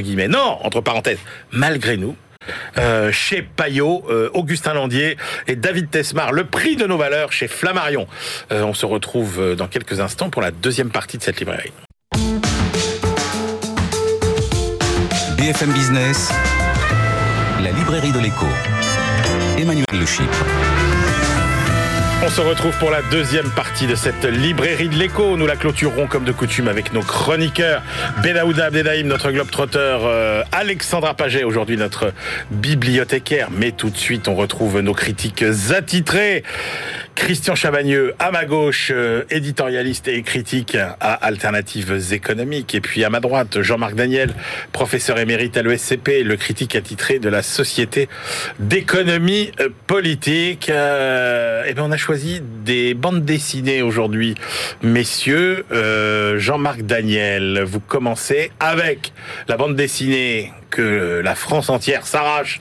guillemets, 0.00 0.28
non, 0.28 0.58
entre 0.62 0.80
parenthèses, 0.80 1.20
malgré 1.50 1.96
nous 1.96 2.16
euh, 2.78 3.12
chez 3.12 3.42
Payot, 3.42 4.04
euh, 4.08 4.30
Augustin 4.32 4.74
Landier 4.74 5.16
et 5.48 5.56
David 5.56 5.90
Tesmar, 5.90 6.32
le 6.32 6.44
prix 6.44 6.76
de 6.76 6.86
nos 6.86 6.96
valeurs 6.96 7.32
chez 7.32 7.48
Flammarion. 7.48 8.06
Euh, 8.52 8.62
on 8.62 8.74
se 8.74 8.86
retrouve 8.86 9.56
dans 9.56 9.66
quelques 9.66 10.00
instants 10.00 10.30
pour 10.30 10.40
la 10.40 10.50
deuxième 10.50 10.90
partie 10.90 11.18
de 11.18 11.22
cette 11.22 11.40
librairie. 11.40 11.72
BFM 15.36 15.72
Business, 15.72 16.30
la 17.62 17.70
librairie 17.72 18.12
de 18.12 18.20
l'écho. 18.20 18.46
Emmanuel 19.58 19.86
Le 19.92 20.06
On 22.20 22.28
se 22.28 22.40
retrouve 22.40 22.76
pour 22.80 22.90
la 22.90 23.00
deuxième 23.12 23.48
partie 23.48 23.86
de 23.86 23.94
cette 23.94 24.24
librairie 24.24 24.88
de 24.88 24.96
l'écho. 24.96 25.36
Nous 25.36 25.46
la 25.46 25.54
clôturerons 25.54 26.08
comme 26.08 26.24
de 26.24 26.32
coutume 26.32 26.66
avec 26.66 26.92
nos 26.92 27.00
chroniqueurs. 27.00 27.80
Benaouda 28.24 28.66
Abdedaïm, 28.66 29.06
notre 29.06 29.30
globe-trotteur, 29.30 30.00
euh, 30.04 30.42
Alexandra 30.50 31.14
Paget, 31.14 31.44
aujourd'hui 31.44 31.76
notre 31.76 32.12
bibliothécaire. 32.50 33.50
Mais 33.52 33.70
tout 33.70 33.90
de 33.90 33.96
suite, 33.96 34.26
on 34.26 34.34
retrouve 34.34 34.80
nos 34.80 34.94
critiques 34.94 35.44
attitrés. 35.70 36.42
Christian 37.18 37.56
Chavagneux, 37.56 38.14
à 38.20 38.30
ma 38.30 38.44
gauche, 38.44 38.92
euh, 38.94 39.24
éditorialiste 39.28 40.06
et 40.06 40.22
critique 40.22 40.76
à 40.76 41.12
Alternatives 41.12 42.12
économiques. 42.12 42.76
Et 42.76 42.80
puis 42.80 43.04
à 43.04 43.10
ma 43.10 43.18
droite, 43.18 43.60
Jean-Marc 43.60 43.96
Daniel, 43.96 44.34
professeur 44.72 45.18
émérite 45.18 45.56
à 45.56 45.62
l'ESCP, 45.62 46.22
le 46.22 46.36
critique 46.36 46.76
attitré 46.76 47.18
de 47.18 47.28
la 47.28 47.42
Société 47.42 48.08
d'économie 48.60 49.50
euh, 49.60 49.68
politique. 49.88 50.70
Euh, 50.70 51.64
et 51.64 51.74
bien 51.74 51.84
on 51.84 51.90
a 51.90 51.96
choisi 51.96 52.07
des 52.64 52.94
bandes 52.94 53.24
dessinées 53.24 53.82
aujourd'hui. 53.82 54.34
Messieurs, 54.82 55.64
Jean-Marc 56.36 56.82
Daniel, 56.82 57.62
vous 57.64 57.80
commencez 57.80 58.50
avec 58.60 59.12
la 59.48 59.56
bande 59.56 59.76
dessinée 59.76 60.52
que 60.70 61.20
la 61.22 61.34
France 61.34 61.70
entière 61.70 62.06
s'arrache 62.06 62.60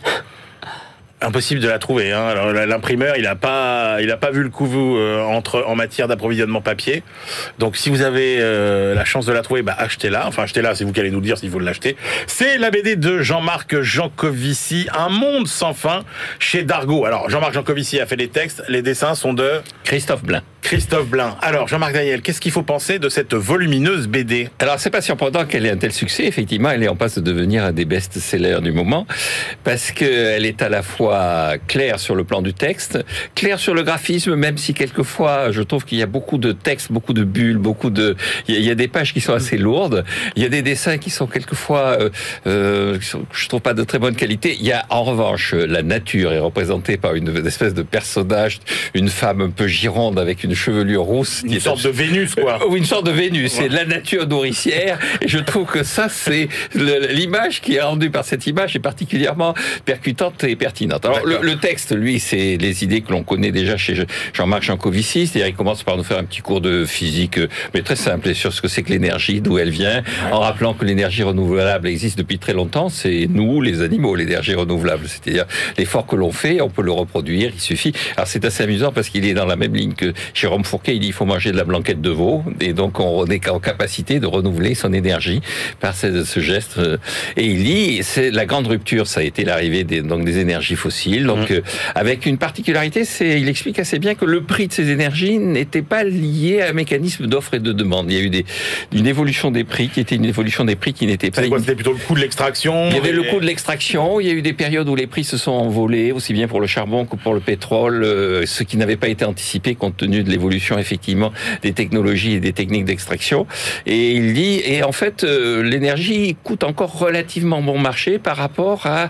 impossible 1.22 1.62
de 1.62 1.68
la 1.68 1.80
trouver. 1.80 2.12
Hein. 2.12 2.28
Alors 2.28 2.52
l'imprimeur, 2.52 3.16
il 3.18 3.24
n'a 3.24 3.36
pas, 3.36 3.98
il 4.02 4.12
a 4.12 4.18
pas 4.18 4.32
vu 4.32 4.44
le 4.44 4.50
coup 4.50 4.68
euh, 4.98 5.22
entre 5.24 5.64
en 5.68 5.76
matière 5.76 6.08
d'approvisionnement 6.08 6.62
papier. 6.62 7.04
Donc 7.60 7.76
si 7.76 7.90
vous 7.90 8.02
avez 8.02 8.38
euh, 8.40 8.94
la 8.94 9.06
chance 9.06 9.26
de 9.26 9.34
la 9.34 9.42
trouver, 9.42 9.62
bah, 9.62 9.76
achetez-la. 9.78 10.28
Enfin 10.28 10.44
achetez-la, 10.44 10.76
c'est 10.76 10.84
vous 10.84 10.92
qui 10.92 11.00
allez 11.00 11.12
nous 11.12 11.22
dire 11.22 11.38
s'il 11.38 11.50
faut 11.50 11.60
l'acheter. 11.60 11.96
C'est 12.28 12.58
la 12.58 12.70
BD 12.70 12.96
de 12.96 13.22
Jean-Marc 13.22 13.82
Jancovici, 13.82 14.88
Un 14.98 15.10
monde 15.10 15.48
sans 15.48 15.74
fin 15.74 16.04
chez 16.40 16.64
Dargo. 16.64 17.06
Alors 17.06 17.30
Jean-Marc 17.30 17.54
Jancovici 17.54 18.00
a 18.00 18.06
fait 18.06 18.16
les 18.16 18.30
textes, 18.30 18.64
les 18.70 18.82
dessins 18.82 19.16
sont 19.16 19.34
de 19.34 19.62
Christophe 19.84 20.24
Blain. 20.24 20.44
Christophe 20.68 21.08
Blain. 21.08 21.38
Alors 21.42 21.70
Jean-Marc 21.70 21.94
Daniel, 21.94 22.22
qu'est-ce 22.22 22.42
qu'il 22.42 22.52
faut 22.52 22.62
penser 22.62 23.00
de 23.00 23.08
cette 23.08 23.34
volumineuse 23.34 24.10
BD 24.10 24.50
Alors 24.60 24.80
c'est 24.80 24.90
pas 24.90 25.00
surprenant 25.00 25.46
qu'elle 25.46 25.66
ait 25.66 25.70
un 25.70 25.78
tel 25.78 25.94
succès. 25.94 26.26
Effectivement, 26.26 26.70
elle 26.70 26.84
est 26.84 26.90
en 26.90 26.98
passe 26.98 27.16
de 27.16 27.22
devenir 27.22 27.64
un 27.64 27.72
des 27.72 27.86
best-sellers 27.86 28.60
du 28.62 28.74
moment 28.74 29.08
parce 29.64 29.94
qu'elle 29.94 30.46
est 30.46 30.62
à 30.62 30.68
la 30.68 30.82
fois 30.82 31.54
clair 31.70 32.02
sur 32.02 32.16
le 32.16 32.26
plan 32.26 32.42
du 32.42 32.54
texte, 32.54 33.00
clair 33.34 33.60
sur 33.60 33.74
le 33.74 33.84
graphisme, 33.84 34.36
même 34.36 34.58
si 34.58 34.74
quelquefois 34.74 35.54
je 35.54 35.62
trouve 35.62 35.86
qu'il 35.86 36.00
y 36.00 36.04
a 36.04 36.06
beaucoup 36.06 36.38
de 36.38 36.52
textes, 36.52 36.92
beaucoup 36.92 37.14
de 37.14 37.24
bulles, 37.24 37.60
beaucoup 37.60 37.90
de, 37.90 38.18
il 38.50 38.60
y, 38.60 38.70
a 38.70 38.76
des 38.76 38.90
pages 38.90 39.14
qui 39.14 39.22
sont 39.22 39.34
assez 39.34 39.58
lourdes. 39.58 40.04
Il 40.36 40.44
y 40.44 40.46
a 40.46 40.50
des 40.50 40.64
dessins 40.64 40.98
qui 40.98 41.12
sont 41.12 41.28
quelquefois, 41.28 41.98
euh, 41.98 42.10
euh 42.46 43.00
je 43.32 43.48
trouve 43.48 43.62
pas 43.62 43.74
de 43.74 43.86
très 43.86 44.00
bonne 44.00 44.18
qualité. 44.18 44.58
Il 44.60 44.66
y 44.66 44.74
a 44.74 44.86
en 44.90 45.06
revanche 45.06 45.54
la 45.54 45.82
nature 45.82 46.34
est 46.34 46.40
représentée 46.40 46.98
par 46.98 47.16
une, 47.16 47.48
espèce 47.48 47.74
de 47.74 47.84
personnage, 47.84 48.60
une 48.94 49.08
femme 49.08 49.40
un 49.40 49.50
peu 49.50 49.68
gironde 49.68 50.20
avec 50.20 50.44
une 50.44 50.57
chevelure 50.58 51.04
rousse, 51.04 51.44
une 51.46 51.60
sorte 51.60 51.84
de 51.84 51.90
Vénus 51.90 52.36
quoi. 52.36 52.68
Ou 52.70 52.76
une 52.76 52.86
sorte 52.86 53.06
de 53.06 53.12
Vénus. 53.12 53.52
C'est 53.54 53.70
la 53.70 53.86
nature 53.86 54.28
nourricière 54.28 55.00
et 55.22 55.28
je 55.28 55.40
trouve 55.40 55.68
que 55.68 55.84
ça 55.84 56.10
c'est 56.10 56.50
l'image 56.76 57.62
qui 57.62 57.76
est 57.76 57.82
rendue 57.82 58.10
par 58.10 58.26
cette 58.26 58.48
image 58.48 58.76
est 58.76 58.80
particulièrement 58.80 59.54
percutante 59.86 60.44
et 60.44 60.56
pertinente. 60.56 61.06
Alors 61.06 61.26
le, 61.26 61.56
texte, 61.58 61.96
lui, 61.96 62.20
c'est 62.20 62.58
les 62.58 62.84
idées 62.84 63.02
que 63.02 63.12
l'on 63.12 63.24
connaît 63.24 63.52
déjà 63.52 63.78
chez 63.78 63.96
Jean-Marc 64.34 64.64
Jancovici. 64.64 65.28
C'est-à-dire, 65.28 65.48
il 65.48 65.56
commence 65.56 65.84
par 65.84 65.98
nous 65.98 66.04
faire 66.04 66.18
un 66.18 66.24
petit 66.24 66.42
cours 66.42 66.62
de 66.62 66.86
physique, 66.86 67.38
euh, 67.40 67.48
mais 67.74 67.82
très 67.82 67.96
simple, 67.96 68.34
sur 68.36 68.54
ce 68.54 68.62
que 68.62 68.68
c'est 68.68 68.84
que 68.84 68.90
l'énergie, 68.90 69.42
d'où 69.42 69.58
elle 69.58 69.70
vient, 69.70 70.04
en 70.32 70.40
rappelant 70.40 70.74
que 70.74 70.86
l'énergie 70.86 71.24
renouvelable 71.24 71.88
existe 71.88 72.18
depuis 72.18 72.38
très 72.38 72.54
longtemps. 72.54 72.90
C'est 72.90 73.28
nous, 73.30 73.62
les 73.62 73.82
animaux, 73.82 74.16
l'énergie 74.16 74.54
renouvelable. 74.54 75.08
C'est-à-dire, 75.08 75.46
l'effort 75.78 76.06
que 76.06 76.16
l'on 76.16 76.32
fait, 76.32 76.62
on 76.62 76.70
peut 76.70 76.82
le 76.82 76.92
reproduire, 76.92 77.52
il 77.54 77.62
suffit. 77.62 77.94
Alors, 78.16 78.28
c'est 78.28 78.46
assez 78.46 78.64
amusant 78.64 78.92
parce 78.92 79.10
qu'il 79.10 79.26
est 79.26 79.34
dans 79.34 79.46
la 79.46 79.56
même 79.56 79.76
ligne 79.76 79.94
que 79.94 80.14
Jérôme 80.48 80.64
Fourquet. 80.64 80.96
Il 80.96 81.00
dit, 81.02 81.08
il 81.08 81.14
faut 81.14 81.26
manger 81.26 81.52
de 81.52 81.58
la 81.58 81.66
blanquette 81.66 82.02
de 82.02 82.10
veau. 82.10 82.44
Et 82.62 82.74
donc, 82.74 83.00
on 83.00 83.26
est 83.26 83.50
en 83.50 83.60
capacité 83.60 84.20
de 84.20 84.28
renouveler 84.28 84.76
son 84.76 84.94
énergie 84.94 85.42
par 85.80 85.96
ce, 85.96 86.24
ce 86.24 86.40
geste. 86.40 86.80
Et 87.36 87.46
il 87.46 87.64
dit, 87.64 88.00
c'est 88.02 88.32
la 88.32 88.46
grande 88.46 88.68
rupture, 88.68 89.08
ça 89.08 89.20
a 89.20 89.24
été 89.24 89.44
l'arrivée 89.44 89.84
des, 89.84 90.02
donc 90.02 90.24
des 90.24 90.38
énergies 90.40 90.76
fossiles 90.76 91.26
donc, 91.26 91.50
mmh. 91.50 91.54
euh, 91.54 91.62
avec 91.96 92.26
une 92.26 92.38
particularité, 92.38 93.06
c'est, 93.06 93.40
il 93.40 93.50
explique 93.50 93.80
assez 93.80 94.00
bien 94.00 94.16
que 94.16 94.26
le 94.26 94.42
prix 94.42 94.68
de 94.68 94.74
ces 94.74 94.90
énergies 94.90 95.38
n'était 95.38 95.82
pas 95.82 96.04
lié 96.04 96.62
à 96.62 96.70
un 96.70 96.74
mécanisme 96.74 97.28
d'offre 97.28 97.54
et 97.54 97.60
de 97.60 97.72
demande. 97.72 98.12
Il 98.12 98.18
y 98.18 98.22
a 98.22 98.24
eu 98.24 98.30
des, 98.30 98.46
une 98.94 99.08
évolution 99.08 99.52
des 99.52 99.64
prix 99.64 99.90
qui 99.90 100.00
était 100.00 100.16
une 100.16 100.26
évolution 100.26 100.66
des 100.66 100.76
prix 100.76 100.94
qui 100.94 101.06
n'était 101.06 101.32
pas. 101.32 101.44
C'était 101.44 101.76
plutôt 101.76 101.94
le 101.94 102.00
coût 102.00 102.16
de 102.16 102.22
l'extraction. 102.22 102.90
Il 102.90 102.96
y 102.96 103.00
avait 103.00 103.12
le 103.12 103.24
coût 103.24 103.40
de 103.40 103.46
l'extraction. 103.46 104.20
Il 104.20 104.28
y 104.28 104.30
a 104.30 104.34
eu 104.34 104.42
des 104.42 104.54
périodes 104.54 104.90
où 104.90 104.96
les 104.96 105.08
prix 105.08 105.24
se 105.24 105.38
sont 105.38 105.52
envolés, 105.52 106.12
aussi 106.12 106.34
bien 106.34 106.48
pour 106.48 106.62
le 106.62 106.68
charbon 106.68 107.06
que 107.06 107.16
pour 107.16 107.34
le 107.34 107.40
pétrole, 107.40 108.04
euh, 108.04 108.46
ce 108.46 108.64
qui 108.64 108.78
n'avait 108.78 108.98
pas 108.98 109.10
été 109.10 109.26
anticipé 109.26 109.76
compte 109.76 109.98
tenu 109.98 110.24
de 110.28 110.32
l'évolution 110.32 110.78
effectivement 110.78 111.32
des 111.62 111.74
technologies 111.74 112.34
et 112.34 112.40
des 112.40 112.54
techniques 112.54 112.86
d'extraction. 112.86 113.48
Et 113.86 114.12
il 114.12 114.34
dit, 114.34 114.62
et 114.66 114.84
en 114.84 114.92
fait, 114.92 115.24
euh, 115.24 115.64
l'énergie 115.64 116.36
coûte 116.44 116.64
encore 116.64 116.98
relativement 116.98 117.62
bon 117.62 117.80
marché 117.80 118.20
par 118.20 118.38
rapport 118.38 118.86
à 118.86 119.10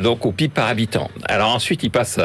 donc 0.00 0.26
au 0.26 0.32
PIB 0.32 0.52
par 0.54 0.68
habitant. 0.68 1.10
Alors 1.26 1.54
ensuite, 1.54 1.82
il 1.82 1.90
passe 1.90 2.18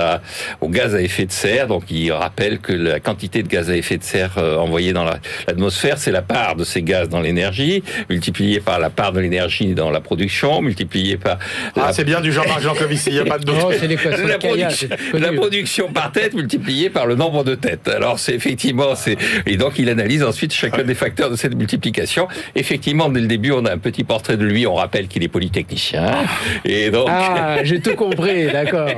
au 0.62 0.70
gaz 0.70 0.96
à 0.96 1.02
effet 1.02 1.26
de 1.26 1.32
serre. 1.32 1.68
Donc 1.68 1.84
il 1.90 2.12
rappelle 2.12 2.60
que 2.60 2.74
la 2.74 3.00
quantité 3.00 3.44
de 3.44 3.48
gaz 3.48 3.70
à 3.70 3.76
effet 3.76 3.98
de 3.98 4.04
serre 4.04 4.38
euh, 4.38 4.58
envoyée 4.58 4.94
dans 4.94 5.04
l'atmosphère, 5.04 5.98
c'est 5.98 6.12
la 6.12 6.22
part 6.22 6.56
de 6.56 6.64
ces 6.64 6.82
gaz 6.82 7.10
dans 7.10 7.20
l'énergie, 7.20 7.84
multipliée 8.10 8.60
par 8.60 8.80
la 8.80 8.90
part 8.90 9.12
de 9.12 9.20
l'énergie 9.20 9.74
dans 9.74 9.92
la 9.92 10.02
production, 10.02 10.62
multipliée 10.62 11.18
par... 11.18 11.40
Ah, 11.76 11.92
c'est 11.94 12.04
bien 12.04 12.22
du 12.22 12.32
Jean-Marc 12.32 12.62
Jancovici, 12.62 13.10
il 13.10 13.16
n'y 13.16 13.20
a 13.20 13.26
pas 13.26 13.38
de 13.38 13.46
doute. 13.46 13.58
la, 14.28 14.38
production, 14.38 14.90
la 15.14 15.34
production 15.34 15.92
par 15.92 16.12
tête 16.12 16.34
multipliée 16.34 16.90
par 16.90 17.06
le 17.06 17.16
nombre 17.16 17.44
de 17.44 17.56
têtes. 17.56 17.88
Alors 17.88 18.12
c'est 18.19 18.34
effectivement... 18.34 18.95
c'est 18.95 19.17
Et 19.45 19.58
donc 19.58 19.73
il 19.78 19.89
analyse 19.89 20.23
ensuite 20.23 20.54
chacun 20.54 20.84
des 20.84 20.95
facteurs 20.95 21.30
de 21.30 21.36
cette 21.36 21.56
multiplication. 21.56 22.28
Effectivement, 22.56 23.10
dès 23.10 23.21
le 23.21 23.28
début, 23.28 23.52
on 23.52 23.65
a 23.65 23.73
un 23.73 23.78
petit 23.78 24.04
portrait 24.04 24.38
de 24.38 24.45
lui. 24.45 24.65
On 24.67 24.76
rappelle 24.76 25.08
qu'il 25.08 25.23
est 25.23 25.28
polytechnicien. 25.28 26.12
Et 26.65 26.91
donc, 26.91 27.08
Ah, 27.10 27.58
j'ai 27.63 27.80
tout 27.80 27.95
compris, 27.95 28.47
d'accord. 28.52 28.89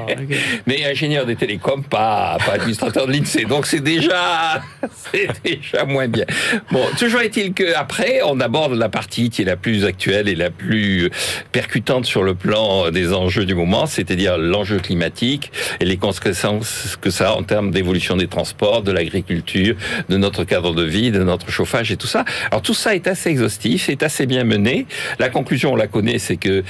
mais 0.68 0.86
ingénieur 0.86 1.26
des 1.26 1.36
télécoms, 1.36 1.84
pas, 1.84 2.38
pas 2.46 2.54
administrateur 2.54 3.08
de 3.08 3.12
l'INSEE. 3.14 3.46
Donc 3.46 3.66
c'est 3.66 3.80
déjà, 3.82 4.62
c'est 5.12 5.30
déjà 5.44 5.86
moins 5.86 6.08
bien. 6.08 6.26
Bon, 6.72 6.84
toujours 6.98 7.22
est-il 7.22 7.54
qu'après, 7.54 8.22
on 8.26 8.40
aborde 8.40 8.74
la 8.74 8.90
partie 8.90 9.30
qui 9.30 9.42
est 9.42 9.46
la 9.46 9.56
plus 9.56 9.86
actuelle 9.86 10.28
et 10.28 10.36
la 10.36 10.50
plus 10.50 11.10
percutante 11.52 12.06
sur 12.06 12.24
le 12.24 12.36
plan 12.36 12.92
des 12.92 13.14
enjeux 13.14 13.46
du 13.46 13.56
moment, 13.56 13.86
c'est-à-dire 13.86 14.38
l'enjeu 14.38 14.80
climatique 14.80 15.52
et 15.80 15.86
les 15.86 15.98
conséquences 15.98 16.98
que 17.02 17.10
ça 17.10 17.30
a 17.30 17.34
en 17.34 17.44
termes 17.44 17.72
d'évolution 17.72 18.16
des 18.16 18.28
transports, 18.28 18.82
de 18.82 18.92
de 19.10 20.18
notre 20.18 20.44
cadre 20.44 20.74
de 20.74 20.84
vie, 20.84 21.12
de 21.12 21.24
notre 21.24 21.50
chauffage 21.50 21.92
et 21.92 21.98
tout 21.98 22.08
ça. 22.08 22.26
Alors 22.52 22.62
tout 22.62 22.74
ça 22.74 22.96
est 22.96 23.08
assez 23.08 23.30
exhaustif, 23.30 23.90
est 23.90 24.04
assez 24.04 24.26
bien 24.26 24.44
mené. 24.44 24.86
La 25.20 25.30
conclusion, 25.30 25.74
on 25.74 25.76
la 25.76 25.88
connaît, 25.88 26.20
c'est 26.20 26.38
que 26.38 26.64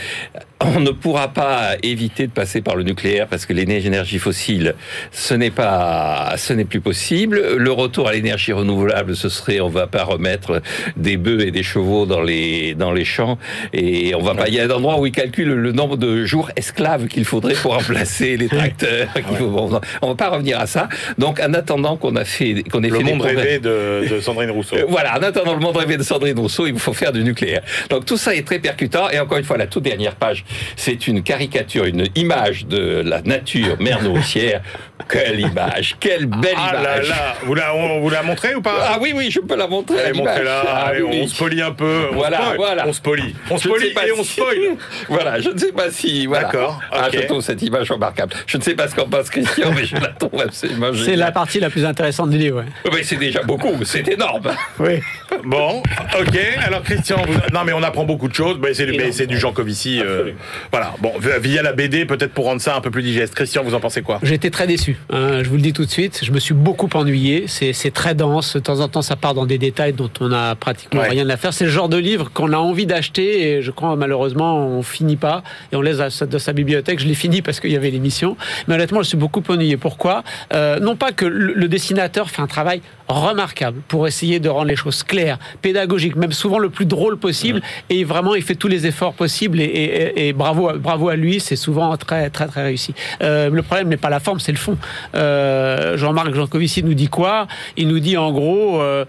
on 0.61 0.79
ne 0.79 0.91
pourra 0.91 1.27
pas 1.33 1.75
éviter 1.83 2.27
de 2.27 2.31
passer 2.31 2.61
par 2.61 2.75
le 2.77 2.83
nucléaire 2.83 3.27
parce 3.27 3.45
que 3.45 3.51
l'énergie 3.53 4.19
fossile, 4.19 4.73
ce 5.11 5.33
n'est 5.33 5.51
pas, 5.51 6.33
ce 6.37 6.53
n'est 6.53 6.63
plus 6.65 6.79
possible. 6.79 7.41
Le 7.57 7.71
retour 7.71 8.07
à 8.07 8.13
l'énergie 8.13 8.53
renouvelable, 8.53 9.15
ce 9.17 9.27
serait, 9.27 9.59
on 9.59 9.67
va 9.67 9.85
pas 9.87 10.03
remettre 10.03 10.61
des 10.95 11.17
bœufs 11.17 11.41
et 11.41 11.51
des 11.51 11.61
chevaux 11.63 12.05
dans 12.05 12.21
les, 12.21 12.73
dans 12.73 12.93
les 12.93 13.03
champs 13.03 13.37
et 13.73 14.15
on 14.15 14.21
va 14.21 14.33
pas, 14.33 14.47
il 14.47 14.53
y 14.53 14.59
a 14.59 14.63
un 14.63 14.69
endroit 14.69 14.97
où 14.99 15.05
ils 15.05 15.11
calculent 15.11 15.53
le 15.55 15.71
nombre 15.73 15.97
de 15.97 16.23
jours 16.25 16.49
esclaves 16.55 17.07
qu'il 17.07 17.25
faudrait 17.25 17.53
pour 17.55 17.73
remplacer 17.73 18.37
les 18.37 18.47
tracteurs. 18.47 19.09
faut- 19.37 19.47
bon, 19.49 19.79
on 20.01 20.07
va 20.09 20.15
pas 20.15 20.29
revenir 20.29 20.59
à 20.59 20.67
ça. 20.67 20.87
Donc, 21.17 21.39
en 21.41 21.53
attendant 21.53 21.97
qu'on 21.97 22.15
a 22.15 22.23
fait, 22.23 22.63
qu'on 22.71 22.81
ait 22.83 22.89
Le 22.89 22.97
fait 22.99 23.03
monde 23.03 23.21
rêvé 23.21 23.59
de, 23.59 24.07
de 24.09 24.19
Sandrine 24.21 24.51
Rousseau. 24.51 24.77
Voilà, 24.87 25.17
en 25.19 25.21
attendant 25.23 25.53
le 25.53 25.59
monde 25.59 25.75
rêvé 25.75 25.97
de 25.97 26.03
Sandrine 26.03 26.39
Rousseau, 26.39 26.65
il 26.65 26.79
faut 26.79 26.93
faire 26.93 27.11
du 27.11 27.23
nucléaire. 27.23 27.61
Donc 27.89 28.05
tout 28.05 28.15
ça 28.17 28.33
est 28.33 28.47
très 28.47 28.59
percutant. 28.59 29.09
Et 29.09 29.19
encore 29.19 29.37
une 29.37 29.43
fois, 29.43 29.57
la 29.57 29.67
toute 29.67 29.83
dernière 29.83 30.15
page, 30.15 30.44
c'est 30.75 31.07
une 31.07 31.23
caricature, 31.23 31.85
une 31.85 32.07
image 32.15 32.65
de 32.65 33.01
la 33.05 33.21
nature 33.21 33.77
mer 33.79 34.01
nourricière. 34.01 34.61
Quelle 35.09 35.39
image, 35.41 35.97
quelle 35.99 36.25
belle 36.25 36.55
Ah 36.57 36.73
là 36.73 36.79
image. 36.95 37.09
là, 37.09 37.35
vous 37.43 37.53
la, 37.53 37.75
on 37.75 37.99
vous 37.99 38.09
la 38.09 38.23
montrez 38.23 38.55
ou 38.55 38.61
pas 38.61 38.73
Ah 38.89 38.97
oui, 38.99 39.13
oui, 39.15 39.29
je 39.29 39.39
peux 39.39 39.55
la 39.55 39.67
montrer. 39.67 39.99
Allez, 39.99 40.13
l'image. 40.13 40.25
montrez-la, 40.37 40.61
Ah 40.67 40.85
allez, 40.87 41.01
oui, 41.03 41.19
on 41.23 41.27
se 41.27 41.35
polie 41.37 41.61
un 41.61 41.71
peu. 41.73 42.07
On 42.11 42.15
Voilà, 42.15 42.37
spoil. 42.37 42.55
voilà. 42.57 42.87
On 42.87 42.93
se 42.93 43.01
polie. 43.01 43.35
On 43.51 43.57
se 43.57 43.63
Je 43.65 43.69
polie 43.69 43.87
et 43.87 44.11
on 44.17 44.23
si- 44.23 44.33
spoil. 44.33 44.57
Voilà, 45.09 45.39
je 45.39 45.49
ne 45.49 45.57
sais 45.57 45.71
pas 45.73 45.91
si. 45.91 46.25
Voilà. 46.25 46.45
D'accord, 46.45 46.79
Ah, 46.91 47.07
ok. 47.07 47.13
je 47.13 47.19
trouve 47.27 47.41
cette 47.41 47.61
image 47.61 47.91
remarquable. 47.91 48.33
Je 48.47 48.57
ne 48.57 48.63
sais 48.63 48.73
pas 48.73 48.87
ce 48.87 48.95
qu'en 48.95 49.07
pense 49.07 49.29
Christian, 49.29 49.71
mais 49.75 49.85
je 49.85 49.95
la 49.95 50.07
trouve 50.07 50.41
absolument 50.41 50.87
C'est 50.93 50.99
géniale. 50.99 51.19
la 51.19 51.31
partie 51.31 51.59
la 51.59 51.69
plus 51.69 51.85
intéressante 51.85 52.29
du 52.31 52.37
livre. 52.37 52.59
ouais. 52.61 52.91
Mais 52.91 53.03
c'est 53.03 53.17
déjà 53.17 53.43
beaucoup, 53.43 53.73
c'est 53.83 54.07
énorme. 54.07 54.51
Oui. 54.79 55.01
Bon, 55.43 55.83
ok. 56.19 56.39
Alors 56.65 56.81
Christian, 56.83 57.17
vous- 57.27 57.33
non 57.53 57.61
mais 57.65 57.73
on 57.73 57.83
apprend 57.83 58.05
beaucoup 58.05 58.27
de 58.29 58.33
choses. 58.33 58.57
Mais 58.61 58.73
c'est 58.73 58.85
du, 58.85 58.97
mais 58.97 59.11
c'est 59.11 59.27
du 59.27 59.37
Jean 59.37 59.51
Covici. 59.51 60.01
euh, 60.01 60.31
Voilà. 60.71 60.93
Bon, 60.99 61.13
via 61.41 61.61
la 61.61 61.73
BD, 61.73 62.05
peut-être 62.05 62.33
pour 62.33 62.45
rendre 62.45 62.61
ça 62.61 62.75
un 62.75 62.81
peu 62.81 62.89
plus 62.91 63.03
digeste. 63.03 63.35
Christian, 63.35 63.61
vous 63.63 63.73
en 63.75 63.79
pensez 63.79 64.01
quoi? 64.01 64.19
J'étais 64.23 64.49
très 64.49 64.65
déçu, 64.67 64.84
hein, 65.11 65.43
je 65.43 65.49
vous 65.49 65.55
le 65.55 65.61
dis 65.61 65.73
tout 65.73 65.85
de 65.85 65.89
suite. 65.89 66.19
Je 66.23 66.31
me 66.31 66.39
suis 66.39 66.53
beaucoup 66.53 66.89
ennuyé. 66.93 67.45
C'est 67.47 67.93
très 67.93 68.15
dense. 68.15 68.55
De 68.55 68.59
temps 68.59 68.79
en 68.79 68.87
temps, 68.87 69.01
ça 69.01 69.15
part 69.15 69.33
dans 69.33 69.45
des 69.45 69.57
détails 69.57 69.93
dont 69.93 70.09
on 70.19 70.29
n'a 70.29 70.55
pratiquement 70.55 71.01
Ouais. 71.01 71.09
rien 71.09 71.29
à 71.29 71.37
faire. 71.37 71.53
C'est 71.53 71.65
le 71.65 71.71
genre 71.71 71.89
de 71.89 71.97
livre 71.97 72.31
qu'on 72.33 72.51
a 72.53 72.57
envie 72.57 72.85
d'acheter 72.85 73.49
et 73.57 73.61
je 73.61 73.71
crois 73.71 73.95
malheureusement 73.95 74.57
on 74.67 74.81
finit 74.83 75.15
pas 75.17 75.43
et 75.71 75.75
on 75.75 75.81
laisse 75.81 75.97
dans 75.97 76.39
sa- 76.39 76.53
bibliothèque. 76.53 76.99
Je 76.99 77.07
l'ai 77.07 77.13
fini 77.15 77.41
parce 77.41 77.59
qu'il 77.59 77.71
y 77.71 77.75
avait 77.75 77.89
l'émission. 77.91 78.37
Mais 78.67 78.75
honnêtement, 78.75 79.01
je 79.01 79.07
suis 79.09 79.17
beaucoup 79.17 79.43
ennuyé. 79.49 79.77
Pourquoi? 79.77 80.23
Euh, 80.53 80.79
Non 80.79 80.95
pas 80.95 81.11
que 81.11 81.25
le, 81.25 81.53
le 81.53 81.67
dessinateur 81.67 82.29
fait 82.29 82.41
un 82.41 82.47
travail 82.47 82.81
remarquable 83.07 83.81
pour 83.87 84.07
essayer 84.07 84.39
de 84.39 84.49
rendre 84.49 84.67
les 84.67 84.75
choses 84.75 85.03
claires, 85.03 85.37
pédagogiques, 85.61 86.15
même 86.15 86.31
souvent 86.31 86.59
le 86.59 86.69
plus 86.69 86.85
drôle 86.85 87.17
possible. 87.17 87.61
Et 87.89 88.03
vraiment, 88.03 88.35
il 88.35 88.41
fait 88.41 88.55
tous 88.55 88.67
les 88.67 88.85
efforts 88.87 89.13
possibles 89.13 89.61
et, 89.61 89.65
et- 89.65 90.27
et 90.27 90.33
bravo, 90.33 90.69
à- 90.69 90.73
bravo 90.73 91.09
à 91.09 91.15
lui. 91.15 91.39
C'est 91.39 91.55
souvent 91.55 91.95
très, 91.97 92.29
très, 92.29 92.47
très 92.47 92.63
réussi. 92.63 92.93
Euh, 93.21 93.49
le 93.49 93.61
problème 93.61 93.89
n'est 93.89 93.97
pas 93.97 94.09
la 94.09 94.19
forme, 94.19 94.39
c'est 94.39 94.51
le 94.51 94.57
fond. 94.57 94.77
Euh, 95.13 95.97
Jean-Marc 95.97 96.33
Jancovici 96.33 96.83
nous 96.83 96.93
dit 96.93 97.07
quoi? 97.07 97.47
Il 97.77 97.87
nous 97.87 97.99
dit 97.99 98.17
en 98.17 98.31
gros, 98.31 98.81
euh, 98.81 99.05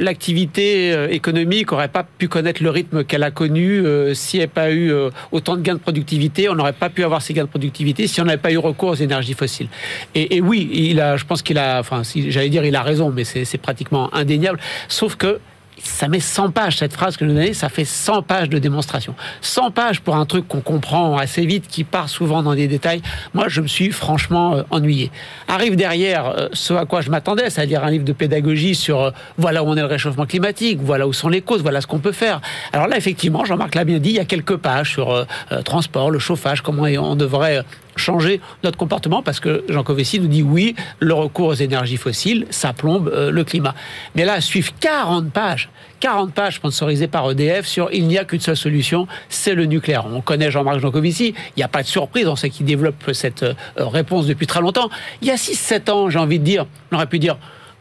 l'activité 0.00 0.94
économique 1.10 1.70
n'aurait 1.72 1.88
pas 1.88 2.04
pu 2.04 2.28
connaître 2.28 2.62
le 2.62 2.70
rythme 2.70 3.04
qu'elle 3.04 3.22
a 3.22 3.30
connu 3.30 3.82
s'il 4.14 4.38
n'y 4.38 4.44
avait 4.44 4.52
pas 4.52 4.70
eu 4.72 4.92
autant 5.32 5.56
de 5.56 5.62
gains 5.62 5.74
de 5.74 5.78
productivité. 5.78 6.48
On 6.48 6.54
n'aurait 6.54 6.72
pas 6.72 6.88
pu 6.90 7.04
avoir 7.04 7.22
ces 7.22 7.34
gains 7.34 7.44
de 7.44 7.48
productivité 7.48 8.06
si 8.06 8.20
on 8.20 8.24
n'avait 8.24 8.38
pas 8.38 8.52
eu 8.52 8.58
recours 8.58 8.90
aux 8.90 8.94
énergies 8.94 9.34
fossiles. 9.34 9.68
Et, 10.14 10.36
et 10.36 10.40
oui, 10.40 10.68
il 10.72 11.00
a, 11.00 11.16
je 11.16 11.24
pense 11.24 11.42
qu'il 11.42 11.58
a, 11.58 11.78
enfin, 11.80 12.02
si, 12.04 12.30
j'allais 12.30 12.48
dire, 12.48 12.64
il 12.64 12.74
a 12.76 12.82
raison, 12.82 13.10
mais 13.14 13.24
c'est 13.26 13.58
pratiquement 13.58 14.12
indéniable. 14.14 14.58
Sauf 14.88 15.16
que 15.16 15.40
ça 15.82 16.08
met 16.08 16.20
100 16.20 16.50
pages, 16.50 16.78
cette 16.78 16.92
phrase 16.92 17.16
que 17.16 17.24
je 17.24 17.30
vous 17.30 17.36
donnez, 17.36 17.54
ça 17.54 17.68
fait 17.68 17.84
100 17.84 18.22
pages 18.22 18.48
de 18.48 18.58
démonstration. 18.58 19.14
100 19.40 19.70
pages 19.70 20.00
pour 20.00 20.16
un 20.16 20.26
truc 20.26 20.48
qu'on 20.48 20.60
comprend 20.60 21.16
assez 21.16 21.44
vite, 21.44 21.66
qui 21.68 21.84
part 21.84 22.08
souvent 22.08 22.42
dans 22.42 22.54
des 22.54 22.66
détails. 22.66 23.02
Moi, 23.34 23.48
je 23.48 23.60
me 23.60 23.66
suis 23.66 23.90
franchement 23.90 24.54
euh, 24.54 24.62
ennuyé. 24.70 25.10
Arrive 25.48 25.76
derrière 25.76 26.26
euh, 26.26 26.48
ce 26.52 26.74
à 26.74 26.86
quoi 26.86 27.00
je 27.00 27.10
m'attendais, 27.10 27.50
c'est-à-dire 27.50 27.84
un 27.84 27.90
livre 27.90 28.04
de 28.04 28.12
pédagogie 28.12 28.74
sur 28.74 29.00
euh, 29.00 29.10
voilà 29.36 29.62
où 29.62 29.68
on 29.68 29.76
est 29.76 29.80
le 29.80 29.86
réchauffement 29.86 30.26
climatique, 30.26 30.78
voilà 30.82 31.06
où 31.06 31.12
sont 31.12 31.28
les 31.28 31.42
causes, 31.42 31.62
voilà 31.62 31.80
ce 31.80 31.86
qu'on 31.86 31.98
peut 31.98 32.12
faire. 32.12 32.40
Alors 32.72 32.88
là, 32.88 32.96
effectivement, 32.96 33.44
Jean-Marc 33.44 33.74
l'a 33.74 33.84
bien 33.84 33.98
dit, 33.98 34.10
il 34.10 34.16
y 34.16 34.20
a 34.20 34.24
quelques 34.24 34.56
pages 34.56 34.92
sur 34.92 35.26
transport, 35.64 36.10
le 36.10 36.18
chauffage, 36.18 36.60
comment 36.62 36.84
on 36.84 37.16
devrait 37.16 37.62
changer 37.96 38.40
notre 38.62 38.76
comportement 38.76 39.22
parce 39.22 39.40
que 39.40 39.64
Jean 39.68 39.82
Covessi 39.82 40.20
nous 40.20 40.28
dit 40.28 40.42
oui, 40.42 40.74
le 41.00 41.14
recours 41.14 41.48
aux 41.48 41.54
énergies 41.54 41.96
fossiles, 41.96 42.46
ça 42.50 42.72
plombe 42.72 43.08
euh, 43.08 43.30
le 43.30 43.44
climat. 43.44 43.74
Mais 44.14 44.24
là, 44.24 44.40
suivent 44.40 44.72
40 44.80 45.30
pages, 45.30 45.68
40 46.00 46.32
pages 46.32 46.56
sponsorisées 46.56 47.08
par 47.08 47.30
EDF 47.30 47.66
sur 47.66 47.88
il 47.92 48.06
n'y 48.06 48.18
a 48.18 48.24
qu'une 48.24 48.40
seule 48.40 48.56
solution, 48.56 49.06
c'est 49.28 49.54
le 49.54 49.66
nucléaire. 49.66 50.06
On 50.06 50.20
connaît 50.20 50.50
Jean-Marc 50.50 50.78
Jancovici, 50.78 51.34
il 51.56 51.58
n'y 51.58 51.62
a 51.62 51.68
pas 51.68 51.82
de 51.82 51.88
surprise, 51.88 52.26
on 52.28 52.36
sait 52.36 52.50
qu'il 52.50 52.66
développe 52.66 53.12
cette 53.12 53.42
euh, 53.42 53.54
réponse 53.78 54.26
depuis 54.26 54.46
très 54.46 54.60
longtemps. 54.60 54.90
Il 55.22 55.28
y 55.28 55.30
a 55.30 55.36
6-7 55.36 55.90
ans, 55.90 56.10
j'ai 56.10 56.18
envie 56.18 56.38
de 56.38 56.44
dire, 56.44 56.66
on 56.92 56.96
aurait 56.96 57.06
pu 57.06 57.18
dire 57.18 57.36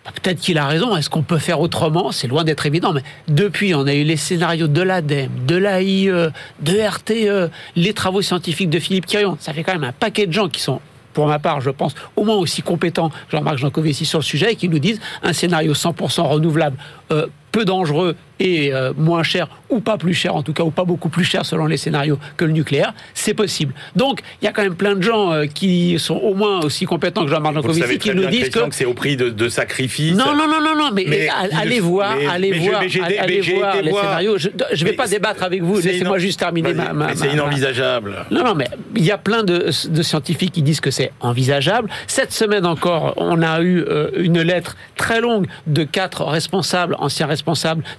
Peut-être 0.06 0.40
qu'il 0.40 0.58
a 0.58 0.68
raison. 0.68 0.96
Est-ce 0.96 1.10
qu'on 1.10 1.24
peut 1.24 1.38
faire 1.38 1.60
autrement? 1.60 2.12
C'est 2.12 2.28
loin 2.28 2.44
d'être 2.44 2.66
évident. 2.66 2.94
Mais 2.94 3.04
depuis, 3.28 3.74
on 3.74 3.88
a 3.88 3.94
eu 3.94 4.04
les 4.04 4.18
scénarios 4.18 4.68
de 4.68 4.82
l'ADEME, 4.82 5.46
de 5.48 5.56
l'AIE, 5.56 6.08
de 6.08 6.88
RTE, 6.88 7.52
les 7.76 7.94
travaux 7.94 8.22
scientifiques 8.22 8.70
de 8.70 8.80
Philippe 8.80 9.06
Quirion. 9.06 9.38
Ça 9.40 9.54
fait 9.54 9.64
quand 9.64 9.74
même 9.74 9.84
un 9.84 9.94
paquet 9.94 10.28
de 10.28 10.34
gens 10.34 10.48
qui 10.48 10.62
sont 10.62 10.80
pour 11.16 11.28
ma 11.28 11.40
part, 11.40 11.62
je 11.62 11.72
pense, 11.72 11.96
au 12.18 12.26
moins 12.26 12.36
aussi 12.36 12.62
compétents, 12.62 13.10
Jean-Marc 13.32 13.58
Jancovici, 13.58 14.06
sur 14.06 14.20
le 14.20 14.24
sujet, 14.24 14.52
et 14.52 14.56
qui 14.58 14.68
nous 14.68 14.80
disent 14.80 15.00
un 15.24 15.34
scénario 15.34 15.74
100% 15.74 16.22
renouvelable, 16.24 16.78
euh, 17.12 17.28
peu 17.56 17.64
dangereux 17.64 18.16
et 18.42 18.74
euh, 18.74 18.92
moins 18.98 19.24
cher, 19.24 19.48
ou 19.70 19.80
pas 19.80 19.98
plus 19.98 20.14
cher 20.14 20.36
en 20.36 20.44
tout 20.44 20.52
cas, 20.52 20.64
ou 20.64 20.70
pas 20.70 20.84
beaucoup 20.84 21.08
plus 21.08 21.24
cher 21.24 21.46
selon 21.46 21.68
les 21.68 21.78
scénarios 21.78 22.20
que 22.36 22.44
le 22.44 22.52
nucléaire, 22.52 22.94
c'est 23.14 23.34
possible. 23.34 23.74
Donc, 23.96 24.20
il 24.42 24.46
y 24.46 24.48
a 24.50 24.52
quand 24.52 24.62
même 24.62 24.76
plein 24.76 24.96
de 24.96 25.02
gens 25.02 25.32
euh, 25.32 25.46
qui 25.46 25.98
sont 26.00 26.16
au 26.18 26.34
moins 26.34 26.60
aussi 26.60 26.84
compétents 26.84 27.24
que 27.24 27.30
Jean-Marc 27.32 27.56
Jancovici 27.56 27.98
qui 27.98 28.14
nous 28.14 28.26
disent 28.26 28.50
que... 28.50 28.60
que 28.60 28.76
c'est 28.76 28.84
au 28.84 28.94
prix 28.94 29.16
de, 29.16 29.30
de 29.30 29.48
sacrifices. 29.48 30.18
Non, 30.18 30.36
non, 30.36 30.50
non, 30.50 30.60
non, 30.62 30.76
non, 30.76 30.90
mais, 30.94 31.30
allez 31.54 31.78
le- 31.78 31.82
voir, 31.82 32.18
mais- 32.18 32.28
allez 32.28 32.52
mais 32.52 32.60
voir, 32.60 32.82
allez 32.82 33.40
voir 33.42 33.76
les 33.82 33.92
scénarios. 33.94 34.38
Je 34.38 34.50
ne 34.50 34.90
vais 34.90 34.96
pas 34.98 35.08
débattre 35.08 35.42
avec 35.44 35.64
vous, 35.64 35.80
laissez-moi 35.80 36.18
juste 36.18 36.40
terminer 36.40 36.74
ma... 36.74 36.92
ma- 36.92 37.16
c'est 37.16 37.28
ma- 37.28 37.34
inenvisageable. 37.36 38.16
non, 38.32 38.44
non, 38.44 38.54
mais 38.56 38.68
il 38.98 39.06
y 39.06 39.12
a 39.12 39.18
plein 39.18 39.44
de, 39.44 39.70
de 39.88 40.02
scientifiques 40.04 40.52
qui 40.52 40.62
disent 40.62 40.82
que 40.82 40.92
c'est 40.92 41.14
envisageable. 41.22 41.90
Cette 42.08 42.34
semaine 42.34 42.66
encore, 42.66 43.14
on 43.16 43.42
a 43.42 43.62
eu 43.62 43.80
euh, 43.88 44.10
une 44.18 44.42
lettre 44.42 44.76
très 44.98 45.22
longue 45.22 45.48
de 45.68 45.86
quatre 45.86 46.26
responsables, 46.26 46.98
anciens 47.00 47.28
responsables 47.28 47.45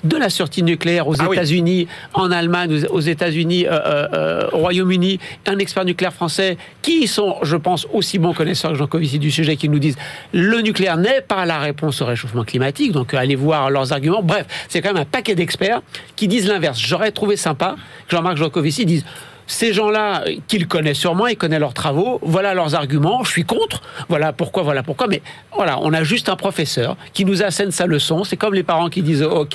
de 0.04 0.16
la 0.16 0.28
sortie 0.28 0.62
nucléaire 0.62 1.06
aux 1.06 1.20
Ah 1.20 1.26
oui. 1.28 1.36
États-Unis, 1.36 1.86
en 2.14 2.30
Allemagne, 2.30 2.84
aux 2.90 3.00
États-Unis, 3.00 3.66
euh, 3.66 3.70
euh, 3.70 4.08
euh, 4.12 4.48
au 4.52 4.58
Royaume-Uni, 4.58 5.20
un 5.46 5.58
expert 5.58 5.84
nucléaire 5.84 6.12
français, 6.12 6.56
qui 6.82 7.06
sont, 7.06 7.36
je 7.42 7.56
pense, 7.56 7.86
aussi 7.92 8.18
bons 8.18 8.34
connaisseurs 8.34 8.72
que 8.72 8.78
Jean 8.78 8.86
Covici 8.86 9.18
du 9.18 9.30
sujet, 9.30 9.56
qui 9.56 9.68
nous 9.68 9.78
disent 9.78 9.96
le 10.32 10.60
nucléaire 10.60 10.96
n'est 10.96 11.20
pas 11.20 11.46
la 11.46 11.58
réponse 11.58 12.02
au 12.02 12.06
réchauffement 12.06 12.44
climatique. 12.44 12.92
Donc, 12.92 13.14
allez 13.14 13.36
voir 13.36 13.70
leurs 13.70 13.92
arguments. 13.92 14.22
Bref, 14.22 14.46
c'est 14.68 14.80
quand 14.80 14.92
même 14.92 15.02
un 15.02 15.06
paquet 15.06 15.34
d'experts 15.34 15.82
qui 16.16 16.28
disent 16.28 16.48
l'inverse. 16.48 16.78
J'aurais 16.78 17.12
trouvé 17.12 17.36
sympa 17.36 17.76
que 18.08 18.16
Jean-Marc 18.16 18.36
Jancovici 18.36 18.84
dise 18.84 19.04
ces 19.46 19.72
gens-là, 19.72 20.24
qu'ils 20.48 20.66
connaissent 20.66 20.98
sûrement, 20.98 21.26
ils 21.26 21.36
connaissent 21.36 21.60
leurs 21.60 21.74
travaux, 21.74 22.18
voilà 22.22 22.54
leurs 22.54 22.74
arguments, 22.74 23.24
je 23.24 23.30
suis 23.30 23.44
contre, 23.44 23.82
voilà 24.08 24.32
pourquoi, 24.32 24.62
voilà 24.62 24.82
pourquoi, 24.82 25.06
mais 25.06 25.22
voilà, 25.54 25.78
on 25.80 25.92
a 25.92 26.02
juste 26.02 26.28
un 26.28 26.36
professeur 26.36 26.96
qui 27.12 27.24
nous 27.24 27.42
assène 27.42 27.70
sa 27.70 27.86
leçon, 27.86 28.24
c'est 28.24 28.36
comme 28.36 28.54
les 28.54 28.62
parents 28.62 28.88
qui 28.88 29.02
disent, 29.02 29.22
oh, 29.22 29.46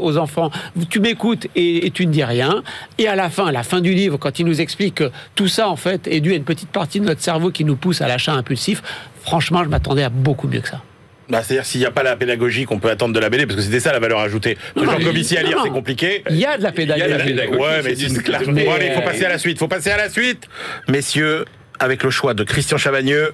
aux 0.00 0.16
enfants, 0.16 0.50
tu 0.88 1.00
m'écoutes 1.00 1.46
et, 1.56 1.86
et 1.86 1.90
tu 1.90 2.06
ne 2.06 2.12
dis 2.12 2.24
rien, 2.24 2.62
et 2.98 3.08
à 3.08 3.16
la 3.16 3.30
fin, 3.30 3.46
à 3.46 3.52
la 3.52 3.62
fin 3.62 3.80
du 3.80 3.94
livre, 3.94 4.16
quand 4.16 4.38
il 4.38 4.46
nous 4.46 4.60
explique 4.60 4.96
que 4.96 5.10
tout 5.34 5.48
ça, 5.48 5.68
en 5.68 5.76
fait, 5.76 6.06
est 6.06 6.20
dû 6.20 6.32
à 6.32 6.36
une 6.36 6.44
petite 6.44 6.70
partie 6.70 7.00
de 7.00 7.04
notre 7.04 7.20
cerveau 7.20 7.50
qui 7.50 7.64
nous 7.64 7.76
pousse 7.76 8.00
à 8.00 8.08
l'achat 8.08 8.32
impulsif, 8.32 8.82
franchement, 9.22 9.64
je 9.64 9.68
m'attendais 9.68 10.02
à 10.02 10.08
beaucoup 10.08 10.48
mieux 10.48 10.60
que 10.60 10.68
ça. 10.68 10.82
Bah, 11.30 11.42
C'est-à-dire 11.44 11.64
s'il 11.64 11.80
n'y 11.80 11.86
a 11.86 11.90
pas 11.90 12.02
la 12.02 12.16
pédagogie 12.16 12.64
qu'on 12.64 12.78
peut 12.78 12.90
attendre 12.90 13.14
de 13.14 13.20
la 13.20 13.30
BD, 13.30 13.46
parce 13.46 13.56
que 13.56 13.62
c'était 13.62 13.80
ça 13.80 13.92
la 13.92 13.98
valeur 14.00 14.18
ajoutée. 14.20 14.58
Non, 14.76 14.84
Jean 14.84 14.98
Covici 14.98 15.36
à 15.36 15.42
lire, 15.42 15.60
c'est 15.62 15.70
compliqué. 15.70 16.22
Il 16.30 16.36
y 16.36 16.44
a 16.44 16.58
de 16.58 16.62
la 16.62 16.70
Il 16.76 16.88
y 16.88 16.92
a 16.92 16.94
pédagogie. 16.96 17.10
la 17.18 17.24
pédagogie. 17.24 17.60
Ouais, 17.60 17.82
mais 17.84 17.94
c'est 17.94 18.22
clair. 18.22 18.40
mais- 18.48 18.64
Bon, 18.64 18.72
allez, 18.72 18.86
il 18.86 18.92
faut 18.92 19.00
passer 19.02 19.24
à 19.24 19.28
la 19.28 19.38
suite. 19.38 19.58
faut 19.58 19.68
passer 19.68 19.90
à 19.90 19.96
la 19.96 20.08
suite. 20.10 20.48
Messieurs, 20.88 21.44
avec 21.78 22.02
le 22.02 22.10
choix 22.10 22.34
de 22.34 22.42
Christian 22.44 22.76
Chavagneux, 22.76 23.32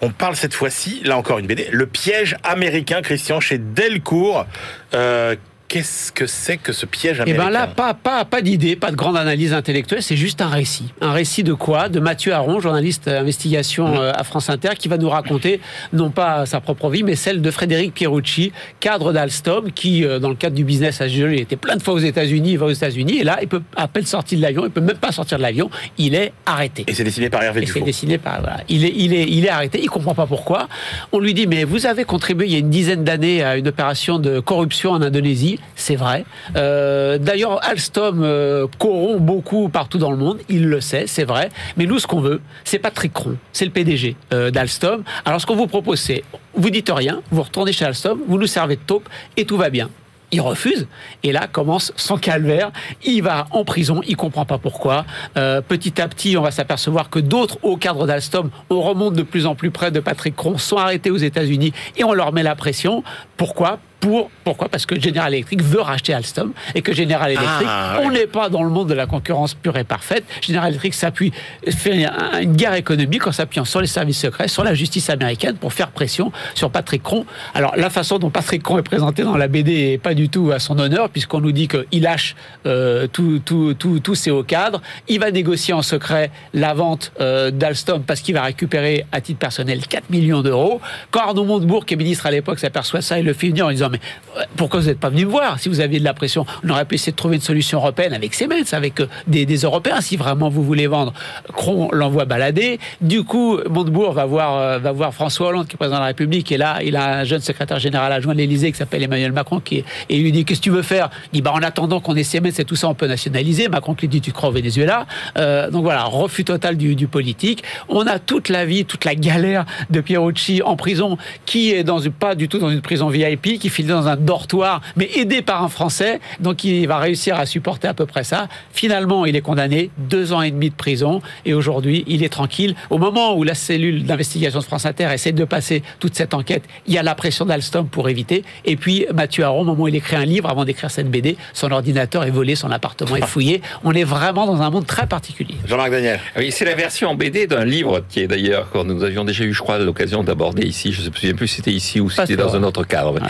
on 0.00 0.10
parle 0.10 0.36
cette 0.36 0.54
fois-ci, 0.54 1.00
là 1.04 1.16
encore 1.16 1.38
une 1.40 1.46
BD, 1.46 1.68
Le 1.72 1.86
piège 1.86 2.36
américain, 2.44 3.02
Christian, 3.02 3.40
chez 3.40 3.58
Delcourt. 3.58 4.46
Euh, 4.94 5.34
qu'est-ce 5.70 6.10
que 6.10 6.26
c'est 6.26 6.56
que 6.56 6.72
ce 6.72 6.84
piège 6.84 7.18
Et 7.20 7.22
américain 7.22 7.44
ben 7.44 7.50
là, 7.50 7.66
pas, 7.68 7.94
pas, 7.94 8.24
pas 8.24 8.42
d'idée, 8.42 8.74
pas 8.74 8.90
de 8.90 8.96
grande 8.96 9.16
analyse 9.16 9.54
intellectuelle, 9.54 10.02
c'est 10.02 10.16
juste 10.16 10.42
un 10.42 10.48
récit. 10.48 10.92
Un 11.00 11.12
récit 11.12 11.44
de 11.44 11.54
quoi? 11.54 11.88
De 11.88 12.00
Mathieu 12.00 12.32
Aron, 12.34 12.58
journaliste 12.58 13.06
investigation 13.06 14.02
euh, 14.02 14.12
à 14.12 14.24
France 14.24 14.50
Inter, 14.50 14.70
qui 14.76 14.88
va 14.88 14.98
nous 14.98 15.08
raconter 15.08 15.60
non 15.92 16.10
pas 16.10 16.44
sa 16.44 16.60
propre 16.60 16.90
vie, 16.90 17.04
mais 17.04 17.14
celle 17.14 17.40
de 17.40 17.50
Frédéric 17.52 17.94
Pierucci, 17.94 18.52
cadre 18.80 19.12
d'Alstom, 19.12 19.70
qui, 19.70 20.04
euh, 20.04 20.18
dans 20.18 20.28
le 20.28 20.34
cadre 20.34 20.56
du 20.56 20.64
business 20.64 21.00
à 21.00 21.06
il 21.06 21.40
était 21.40 21.56
plein 21.56 21.76
de 21.76 21.82
fois 21.82 21.94
aux 21.94 21.98
États-Unis, 21.98 22.52
il 22.52 22.58
va 22.58 22.66
aux 22.66 22.70
États-Unis, 22.70 23.20
et 23.20 23.24
là, 23.24 23.38
il 23.40 23.46
peut 23.46 23.62
à 23.76 23.86
peine 23.86 24.06
sortir 24.06 24.38
de 24.38 24.42
l'avion, 24.42 24.64
il 24.64 24.70
peut 24.70 24.80
même 24.80 24.96
pas 24.96 25.12
sortir 25.12 25.38
de 25.38 25.42
l'avion, 25.42 25.70
il 25.98 26.16
est 26.16 26.32
arrêté. 26.46 26.84
Et 26.88 26.94
c'est 26.94 27.04
dessiné 27.04 27.30
par 27.30 27.44
Hervé 27.44 27.60
Dufault. 27.60 27.84
dessiné 27.84 28.18
par. 28.18 28.40
Voilà. 28.40 28.62
Il, 28.68 28.84
est, 28.84 28.92
il, 28.96 29.14
est, 29.14 29.28
il 29.28 29.44
est 29.44 29.48
arrêté, 29.48 29.80
il 29.80 29.88
comprend 29.88 30.14
pas 30.14 30.26
pourquoi. 30.26 30.68
On 31.12 31.20
lui 31.20 31.32
dit 31.32 31.46
Mais 31.46 31.62
vous 31.62 31.86
avez 31.86 32.04
contribué 32.04 32.46
il 32.46 32.52
y 32.52 32.56
a 32.56 32.58
une 32.58 32.70
dizaine 32.70 33.04
d'années 33.04 33.44
à 33.44 33.56
une 33.56 33.68
opération 33.68 34.18
de 34.18 34.40
corruption 34.40 34.90
en 34.92 35.02
Indonésie. 35.02 35.59
C'est 35.76 35.96
vrai. 35.96 36.24
Euh, 36.56 37.18
D'ailleurs, 37.18 37.64
Alstom 37.64 38.22
euh, 38.22 38.66
corrompt 38.78 39.20
beaucoup 39.20 39.68
partout 39.68 39.98
dans 39.98 40.10
le 40.10 40.16
monde. 40.16 40.38
Il 40.48 40.68
le 40.68 40.80
sait, 40.80 41.06
c'est 41.06 41.24
vrai. 41.24 41.48
Mais 41.76 41.86
nous, 41.86 41.98
ce 41.98 42.06
qu'on 42.06 42.20
veut, 42.20 42.40
c'est 42.64 42.78
Patrick 42.78 43.12
Cron. 43.12 43.36
C'est 43.52 43.64
le 43.64 43.70
PDG 43.70 44.16
euh, 44.32 44.50
d'Alstom. 44.50 45.02
Alors, 45.24 45.40
ce 45.40 45.46
qu'on 45.46 45.56
vous 45.56 45.66
propose, 45.66 46.00
c'est 46.00 46.22
vous 46.54 46.70
dites 46.70 46.90
rien, 46.94 47.22
vous 47.30 47.42
retournez 47.42 47.72
chez 47.72 47.84
Alstom, 47.84 48.20
vous 48.26 48.38
nous 48.38 48.46
servez 48.46 48.76
de 48.76 48.80
taupe 48.80 49.08
et 49.36 49.44
tout 49.44 49.56
va 49.56 49.70
bien. 49.70 49.88
Il 50.32 50.40
refuse 50.40 50.86
et 51.24 51.32
là 51.32 51.48
commence 51.50 51.92
son 51.96 52.16
calvaire. 52.16 52.70
Il 53.02 53.22
va 53.22 53.46
en 53.50 53.64
prison, 53.64 54.00
il 54.06 54.16
comprend 54.16 54.44
pas 54.44 54.58
pourquoi. 54.58 55.04
Petit 55.34 56.00
à 56.00 56.06
petit, 56.06 56.36
on 56.36 56.42
va 56.42 56.52
s'apercevoir 56.52 57.10
que 57.10 57.18
d'autres 57.18 57.58
hauts 57.62 57.76
cadres 57.76 58.06
d'Alstom, 58.06 58.50
on 58.68 58.80
remonte 58.80 59.14
de 59.14 59.24
plus 59.24 59.46
en 59.46 59.56
plus 59.56 59.72
près 59.72 59.90
de 59.90 59.98
Patrick 59.98 60.36
Cron, 60.36 60.56
sont 60.56 60.76
arrêtés 60.76 61.10
aux 61.10 61.16
États-Unis 61.16 61.72
et 61.96 62.04
on 62.04 62.12
leur 62.12 62.32
met 62.32 62.44
la 62.44 62.54
pression. 62.54 63.02
Pourquoi? 63.36 63.80
Pour, 64.00 64.30
pourquoi? 64.44 64.68
Parce 64.68 64.86
que 64.86 64.98
General 64.98 65.32
Electric 65.32 65.62
veut 65.62 65.80
racheter 65.82 66.14
Alstom 66.14 66.52
et 66.74 66.82
que 66.82 66.94
General 66.94 67.30
Electric, 67.30 67.66
Ah, 67.68 67.98
ouais. 67.98 68.06
on 68.06 68.10
n'est 68.10 68.26
pas 68.26 68.48
dans 68.48 68.62
le 68.62 68.70
monde 68.70 68.88
de 68.88 68.94
la 68.94 69.06
concurrence 69.06 69.54
pure 69.54 69.76
et 69.76 69.84
parfaite. 69.84 70.24
General 70.40 70.68
Electric 70.70 70.94
s'appuie, 70.94 71.32
fait 71.68 72.06
un- 72.06 72.40
une 72.40 72.54
guerre 72.54 72.74
économique 72.74 73.26
en 73.26 73.32
s'appuyant 73.32 73.64
sur 73.66 73.80
les 73.80 73.86
services 73.86 74.18
secrets, 74.20 74.48
sur 74.48 74.64
la 74.64 74.72
justice 74.74 75.10
américaine 75.10 75.56
pour 75.56 75.72
faire 75.74 75.90
pression 75.90 76.32
sur 76.54 76.70
Patrick 76.70 77.02
Cron. 77.02 77.26
Alors 77.54 77.74
la 77.76 77.90
façon 77.90 78.18
dont 78.18 78.30
Patrick 78.30 78.62
Cron 78.62 78.78
est 78.78 78.82
présenté 78.82 79.22
dans 79.22 79.36
la 79.36 79.48
BD 79.48 79.92
est 79.92 79.98
pas 79.98 80.14
du 80.14 80.28
tout 80.30 80.50
à 80.50 80.58
son 80.58 80.78
honneur 80.78 81.10
puisqu'on 81.10 81.40
nous 81.40 81.52
dit 81.52 81.68
qu'il 81.68 82.02
lâche 82.02 82.36
euh, 82.66 83.06
tous 83.06 83.40
tout, 83.44 83.74
tout, 83.74 84.00
tous 84.00 84.14
ses 84.14 84.30
hauts 84.30 84.42
cadres. 84.44 84.80
Il 85.08 85.20
va 85.20 85.30
négocier 85.30 85.74
en 85.74 85.82
secret 85.82 86.30
la 86.54 86.72
vente 86.72 87.12
euh, 87.20 87.50
d'Alstom 87.50 88.02
parce 88.02 88.20
qu'il 88.20 88.34
va 88.34 88.42
récupérer 88.44 89.04
à 89.12 89.20
titre 89.20 89.38
personnel 89.38 89.80
4 89.86 90.08
millions 90.10 90.40
d'euros. 90.42 90.80
Quand 91.10 91.20
Arnaud 91.20 91.44
Montebourg, 91.44 91.84
qui 91.84 91.94
est 91.94 91.96
ministre 91.98 92.24
à 92.26 92.30
l'époque, 92.30 92.58
s'aperçoit 92.58 93.02
ça, 93.02 93.18
il 93.18 93.26
le 93.26 93.34
fait 93.34 93.48
venir 93.48 93.66
en 93.66 93.70
disant 93.70 93.89
mais 93.90 94.00
euh, 94.36 94.44
pourquoi 94.56 94.80
vous 94.80 94.86
n'êtes 94.86 95.00
pas 95.00 95.10
venu 95.10 95.24
me 95.26 95.30
voir? 95.30 95.58
Si 95.58 95.68
vous 95.68 95.80
aviez 95.80 95.98
de 95.98 96.04
la 96.04 96.14
pression 96.14 96.46
On 96.64 96.70
aurait 96.70 96.84
pu 96.84 96.96
essayer 96.96 97.12
de 97.12 97.16
trouver 97.16 97.36
une 97.36 97.42
solution 97.42 97.78
européenne 97.78 98.12
avec 98.12 98.34
Siemens, 98.34 98.72
avec 98.72 99.00
euh, 99.00 99.06
des, 99.26 99.46
Européens, 99.56 100.00
si 100.00 100.16
vraiment 100.16 100.48
vous 100.48 100.62
voulez 100.62 100.86
vendre. 100.86 101.12
Cron 101.52 101.90
l'envoie 101.92 102.24
balader. 102.24 102.78
Du 103.00 103.24
coup, 103.24 103.58
Montebourg 103.68 104.12
va 104.12 104.24
voir, 104.24 104.56
euh, 104.56 104.78
va 104.78 104.92
voir 104.92 105.14
François 105.14 105.48
Hollande, 105.48 105.66
qui 105.66 105.74
est 105.74 105.76
président 105.76 105.96
de 105.96 106.02
la 106.02 106.06
République, 106.06 106.50
et 106.52 106.56
là, 106.56 106.78
il 106.82 106.96
a 106.96 107.18
un 107.18 107.24
jeune 107.24 107.40
secrétaire 107.40 107.78
général 107.78 108.12
adjoint 108.12 108.32
de 108.32 108.38
l'Élysée 108.38 108.72
qui 108.72 108.78
s'appelle 108.78 109.02
Emmanuel 109.02 109.32
Macron, 109.32 109.60
qui 109.60 109.76
et 109.78 109.84
il 110.08 110.22
lui 110.22 110.32
dit 110.32 110.44
Qu'est-ce 110.44 110.60
que 110.60 110.64
tu 110.64 110.70
veux 110.70 110.82
faire? 110.82 111.10
Il 111.32 111.36
dit 111.36 111.42
bah, 111.42 111.52
En 111.54 111.62
attendant 111.62 112.00
qu'on 112.00 112.16
ait 112.16 112.22
Siemens 112.22 112.58
et 112.58 112.64
tout 112.64 112.76
ça, 112.76 112.88
on 112.88 112.94
peut 112.94 113.06
nationaliser. 113.06 113.68
Macron 113.68 113.96
lui 114.00 114.08
dit 114.08 114.20
Tu 114.20 114.32
crois 114.32 114.48
au 114.48 114.52
Venezuela? 114.52 115.06
Donc 115.36 115.82
voilà, 115.82 116.04
refus 116.04 116.44
total 116.44 116.76
du, 116.76 117.06
politique. 117.06 117.62
On 117.88 118.06
a 118.06 118.18
toute 118.18 118.48
la 118.48 118.64
vie, 118.64 118.84
toute 118.84 119.04
la 119.04 119.14
galère 119.14 119.64
de 119.90 120.00
Pierucci 120.00 120.62
en 120.62 120.76
prison, 120.76 121.18
qui 121.46 121.72
est 121.72 121.84
dans 121.84 122.00
pas 122.08 122.34
du 122.34 122.48
tout 122.48 122.58
dans 122.58 122.70
une 122.70 122.80
prison 122.80 123.08
VIP, 123.08 123.58
qui 123.58 123.68
file 123.80 123.86
dans 123.86 124.08
un 124.08 124.16
dortoir, 124.16 124.82
mais 124.96 125.08
aidé 125.16 125.42
par 125.42 125.62
un 125.62 125.68
Français. 125.68 126.20
Donc 126.40 126.64
il 126.64 126.86
va 126.86 126.98
réussir 126.98 127.36
à 127.38 127.46
supporter 127.46 127.88
à 127.88 127.94
peu 127.94 128.06
près 128.06 128.24
ça. 128.24 128.48
Finalement, 128.72 129.24
il 129.26 129.36
est 129.36 129.40
condamné 129.40 129.90
deux 129.98 130.32
ans 130.32 130.42
et 130.42 130.50
demi 130.50 130.70
de 130.70 130.74
prison 130.74 131.22
et 131.44 131.54
aujourd'hui, 131.54 132.04
il 132.06 132.22
est 132.22 132.28
tranquille. 132.28 132.74
Au 132.90 132.98
moment 132.98 133.36
où 133.36 133.42
la 133.42 133.54
cellule 133.54 134.04
d'investigation 134.04 134.60
de 134.60 134.64
France 134.64 134.86
Inter 134.86 135.08
essaie 135.12 135.32
de 135.32 135.44
passer 135.44 135.82
toute 135.98 136.14
cette 136.14 136.34
enquête, 136.34 136.64
il 136.86 136.94
y 136.94 136.98
a 136.98 137.02
la 137.02 137.14
pression 137.14 137.46
d'Alstom 137.46 137.88
pour 137.88 138.08
éviter. 138.08 138.44
Et 138.64 138.76
puis 138.76 139.06
Mathieu 139.14 139.44
Aron, 139.44 139.62
au 139.62 139.64
moment 139.64 139.84
où 139.84 139.88
il 139.88 139.96
écrit 139.96 140.16
un 140.16 140.24
livre, 140.24 140.48
avant 140.50 140.64
d'écrire 140.64 140.90
cette 140.90 141.10
BD, 141.10 141.36
son 141.52 141.70
ordinateur 141.72 142.24
est 142.24 142.30
volé, 142.30 142.54
son 142.54 142.70
appartement 142.70 143.16
est 143.16 143.26
fouillé. 143.26 143.62
On 143.84 143.92
est 143.92 144.04
vraiment 144.04 144.46
dans 144.46 144.60
un 144.62 144.70
monde 144.70 144.86
très 144.86 145.06
particulier. 145.06 145.54
Jean-Marc 145.66 145.90
Daniel. 145.90 146.20
Ah 146.34 146.40
Oui, 146.40 146.50
c'est 146.52 146.64
la 146.64 146.74
version 146.74 147.10
en 147.10 147.14
BD 147.14 147.46
d'un 147.46 147.64
livre 147.64 148.02
qui 148.08 148.20
est 148.20 148.26
d'ailleurs, 148.26 148.68
quand 148.70 148.84
nous 148.84 149.02
avions 149.04 149.24
déjà 149.24 149.44
eu, 149.44 149.52
je 149.52 149.60
crois, 149.60 149.78
l'occasion 149.78 150.22
d'aborder 150.22 150.66
ici, 150.66 150.92
je 150.92 151.02
ne 151.02 151.10
me 151.10 151.14
souviens 151.14 151.34
plus 151.34 151.48
si 151.48 151.56
c'était 151.56 151.72
ici 151.72 152.00
ou 152.00 152.10
si 152.10 152.16
c'était 152.16 152.36
dans 152.36 152.56
un 152.56 152.62
autre 152.62 152.84
cadre. 152.84 153.14
Ouais. 153.14 153.20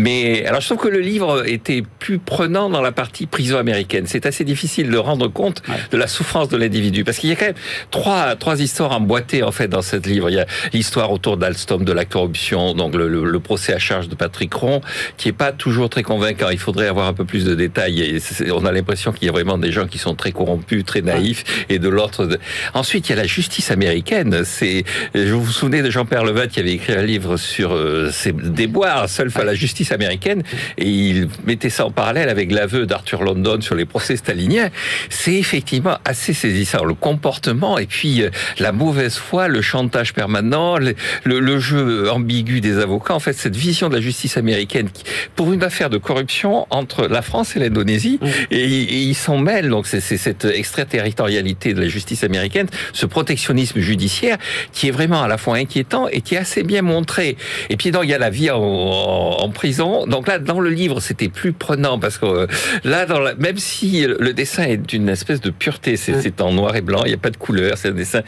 Mais 0.00 0.46
alors 0.46 0.60
je 0.62 0.66
trouve 0.66 0.78
que 0.78 0.88
le 0.88 1.00
livre 1.00 1.46
était 1.46 1.82
plus 1.98 2.18
prenant 2.18 2.70
dans 2.70 2.80
la 2.80 2.92
partie 2.92 3.26
prison 3.26 3.58
américaine. 3.58 4.04
C'est 4.06 4.24
assez 4.24 4.44
difficile 4.44 4.88
de 4.90 4.96
rendre 4.96 5.28
compte 5.28 5.62
Ouais. 5.68 5.74
de 5.90 5.96
la 5.98 6.06
souffrance 6.06 6.48
de 6.48 6.56
l'individu 6.56 7.04
parce 7.04 7.18
qu'il 7.18 7.28
y 7.28 7.32
a 7.32 7.36
quand 7.36 7.44
même 7.46 7.54
trois, 7.90 8.34
trois 8.36 8.60
histoires 8.60 8.92
emboîtées 8.92 9.42
en 9.42 9.52
fait 9.52 9.68
dans 9.68 9.82
ce 9.82 9.96
livre. 9.96 10.30
Il 10.30 10.36
y 10.36 10.40
a 10.40 10.46
l'histoire 10.72 11.12
autour 11.12 11.36
d'Alstom, 11.36 11.84
de 11.84 11.92
la 11.92 12.04
corruption, 12.06 12.72
donc 12.74 12.94
le, 12.94 13.08
le- 13.08 13.24
le 13.30 13.40
procès 13.40 13.74
à 13.74 13.78
charge 13.78 14.08
de 14.08 14.14
Patrick 14.14 14.52
Ron, 14.54 14.80
qui 15.18 15.28
est 15.28 15.32
pas 15.32 15.52
toujours 15.52 15.90
très 15.90 16.02
convaincant. 16.02 16.48
Il 16.50 16.58
faudrait 16.58 16.88
avoir 16.88 17.06
un 17.06 17.12
peu 17.12 17.24
plus 17.26 17.44
de 17.44 17.54
détails. 17.54 18.00
Et 18.00 18.50
on 18.50 18.64
a 18.64 18.72
l'impression 18.72 19.12
qu'il 19.12 19.26
y 19.26 19.28
a 19.28 19.32
vraiment 19.32 19.58
des 19.58 19.70
gens 19.72 19.86
qui 19.86 19.98
sont 19.98 20.14
très 20.14 20.32
corrompus, 20.32 20.84
très 20.84 21.02
naïfs, 21.02 21.44
et 21.68 21.78
de 21.78 21.88
l'autre. 21.88 22.24
de- 22.26 22.38
Ensuite, 22.74 23.08
il 23.08 23.10
y 23.10 23.12
a 23.12 23.16
la 23.16 23.26
justice 23.26 23.70
américaine. 23.70 24.42
C'est, 24.44 24.84
je 25.14 25.32
vous 25.34 25.42
vous 25.44 25.52
souvenez 25.52 25.82
de 25.82 25.90
Jean-Pierre 25.90 26.24
Levat 26.24 26.46
qui 26.46 26.60
avait 26.60 26.72
écrit 26.72 26.94
un 26.94 27.02
livre 27.02 27.36
sur 27.36 27.72
euh, 27.74 28.10
ses 28.10 28.32
déboires 28.32 29.08
seul 29.08 29.30
à 29.34 29.44
la 29.44 29.54
justice 29.54 29.89
américaine, 29.92 30.42
et 30.78 30.88
il 30.88 31.28
mettait 31.46 31.70
ça 31.70 31.86
en 31.86 31.90
parallèle 31.90 32.28
avec 32.28 32.52
l'aveu 32.52 32.86
d'Arthur 32.86 33.22
London 33.22 33.60
sur 33.60 33.74
les 33.74 33.84
procès 33.84 34.16
staliniens. 34.16 34.70
C'est 35.08 35.34
effectivement 35.34 35.96
assez 36.04 36.32
saisissant. 36.32 36.84
Le 36.84 36.94
comportement 36.94 37.78
et 37.78 37.86
puis 37.86 38.22
euh, 38.22 38.30
la 38.58 38.72
mauvaise 38.72 39.16
foi, 39.16 39.48
le 39.48 39.62
chantage 39.62 40.12
permanent, 40.14 40.76
le, 40.78 40.94
le- 41.24 41.40
le 41.40 41.58
jeu 41.58 42.10
ambigu 42.10 42.60
des 42.60 42.78
avocats. 42.78 43.14
En 43.14 43.20
fait, 43.20 43.32
cette 43.32 43.56
vision 43.56 43.88
de 43.88 43.94
la 43.94 44.00
justice 44.00 44.36
américaine 44.36 44.88
qui, 44.92 45.04
pour 45.36 45.52
une 45.52 45.62
affaire 45.62 45.90
de 45.90 45.98
corruption 45.98 46.66
entre 46.70 47.06
la 47.06 47.22
France 47.22 47.56
et 47.56 47.58
l'Indonésie, 47.60 48.18
et, 48.50 48.56
et 48.60 48.96
ils 49.02 49.14
s'en 49.14 49.38
mêlent. 49.38 49.68
Donc 49.70 49.86
c'est 49.86 50.00
c'est 50.00 50.16
cette 50.16 50.44
extraterritorialité 50.44 51.74
de 51.74 51.80
la 51.80 51.88
justice 51.88 52.24
américaine, 52.24 52.66
ce 52.92 53.06
protectionnisme 53.06 53.80
judiciaire 53.80 54.36
qui 54.72 54.88
est 54.88 54.90
vraiment 54.90 55.22
à 55.22 55.28
la 55.28 55.38
fois 55.38 55.56
inquiétant 55.56 56.08
et 56.08 56.20
qui 56.20 56.34
est 56.34 56.38
assez 56.38 56.62
bien 56.62 56.82
montré. 56.82 57.36
Et 57.70 57.76
puis 57.76 57.90
donc 57.90 58.04
il 58.04 58.10
y 58.10 58.14
a 58.14 58.18
la 58.18 58.30
vie 58.30 58.50
en, 58.50 58.58
en- 58.58 59.36
en 59.44 59.48
prison. 59.50 59.79
Donc 59.80 60.28
là, 60.28 60.38
dans 60.38 60.60
le 60.60 60.70
livre, 60.70 61.00
c'était 61.00 61.28
plus 61.28 61.52
prenant 61.52 61.98
parce 61.98 62.18
que 62.18 62.26
euh, 62.26 62.46
là, 62.84 63.06
dans 63.06 63.18
la- 63.20 63.34
même 63.34 63.56
si 63.58 64.04
le 64.06 64.32
dessin 64.32 64.64
est 64.64 64.76
d'une 64.76 65.08
espèce 65.08 65.40
de 65.40 65.50
pureté, 65.50 65.96
c'est 65.96 66.12
Ouais. 66.14 66.32
en 66.42 66.52
noir 66.52 66.76
et 66.76 66.80
blanc, 66.82 67.02
il 67.04 67.08
n'y 67.08 67.14
a 67.14 67.18
pas 67.18 67.30
de 67.30 67.36
couleur, 67.36 67.78
c'est 67.78 67.88
un 67.88 67.92
dessin 67.92 68.22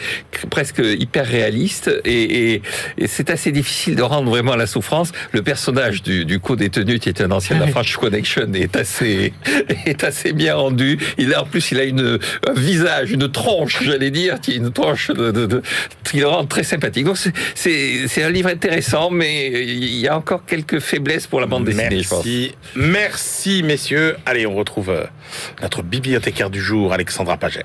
presque 0.50 0.80
hyper 0.82 1.26
réaliste 1.26 1.90
et, 2.05 2.55
et- 2.55 2.62
et 2.98 3.07
c'est 3.07 3.30
assez 3.30 3.53
difficile 3.53 3.96
de 3.96 4.03
rendre 4.03 4.30
vraiment 4.30 4.57
la 4.57 4.66
souffrance. 4.66 5.12
Le 5.32 5.42
personnage 5.42 6.03
du, 6.03 6.24
du 6.24 6.40
co-détenu 6.40 6.98
qui 6.98 7.09
est 7.09 7.20
un 7.20 7.30
ancien 7.30 7.57
de 7.57 7.61
la 7.61 7.66
Ouais. 7.66 7.72
French 7.72 7.96
Connection 7.96 8.53
est 8.55 8.74
assez 8.76 9.32
est 9.86 10.05
assez 10.05 10.32
bien 10.32 10.55
rendu. 10.57 10.98
Il 11.18 11.34
a 11.34 11.42
en 11.42 11.46
plus 11.46 11.70
il 11.72 11.78
a 11.80 11.84
une 11.84 12.18
un 12.48 12.53
visage, 12.55 13.11
une 13.12 13.30
tronche, 13.30 13.82
j'allais 13.82 14.11
dire, 14.11 14.40
qui 14.40 14.53
est 14.53 14.57
une 14.57 14.72
tronche 14.72 15.09
de, 15.11 15.30
de, 15.30 15.46
de- 15.46 15.62
qui 16.05 16.18
le 16.18 16.26
rend 16.28 16.44
très 16.46 16.62
sympathique. 16.64 17.05
Donc 17.05 17.18
c'est 17.55 18.22
un 18.22 18.30
livre 18.30 18.48
intéressant, 18.48 19.11
mais 19.11 19.50
il 19.64 19.96
y 19.98 20.09
a 20.09 20.16
encore 20.16 20.44
quelques 20.46 20.78
faiblesses 20.80 21.26
pour 21.33 21.41
la 21.41 21.47
bande 21.47 21.64
dessinée, 21.64 22.03
je 22.03 22.09
pense. 22.11 22.26
Merci. 22.26 22.55
Merci, 22.76 23.62
messieurs. 23.62 24.18
Allez, 24.26 24.47
on 24.47 24.55
retrouve 24.55 24.91
euh, 24.91 25.05
notre 25.62 25.83
bibliothécaire 25.83 26.51
du 26.51 26.61
jour, 26.61 26.93
Alexandra 26.93 27.39
Paget. 27.39 27.64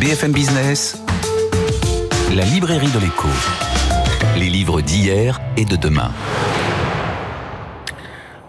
BFM 0.00 0.32
Business, 0.32 0.96
la 2.34 2.44
librairie 2.46 2.90
de 2.90 2.98
l'écho. 3.00 3.28
Les 4.38 4.48
livres 4.48 4.80
d'hier 4.80 5.42
et 5.58 5.66
de 5.66 5.76
demain. 5.76 6.10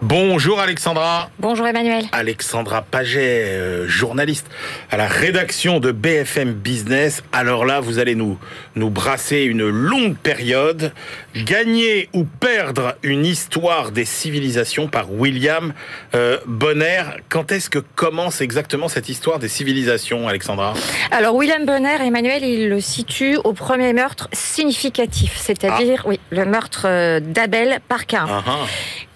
Bonjour 0.04 0.58
Alexandra. 0.58 1.30
Bonjour 1.38 1.64
Emmanuel. 1.64 2.06
Alexandra 2.10 2.82
Paget, 2.82 3.44
euh, 3.44 3.86
journaliste 3.86 4.48
à 4.90 4.96
la 4.96 5.06
rédaction 5.06 5.78
de 5.78 5.92
BFM 5.92 6.54
Business. 6.54 7.22
Alors 7.32 7.64
là, 7.64 7.78
vous 7.78 8.00
allez 8.00 8.16
nous, 8.16 8.36
nous 8.74 8.90
brasser 8.90 9.42
une 9.42 9.68
longue 9.68 10.16
période. 10.16 10.92
Gagner 11.36 12.08
ou 12.14 12.24
perdre 12.24 12.96
une 13.04 13.24
histoire 13.24 13.92
des 13.92 14.04
civilisations 14.04 14.88
par 14.88 15.12
William 15.12 15.72
euh, 16.16 16.38
Bonner. 16.46 17.04
Quand 17.28 17.52
est-ce 17.52 17.70
que 17.70 17.78
commence 17.78 18.40
exactement 18.40 18.88
cette 18.88 19.08
histoire 19.08 19.38
des 19.38 19.46
civilisations, 19.46 20.26
Alexandra? 20.26 20.74
Alors 21.12 21.36
William 21.36 21.64
Bonner, 21.64 22.04
Emmanuel, 22.04 22.42
il 22.42 22.68
le 22.68 22.80
situe 22.80 23.36
au 23.44 23.52
premier 23.52 23.92
meurtre 23.92 24.28
significatif, 24.32 25.36
c'est-à-dire 25.36 26.02
oui, 26.06 26.18
le 26.30 26.44
meurtre 26.44 26.86
euh, 26.86 27.20
d'Abel 27.20 27.78
par 27.88 28.06
Cain. 28.06 28.26
Ah, 28.28 28.42
ah. 28.44 28.66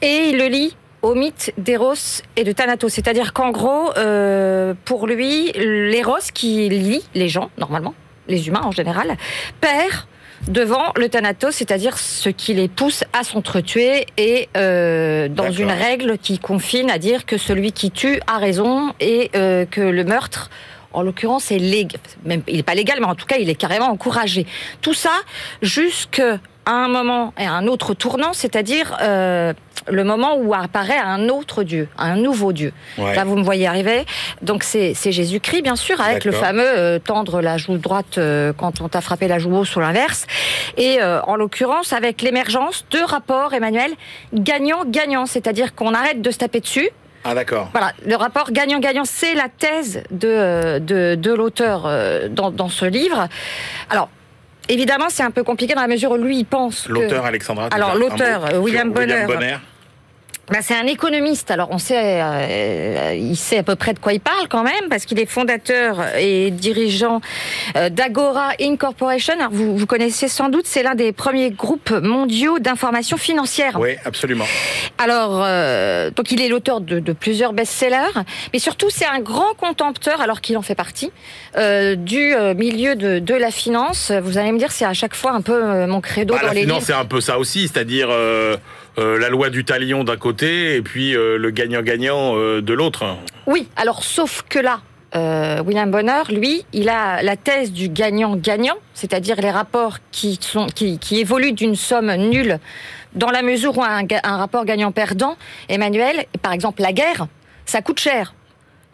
Et 0.01 0.28
il 0.28 0.39
le 0.39 0.47
lie 0.47 0.76
au 1.03 1.14
mythe 1.14 1.53
d'Eros 1.59 2.22
et 2.36 2.44
de 2.44 2.53
Thanatos. 2.53 2.92
C'est-à-dire 2.92 3.32
qu'en 3.32 3.51
gros, 3.51 3.92
euh, 3.97 4.74
pour 4.84 5.07
lui, 5.07 5.53
l'Eros 5.53 6.30
qui 6.32 6.68
lie 6.68 7.05
les 7.14 7.28
gens, 7.28 7.51
normalement, 7.59 7.94
les 8.28 8.49
humains 8.49 8.62
en 8.64 8.72
général, 8.72 9.16
perd 9.61 10.07
devant 10.49 10.92
le 10.97 11.09
thanatos, 11.09 11.55
c'est-à-dire 11.57 11.99
ce 11.99 12.28
qui 12.28 12.55
les 12.55 12.68
pousse 12.68 13.05
à 13.12 13.24
s'entretuer 13.24 14.07
et 14.16 14.49
euh, 14.57 15.28
dans 15.28 15.51
une 15.51 15.70
règle 15.70 16.18
qui 16.18 16.38
confine 16.38 16.90
à 16.90 16.99
dire 16.99 17.26
que 17.26 17.38
celui 17.38 17.72
qui 17.72 17.90
tue 17.90 18.20
a 18.26 18.38
raison 18.38 18.92
et 19.01 19.30
euh, 19.34 19.64
que 19.64 19.80
le 19.80 20.05
meurtre, 20.05 20.51
en 20.92 21.03
l'occurrence, 21.03 21.51
est 21.51 21.59
légal. 21.59 22.01
Même, 22.24 22.42
il 22.49 22.57
n'est 22.57 22.62
pas 22.62 22.74
légal, 22.74 22.99
mais 23.01 23.07
en 23.07 23.14
tout 23.14 23.26
cas, 23.26 23.36
il 23.38 23.51
est 23.51 23.55
carrément 23.55 23.86
encouragé. 23.86 24.47
Tout 24.82 24.94
ça 24.94 25.12
jusqu'à 25.62 26.38
un 26.66 26.88
moment 26.88 27.32
et 27.38 27.44
à 27.44 27.53
un 27.53 27.66
autre 27.66 27.94
tournant, 27.94 28.32
c'est-à-dire 28.32 28.97
euh, 29.03 29.53
le 29.89 30.05
moment 30.05 30.37
où 30.37 30.55
apparaît 30.55 30.99
un 30.99 31.28
autre 31.28 31.62
Dieu, 31.62 31.89
un 31.99 32.16
nouveau 32.16 32.53
Dieu. 32.53 32.72
Ouais. 32.99 33.14
Là, 33.14 33.24
vous 33.24 33.37
me 33.37 33.43
voyez 33.43 33.66
arriver. 33.66 34.05
Donc, 34.43 34.62
c'est 34.62 34.95
Jésus-Christ, 34.95 35.62
bien 35.62 35.76
sûr, 35.76 36.01
avec 36.01 36.24
le 36.24 36.32
fameux 36.32 36.66
euh, 36.66 36.99
tendre 36.99 37.41
la 37.41 37.57
joue 37.57 37.78
droite 37.78 38.18
euh, 38.18 38.53
quand 38.53 38.80
on 38.80 38.89
t'a 38.89 39.01
frappé 39.01 39.28
la 39.28 39.39
joue 39.39 39.57
hausse 39.57 39.76
ou 39.76 39.80
l'inverse. 39.80 40.26
Et 40.76 41.01
euh, 41.01 41.20
en 41.22 41.37
l'occurrence, 41.37 41.93
avec 41.93 42.22
l'émergence 42.22 42.84
de 42.91 42.99
rapports, 42.99 43.55
Emmanuel, 43.55 43.93
gagnant-gagnant. 44.32 45.26
C'est-à-dire 45.26 45.74
qu'on 45.74 45.95
arrête 45.95 46.20
de 46.20 46.30
se 46.30 46.39
taper 46.39 46.61
dessus. 46.61 46.91
Ah 47.24 47.34
d'accord. 47.34 47.68
Voilà, 47.72 47.93
le 48.07 48.14
rapport 48.14 48.53
gagnant-gagnant, 48.53 49.05
c'est 49.05 49.34
la 49.34 49.49
thèse 49.49 50.03
de, 50.11 50.78
de, 50.78 51.16
de 51.16 51.32
l'auteur 51.32 51.91
dans, 52.30 52.51
dans 52.51 52.68
ce 52.68 52.84
livre. 52.84 53.28
Alors, 53.91 54.09
évidemment, 54.68 55.07
c'est 55.09 55.24
un 55.24 55.32
peu 55.32 55.43
compliqué 55.43 55.74
dans 55.74 55.80
la 55.80 55.89
mesure 55.89 56.12
où 56.12 56.16
lui, 56.16 56.39
il 56.39 56.45
pense 56.45 56.82
que... 56.82 56.93
L'auteur 56.93 57.24
Alexandra. 57.24 57.68
Alors, 57.72 57.97
l'auteur, 57.97 58.62
William 58.62 58.93
Bonner. 58.93 59.24
Bonner. 59.26 59.57
Bah, 60.49 60.59
c'est 60.62 60.76
un 60.76 60.86
économiste. 60.86 61.51
Alors 61.51 61.68
on 61.72 61.78
sait, 61.78 62.20
euh, 62.22 63.14
il 63.18 63.36
sait 63.36 63.59
à 63.59 63.62
peu 63.64 63.74
près 63.74 63.94
de 63.94 63.99
quoi 63.99 64.12
il 64.12 64.20
parle 64.20 64.47
quand 64.49 64.62
même, 64.62 64.88
parce 64.88 65.05
qu'il 65.05 65.18
est 65.18 65.26
fondateur 65.26 65.99
et 66.16 66.53
dirigeant 66.53 67.20
euh, 67.76 67.88
d'Agora 67.88 68.51
Incorporation. 68.61 69.34
Alors 69.34 69.51
vous, 69.51 69.76
vous 69.76 69.86
connaissez 69.86 70.28
sans 70.28 70.49
doute, 70.49 70.66
c'est 70.66 70.84
l'un 70.84 70.94
des 70.94 71.12
premiers 71.12 71.51
groupes 71.51 71.90
mondiaux 71.90 72.61
d'information 72.61 73.16
financière. 73.16 73.78
Oui, 73.80 73.97
absolument. 74.05 74.44
Alors, 74.99 75.42
euh, 75.44 76.11
donc 76.11 76.30
il 76.30 76.40
est 76.40 76.49
l'auteur 76.49 76.80
de, 76.80 77.01
de 77.01 77.12
plusieurs 77.12 77.53
best-sellers, 77.53 78.22
mais 78.53 78.61
surtout 78.61 78.88
c'est 78.88 79.07
un 79.07 79.20
grand 79.20 79.55
contempteur, 79.59 80.20
alors 80.20 80.40
qu'il 80.40 80.57
en 80.57 80.62
fait 80.62 80.76
partie, 80.76 81.11
euh, 81.57 81.97
du 81.97 82.34
euh, 82.34 82.55
milieu 82.55 82.94
de, 82.94 83.18
de 83.18 83.34
la 83.34 83.51
finance. 83.51 84.12
Vous 84.22 84.38
allez 84.38 84.53
me 84.53 84.59
dire, 84.59 84.70
c'est 84.70 84.84
à 84.84 84.94
chaque 84.94 85.16
fois 85.16 85.32
un 85.32 85.40
peu 85.40 85.61
euh, 85.64 85.86
mon 85.88 86.01
credo 86.01 86.34
Bah, 86.34 86.40
dans 86.40 86.47
la 86.49 86.55
les 86.55 86.61
finance, 86.61 86.84
c'est 86.84 86.92
un 86.92 87.05
peu 87.05 87.20
ça 87.20 87.38
aussi, 87.38 87.62
c'est-à-dire 87.62 88.09
euh, 88.99 89.18
la 89.18 89.28
loi 89.28 89.51
du 89.51 89.64
talion 89.64 90.05
d'un 90.05 90.16
côté 90.16 90.76
et 90.76 90.82
puis 90.82 91.14
euh, 91.14 91.36
le 91.36 91.51
gagnant-gagnant 91.51 92.36
euh, 92.36 92.62
de 92.62 92.72
l'autre. 92.72 93.05
Oui, 93.47 93.68
alors 93.76 94.03
sauf 94.03 94.42
que 94.49 94.59
là, 94.59 94.80
William 95.64 95.90
Bonner, 95.90 96.24
lui, 96.28 96.66
il 96.74 96.90
a 96.90 97.22
la 97.22 97.36
thèse 97.36 97.72
du 97.72 97.88
gagnant-gagnant, 97.88 98.74
c'est-à-dire 98.92 99.40
les 99.40 99.51
rapports 99.51 99.97
qui, 100.12 100.38
évoluent 101.11 101.53
d'une 101.53 101.74
somme 101.74 102.14
nulle 102.14 102.59
dans 103.14 103.30
la 103.30 103.40
mesure 103.40 103.78
où 103.78 103.82
un 103.82 104.36
rapport 104.36 104.66
gagnant-perdant, 104.66 105.38
Emmanuel, 105.70 106.26
par 106.42 106.53
exemple 106.53 106.82
la 106.82 106.92
guerre, 106.92 107.28
ça 107.64 107.80
coûte 107.80 107.99
cher. 107.99 108.34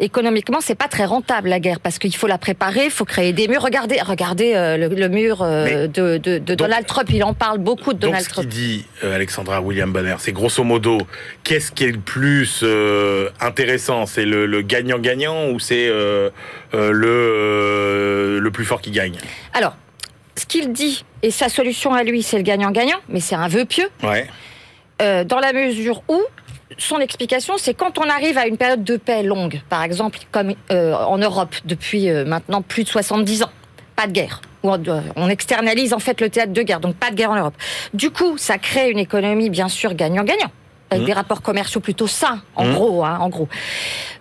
Économiquement, 0.03 0.59
c'est 0.61 0.75
pas 0.75 0.89
très 0.89 1.05
rentable 1.05 1.49
la 1.49 1.61
guerre 1.61 1.79
parce 1.79 2.01
qu'il 2.01 2.15
faut 2.17 2.27
la 2.27 2.37
préparer, 2.37 2.87
il 2.87 2.91
faut 2.91 3.05
créer 3.05 3.33
des 3.33 3.47
murs. 3.47 3.63
Regardez, 3.63 4.01
regardez 4.03 4.53
euh, 4.55 4.77
le, 4.77 4.89
le 4.89 5.09
mur 5.09 5.43
euh, 5.43 5.87
de, 5.87 6.39
Donald 6.57 6.87
Trump. 6.87 7.09
Il 7.13 7.23
en 7.23 7.35
parle 7.35 7.59
beaucoup 7.59 7.93
de 7.93 8.01
Donc 8.01 8.11
Donald 8.11 8.25
ce 8.25 8.31
Trump. 8.31 8.49
qu'il 8.49 8.59
dit 8.59 8.85
euh, 9.05 9.15
Alexandra 9.15 9.61
William 9.61 9.93
Bonner, 9.93 10.17
c'est 10.19 10.33
grosso 10.33 10.65
modo, 10.65 10.99
qu'est-ce 11.45 11.71
qui 11.71 11.85
est 11.85 11.93
le 11.93 12.01
plus 12.01 12.65
intéressant? 13.41 14.07
C'est 14.07 14.25
le 14.25 14.61
gagnant-gagnant 14.63 15.51
ou 15.51 15.61
c'est 15.61 15.87
le, 15.89 16.33
le 16.73 18.51
plus 18.51 18.65
fort 18.65 18.81
qui 18.81 18.91
gagne? 18.91 19.19
Alors, 19.55 19.77
ce 20.37 20.47
qu'il 20.47 20.73
dit 20.73 21.05
et 21.23 21.31
sa 21.31 21.49
solution 21.49 21.95
à 21.95 22.03
lui, 22.03 22.25
c'est 22.25 22.39
le 22.39 22.43
gagnant-gagnant, 22.43 22.99
mais 23.09 23.21
c'est 23.21 23.37
un 23.37 23.47
vœu 23.47 23.67
pieux. 23.67 23.89
Ouais. 24.03 24.27
Dans 24.99 25.39
la 25.39 25.53
mesure 25.53 26.03
où 26.09 26.21
son 26.79 26.99
explication, 26.99 27.55
c'est 27.59 27.75
quand 27.75 27.99
on 27.99 28.09
arrive 28.09 28.39
à 28.39 28.47
une 28.47 28.57
période 28.57 28.85
de 28.85 28.97
paix 28.97 29.23
longue, 29.23 29.61
par 29.69 29.83
exemple 29.83 30.19
comme 30.31 30.55
euh, 30.71 30.95
en 30.95 31.19
Europe 31.19 31.55
depuis 31.65 32.09
euh, 32.11 32.25
maintenant 32.25 32.63
plus 32.63 32.85
de 32.85 32.89
70 32.89 33.43
ans, 33.45 33.51
pas 33.97 34.07
de 34.07 34.13
guerre. 34.13 34.41
On, 34.63 34.79
euh, 34.89 35.01
on 35.17 35.29
externalise 35.29 35.93
en 35.93 35.99
fait 35.99 36.21
le 36.21 36.31
théâtre 36.31 36.53
de 36.53 36.63
guerre, 36.63 36.81
donc 36.81 36.95
pas 36.97 37.11
de 37.11 37.17
guerre 37.17 37.31
en 37.31 37.37
Europe. 37.37 37.55
Du 37.95 38.11
coup, 38.11 38.39
ça 38.39 38.59
crée 38.59 38.91
une 38.91 38.99
économie 38.99 39.51
bien 39.51 39.69
sûr 39.69 39.95
gagnant-gagnant, 39.95 40.51
avec 40.91 41.03
Mhm. 41.03 41.07
des 41.07 41.13
rapports 41.13 41.43
commerciaux 41.43 41.81
plutôt 41.81 42.07
sains, 42.07 42.41
en 42.55 42.67
Mhm. 42.67 42.73
gros, 42.75 43.05
hein, 43.05 43.19
en 43.21 43.29
gros. 43.29 43.49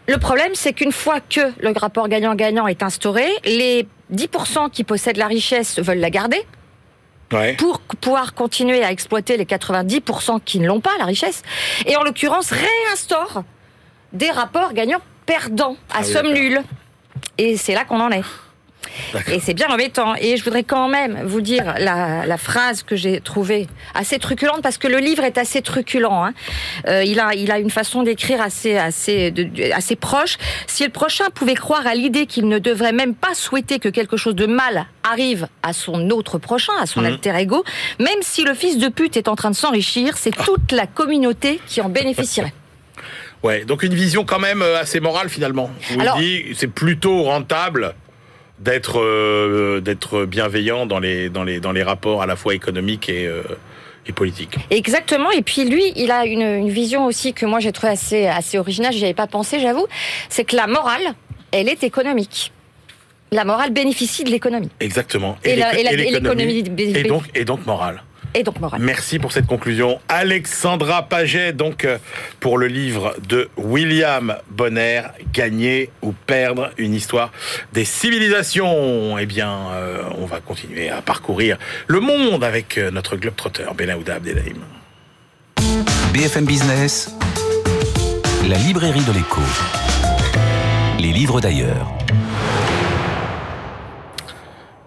Le 0.08 0.18
problème, 0.18 0.52
c'est 0.56 0.74
qu'une 0.74 0.92
fois 0.92 1.20
que 1.20 1.42
le 1.60 1.72
rapport 1.78 2.08
gagnant-gagnant 2.10 2.68
est 2.68 2.82
instauré, 2.84 3.26
les 3.46 3.88
10% 4.10 4.70
qui 4.70 4.84
possèdent 4.84 5.18
la 5.18 5.28
richesse 5.28 5.80
veulent 5.80 6.00
la 6.00 6.10
garder, 6.10 6.42
Ouais. 7.32 7.54
pour 7.54 7.80
pouvoir 7.80 8.34
continuer 8.34 8.84
à 8.84 8.92
exploiter 8.92 9.38
les 9.38 9.46
90% 9.46 10.42
qui 10.44 10.60
ne 10.60 10.68
l'ont 10.68 10.82
pas, 10.82 10.92
la 11.00 11.06
richesse, 11.06 11.44
et 11.86 11.96
en 11.96 12.04
l'occurrence 12.04 12.52
réinstaure 12.52 13.44
des 14.14 14.30
rapports 14.30 14.74
gagnants-perdants 14.74 15.78
à 15.90 15.98
Ah 15.98 16.02
oui, 16.02 16.12
somme 16.12 16.34
nulle. 16.34 16.62
Et 17.38 17.58
c'est 17.58 17.74
là 17.74 17.86
qu'on 17.86 18.02
en 18.02 18.12
est. 18.12 18.24
Et 19.32 19.40
c'est 19.40 19.54
bien 19.54 19.68
embêtant. 19.70 20.16
Et 20.20 20.38
je 20.38 20.44
voudrais 20.44 20.64
quand 20.64 20.88
même 20.88 21.20
vous 21.26 21.42
dire 21.42 21.74
la, 21.80 22.26
la 22.26 22.38
phrase 22.38 22.84
que 22.84 22.96
j'ai 22.96 23.22
trouvée 23.22 23.68
assez 23.94 24.20
truculente, 24.20 24.62
parce 24.62 24.78
que 24.78 24.88
le 24.88 24.98
livre 24.98 25.24
est 25.24 25.38
assez 25.38 25.62
truculent. 25.62 26.06
hein. 26.12 26.34
Euh, 26.88 27.04
il, 27.04 27.20
a, 27.20 27.34
il 27.34 27.52
a 27.52 27.60
une 27.60 27.70
façon 27.70 28.04
d'écrire 28.04 28.42
assez, 28.42 28.78
assez, 28.78 29.32
de- 29.32 29.72
assez 29.74 29.96
proche. 29.96 30.38
Si 30.68 30.84
le 30.84 30.90
prochain 30.90 31.26
pouvait 31.34 31.56
croire 31.56 31.86
à 31.88 31.96
l'idée 31.96 32.26
qu'il 32.26 32.48
ne 32.48 32.60
devrait 32.60 32.92
même 32.94 33.16
pas 33.16 33.34
souhaiter 33.34 33.80
que 33.80 33.90
quelque 33.90 34.18
chose 34.18 34.36
de 34.36 34.46
mal 34.46 34.86
arrive 35.04 35.48
à 35.64 35.74
son 35.74 36.10
autre 36.10 36.38
prochain, 36.38 36.74
à 36.80 36.86
son 36.86 37.02
Mhm. 37.02 37.08
alter 37.08 37.36
ego, 37.38 37.64
même 38.00 38.20
si 38.22 38.44
le 38.44 38.54
fils 38.54 38.78
de 38.78 38.88
pute 38.90 39.18
est 39.18 39.28
en 39.28 39.36
train 39.36 39.50
de 39.52 39.56
s'enrichir, 39.56 40.18
c'est 40.18 40.36
toute 40.36 40.72
la 40.72 40.86
communauté 40.88 41.60
qui 41.68 41.82
en 41.82 41.90
bénéficierait. 41.90 42.54
Ouais. 43.44 43.66
Donc 43.66 43.82
une 43.82 43.96
vision 43.96 44.24
quand 44.24 44.38
même 44.38 44.62
euh, 44.62 44.80
assez 44.80 45.00
morale 45.00 45.28
finalement. 45.30 45.72
Où 45.96 46.00
Alors- 46.02 46.18
dit 46.18 46.44
c'est 46.56 46.68
plutôt 46.68 47.24
rentable 47.24 47.96
d'être 48.62 49.00
euh, 49.00 49.82
d'être 49.82 50.26
bienveillant 50.26 50.86
dans 50.86 51.00
les 51.00 51.30
dans 51.30 51.44
les 51.44 51.60
dans 51.60 51.72
les 51.72 51.84
rapports 51.84 52.22
à 52.22 52.26
la 52.26 52.36
fois 52.36 52.54
économiques 52.56 53.10
et 53.10 53.26
euh, 53.28 53.42
et 54.08 54.12
politiques. 54.14 54.56
Exactement. 54.72 55.30
Et 55.32 55.42
puis 55.44 55.66
lui, 55.70 55.84
il 55.96 56.12
a 56.12 56.26
une, 56.26 56.42
une 56.42 56.70
vision 56.70 57.06
aussi 57.06 57.34
que 57.34 57.46
moi 57.46 57.60
j'ai 57.60 57.72
trouvé 57.72 57.94
assez, 57.94 58.26
assez 58.26 58.58
originale, 58.58 58.94
j'y 58.94 59.04
avais 59.04 59.14
pas 59.14 59.28
pensé, 59.28 59.60
j'avoue. 59.60 59.86
C'est 60.30 60.44
que 60.44 60.56
la 60.56 60.66
morale, 60.68 61.14
elle 61.52 61.70
est 61.70 61.84
économique. 61.84 62.52
La 63.32 63.46
morale 63.46 63.70
bénéficie 63.72 64.24
de 64.24 64.30
l'économie. 64.32 64.70
Exactement. 64.80 65.38
Et 65.44 65.56
l'économie. 65.56 66.64
l'économie- 66.64 66.98
Et 66.98 67.04
donc 67.04 67.24
et 67.36 67.46
donc 67.46 67.66
morale. 67.66 68.02
Et 68.34 68.44
donc 68.44 68.60
morale. 68.60 68.82
Merci 68.82 69.20
pour 69.20 69.32
cette 69.32 69.46
conclusion. 69.46 70.00
Alexandra 70.08 71.04
Paget, 71.04 71.52
donc, 71.52 71.84
euh, 71.84 71.98
pour 72.40 72.58
le 72.58 72.68
livre 72.68 73.14
de 73.28 73.50
William 73.58 74.36
Bonner, 74.50 75.04
Gagner 75.34 75.90
ou 76.02 76.14
perdre 76.14 76.72
une 76.78 76.94
histoire 76.94 77.32
des 77.74 77.84
civilisations. 77.84 79.18
Eh 79.18 79.26
bien, 79.26 79.52
euh, 79.74 80.04
on 80.18 80.26
va 80.26 80.40
continuer 80.40 80.90
à 80.90 81.02
parcourir 81.02 81.58
le 81.88 82.00
monde 82.00 82.44
avec 82.44 82.78
euh, 82.78 82.90
notre 82.90 83.18
globetrotter, 83.18 83.66
Benahouda 83.76 84.16
Abdelhaim. 84.16 84.62
BFM 86.14 86.46
Business, 86.46 87.14
la 88.48 88.58
librairie 88.58 89.04
de 89.04 89.12
l'écho. 89.12 89.42
Les 91.00 91.12
livres 91.12 91.42
d'ailleurs. 91.42 91.88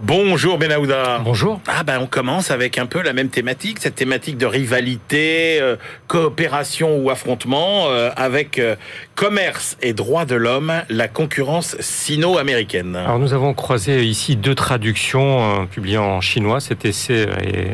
Bonjour 0.07 0.59
Benahouda. 0.59 1.23
Bonjour. 1.25 1.63
Ah 1.67 1.83
ben 1.83 1.99
on 1.99 2.07
commence 2.07 2.51
avec 2.51 2.77
un 2.77 2.85
peu 2.85 3.01
la 3.01 3.15
même 3.15 3.31
thématique, 3.31 3.79
cette 3.81 3.95
thématique 3.95 4.37
de 4.37 4.45
rivalité, 4.45 5.59
euh, 5.63 5.77
coopération 6.09 6.99
ou 6.99 7.09
affrontement 7.09 7.87
euh, 7.89 8.11
avec 8.15 8.59
euh, 8.59 8.77
commerce 9.15 9.79
et 9.81 9.95
droits 9.95 10.27
de 10.27 10.35
l'homme, 10.35 10.75
la 10.91 11.09
concurrence 11.09 11.81
sino-américaine. 11.81 12.97
Alors 12.97 13.19
nous 13.19 13.33
avons 13.33 13.55
croisé 13.55 14.05
ici 14.05 14.37
deux 14.37 14.55
traductions 14.55 15.67
publiées 15.69 15.97
en 15.97 16.21
chinois. 16.21 16.61
Cet 16.61 16.85
essai 16.85 17.27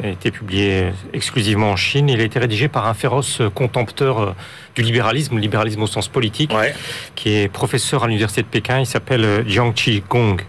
a 0.05 0.09
été 0.09 0.31
publié 0.31 0.93
exclusivement 1.13 1.73
en 1.73 1.77
Chine. 1.77 2.09
Il 2.09 2.21
a 2.21 2.25
été 2.25 2.39
rédigé 2.39 2.69
par 2.69 2.87
un 2.87 2.95
féroce 2.95 3.43
contempteur 3.57 4.37
du 4.81 4.87
libéralisme, 4.87 5.35
le 5.35 5.41
libéralisme 5.41 5.83
au 5.83 5.87
sens 5.87 6.09
politique, 6.09 6.53
Ouais. 6.55 6.75
qui 7.15 7.35
est 7.35 7.49
professeur 7.49 8.05
à 8.05 8.07
l'université 8.07 8.43
de 8.43 8.47
Pékin. 8.47 8.81
Il 8.81 8.87
s'appelle 8.87 9.25
euh, 9.25 9.45
Jiang 9.47 9.73
Chi 9.77 10.03
Gong. 10.09 10.41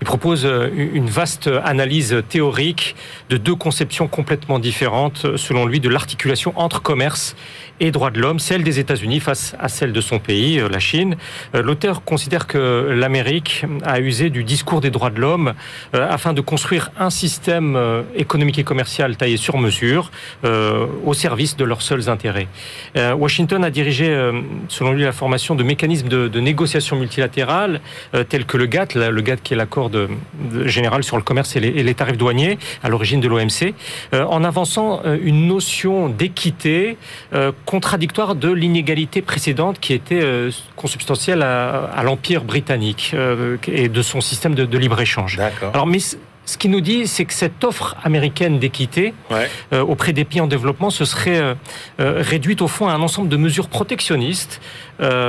Il 0.00 0.04
propose 0.06 0.46
euh, 0.46 0.68
une 0.74 1.06
vaste 1.08 1.50
analyse 1.64 2.22
théorique 2.28 2.94
de 3.28 3.36
deux 3.36 3.54
conceptions 3.56 4.06
complètement 4.08 4.58
différentes, 4.58 5.36
selon 5.36 5.66
lui, 5.66 5.80
de 5.80 5.88
l'articulation 5.88 6.52
entre 6.56 6.80
commerce 6.82 7.34
et 7.80 7.90
droits 7.90 8.10
de 8.10 8.20
l'homme, 8.20 8.38
celle 8.38 8.62
des 8.62 8.78
États-Unis 8.78 9.20
face 9.20 9.54
à 9.58 9.68
celle 9.68 9.92
de 9.92 10.00
son 10.00 10.18
pays, 10.18 10.60
la 10.70 10.78
Chine. 10.78 11.16
L'auteur 11.54 12.04
considère 12.04 12.46
que 12.46 12.94
l'Amérique 12.94 13.64
a 13.84 14.00
usé 14.00 14.30
du 14.30 14.44
discours 14.44 14.80
des 14.80 14.90
droits 14.90 15.10
de 15.10 15.20
l'homme 15.20 15.54
afin 15.92 16.32
de 16.32 16.40
construire 16.40 16.90
un 16.98 17.10
système 17.10 17.78
économique 18.14 18.58
et 18.58 18.64
commercial 18.64 19.16
taillé 19.16 19.36
sur 19.36 19.58
mesure 19.58 20.10
au 20.44 21.14
service 21.14 21.56
de 21.56 21.64
leurs 21.64 21.82
seuls 21.82 22.08
intérêts. 22.08 22.48
Washington 22.96 23.64
a 23.64 23.70
dirigé, 23.70 24.30
selon 24.68 24.92
lui, 24.92 25.02
la 25.02 25.12
formation 25.12 25.54
de 25.54 25.62
mécanismes 25.62 26.08
de, 26.08 26.40
négociation 26.40 26.96
multilatérale 26.96 27.80
tels 28.28 28.44
que 28.44 28.56
le 28.56 28.66
GATT, 28.66 28.94
le 28.94 29.20
GATT 29.22 29.42
qui 29.42 29.54
est 29.54 29.56
l'accord 29.56 29.90
général 30.64 31.02
sur 31.02 31.16
le 31.16 31.22
commerce 31.22 31.56
et 31.56 31.60
les, 31.60 31.94
tarifs 31.94 32.16
douaniers 32.16 32.58
à 32.82 32.88
l'origine 32.88 33.20
de 33.20 33.28
l'OMC, 33.28 33.74
euh, 34.14 34.24
en 34.24 34.44
avançant 34.44 35.02
euh, 35.04 35.18
une 35.22 35.46
notion 35.46 36.08
d'équité 36.08 36.96
euh, 37.34 37.52
contradictoire 37.70 38.34
de 38.34 38.50
l'inégalité 38.50 39.22
précédente 39.22 39.78
qui 39.78 39.92
était 39.92 40.22
consubstantielle 40.74 41.42
à, 41.42 42.02
l'Empire 42.02 42.42
britannique 42.42 43.14
et 43.68 43.88
de 43.88 44.02
son 44.02 44.20
système 44.20 44.56
de, 44.56 44.64
de 44.64 44.76
libre-échange. 44.76 45.38
Alors, 45.72 45.86
mais 45.86 46.00
ce 46.50 46.58
qui 46.58 46.68
nous 46.68 46.80
dit, 46.80 47.06
c'est 47.06 47.26
que 47.26 47.32
cette 47.32 47.62
offre 47.62 47.96
américaine 48.02 48.58
d'équité 48.58 49.14
euh, 49.72 49.82
auprès 49.82 50.12
des 50.12 50.24
pays 50.24 50.40
en 50.40 50.48
développement 50.48 50.90
se 50.90 51.04
serait 51.04 51.38
euh, 51.38 51.54
euh, 52.00 52.22
réduite 52.22 52.60
au 52.60 52.66
fond 52.66 52.88
à 52.88 52.92
un 52.92 53.02
ensemble 53.02 53.28
de 53.28 53.36
mesures 53.36 53.68
protectionnistes 53.68 54.60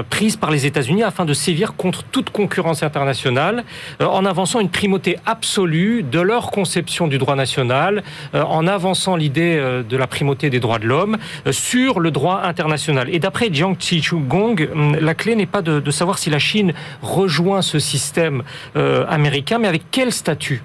prises 0.09 0.35
par 0.35 0.51
les 0.51 0.65
États-Unis 0.65 1.03
afin 1.03 1.25
de 1.25 1.33
sévir 1.33 1.75
contre 1.75 2.03
toute 2.03 2.29
concurrence 2.29 2.83
internationale, 2.83 3.63
en 3.99 4.25
avançant 4.25 4.59
une 4.59 4.69
primauté 4.69 5.17
absolue 5.25 6.03
de 6.03 6.19
leur 6.19 6.51
conception 6.51 7.07
du 7.07 7.17
droit 7.17 7.35
national, 7.35 8.03
en 8.33 8.67
avançant 8.67 9.15
l'idée 9.15 9.57
de 9.87 9.97
la 9.97 10.07
primauté 10.07 10.49
des 10.49 10.59
droits 10.59 10.79
de 10.79 10.87
l'homme 10.87 11.17
sur 11.51 11.99
le 11.99 12.11
droit 12.11 12.41
international. 12.43 13.07
Et 13.13 13.19
d'après 13.19 13.49
Jiang 13.51 13.75
Qi-Gong, 13.75 14.69
hum, 14.73 14.97
la 14.99 15.13
clé 15.13 15.35
n'est 15.35 15.45
pas 15.45 15.61
de, 15.61 15.91
savoir 15.91 16.17
si 16.17 16.29
la 16.29 16.39
Chine 16.39 16.73
rejoint 17.01 17.61
ce 17.61 17.79
système 17.79 18.43
américain, 18.75 19.57
mais 19.59 19.67
avec 19.67 19.83
quel 19.91 20.11
statut? 20.11 20.61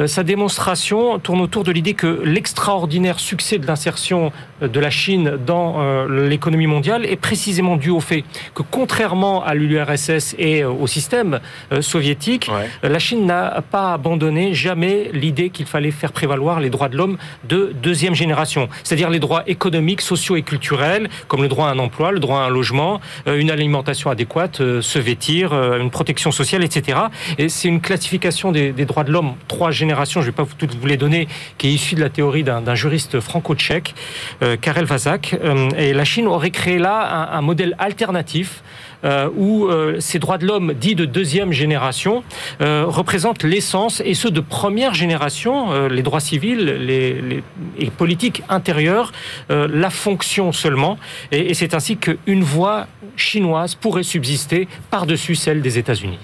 Euh, 0.00 0.06
sa 0.06 0.22
démonstration 0.22 1.18
tourne 1.18 1.40
autour 1.40 1.64
de 1.64 1.72
l'idée 1.72 1.94
que 1.94 2.22
l'extraordinaire 2.24 3.20
succès 3.20 3.58
de 3.58 3.66
l'insertion 3.66 4.26
euh, 4.26 4.53
de 4.68 4.80
la 4.80 4.90
Chine 4.90 5.38
dans 5.44 5.76
euh, 5.78 6.28
l'économie 6.28 6.66
mondiale 6.66 7.04
est 7.06 7.16
précisément 7.16 7.76
dû 7.76 7.90
au 7.90 8.00
fait 8.00 8.24
que 8.54 8.62
contrairement 8.62 9.44
à 9.44 9.54
l'URSS 9.54 10.34
et 10.38 10.64
au 10.64 10.86
système 10.86 11.40
soviétique, 11.80 12.50
la 12.82 12.98
Chine 12.98 13.26
n'a 13.26 13.62
pas 13.70 13.92
abandonné 13.92 14.54
jamais 14.54 15.10
l'idée 15.12 15.50
qu'il 15.50 15.66
fallait 15.66 15.90
faire 15.90 16.12
prévaloir 16.12 16.60
les 16.60 16.70
droits 16.70 16.88
de 16.88 16.96
l'homme 16.96 17.18
de 17.44 17.74
deuxième 17.82 18.14
génération, 18.14 18.68
c'est-à-dire 18.82 19.10
les 19.10 19.18
droits 19.18 19.42
économiques, 19.46 20.00
sociaux 20.00 20.36
et 20.36 20.42
culturels, 20.42 21.08
comme 21.28 21.42
le 21.42 21.48
droit 21.48 21.68
à 21.68 21.72
un 21.72 21.78
emploi, 21.78 22.12
le 22.12 22.20
droit 22.20 22.40
à 22.40 22.44
un 22.44 22.50
logement, 22.50 23.00
une 23.26 23.50
alimentation 23.50 24.10
adéquate, 24.10 24.58
se 24.80 24.98
vêtir, 24.98 25.52
une 25.52 25.90
protection 25.90 26.30
sociale, 26.30 26.64
etc. 26.64 26.98
Et 27.38 27.48
c'est 27.48 27.68
une 27.68 27.80
classification 27.80 28.52
des, 28.52 28.72
des 28.72 28.84
droits 28.84 29.04
de 29.04 29.12
l'homme 29.12 29.34
trois 29.48 29.70
génération, 29.70 30.20
je 30.20 30.26
ne 30.26 30.30
vais 30.30 30.36
pas 30.36 30.46
toutes 30.58 30.74
vous 30.74 30.86
les 30.86 30.96
donner, 30.96 31.28
qui 31.58 31.68
est 31.68 31.72
issue 31.72 31.94
de 31.94 32.00
la 32.00 32.10
théorie 32.10 32.44
d'un 32.44 32.74
juriste 32.74 33.20
franco-tchèque, 33.20 33.94
euh, 34.42 34.53
Karel 34.56 34.84
Vazak. 34.84 35.36
Euh, 35.42 35.70
et 35.76 35.92
la 35.92 36.04
Chine 36.04 36.26
aurait 36.26 36.50
créé 36.50 36.78
là 36.78 37.30
un, 37.32 37.40
modèle 37.40 37.74
alternatif 37.78 38.62
euh, 39.04 39.28
où 39.36 39.68
ces 39.98 40.18
droits 40.18 40.38
de 40.38 40.46
l'homme 40.46 40.72
dits 40.74 40.94
de 40.94 41.04
deuxième 41.04 41.52
génération 41.52 42.22
représentent 42.60 43.44
l'essence, 43.44 44.02
et 44.04 44.14
ceux 44.14 44.30
de 44.30 44.40
première 44.40 44.94
génération, 44.94 45.88
les 45.88 46.02
droits 46.02 46.20
civils 46.20 46.64
les, 46.64 47.42
et 47.78 47.90
politiques 47.90 48.42
intérieurs, 48.48 49.12
la 49.50 49.90
fonction 49.90 50.52
seulement. 50.52 50.98
Et, 51.32 51.50
et 51.50 51.54
c'est 51.54 51.74
ainsi 51.74 51.96
qu'une 51.96 52.42
voie 52.42 52.86
chinoise 53.16 53.74
pourrait 53.74 54.02
subsister 54.02 54.68
par-dessus 54.90 55.34
celle 55.34 55.60
des 55.60 55.78
États-Unis. 55.78 56.18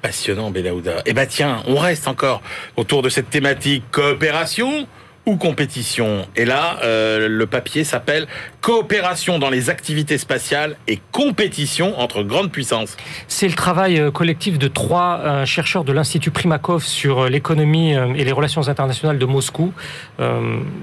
Passionnant, 0.00 0.50
Belaouda. 0.50 1.02
Eh 1.06 1.12
ben 1.12 1.26
tiens, 1.26 1.62
on 1.66 1.76
reste 1.76 2.06
encore 2.06 2.40
autour 2.76 3.02
de 3.02 3.08
cette 3.08 3.30
thématique 3.30 3.82
coopération 3.90 4.86
ou 5.28 5.36
compétition. 5.36 6.26
Et 6.36 6.46
là, 6.46 6.78
euh, 6.82 7.28
le 7.28 7.46
papier 7.46 7.84
s'appelle 7.84 8.26
Coopération 8.62 9.38
dans 9.38 9.50
les 9.50 9.68
activités 9.68 10.16
spatiales 10.16 10.76
et 10.86 11.00
compétition 11.12 12.00
entre 12.00 12.22
grandes 12.22 12.50
puissances. 12.50 12.96
C'est 13.28 13.46
le 13.46 13.52
travail 13.52 14.00
euh, 14.00 14.10
collectif 14.10 14.58
de 14.58 14.68
trois 14.68 15.20
euh, 15.20 15.44
chercheurs 15.44 15.84
de 15.84 15.92
l'Institut 15.92 16.30
Primakov 16.30 16.82
sur 16.82 17.28
l'économie 17.28 17.92
et 17.92 18.24
les 18.24 18.32
relations 18.32 18.68
internationales 18.68 19.18
de 19.18 19.26
Moscou, 19.26 19.74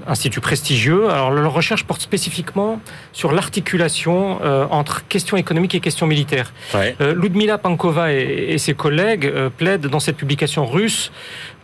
institut 0.06 0.40
prestigieux. 0.40 1.10
Alors 1.10 1.32
leur 1.32 1.52
recherche 1.52 1.84
porte 1.84 2.00
spécifiquement 2.00 2.80
sur 3.12 3.32
l'articulation 3.32 4.38
entre 4.70 5.06
questions 5.08 5.36
économiques 5.36 5.74
et 5.74 5.80
questions 5.80 6.06
militaires. 6.06 6.52
Ouais. 6.74 6.94
Ludmila 7.00 7.58
Pankova 7.58 8.12
et, 8.12 8.46
et 8.50 8.58
ses 8.58 8.74
collègues 8.74 9.32
plaident 9.56 9.88
dans 9.88 10.00
cette 10.00 10.16
publication 10.16 10.66
russe 10.66 11.10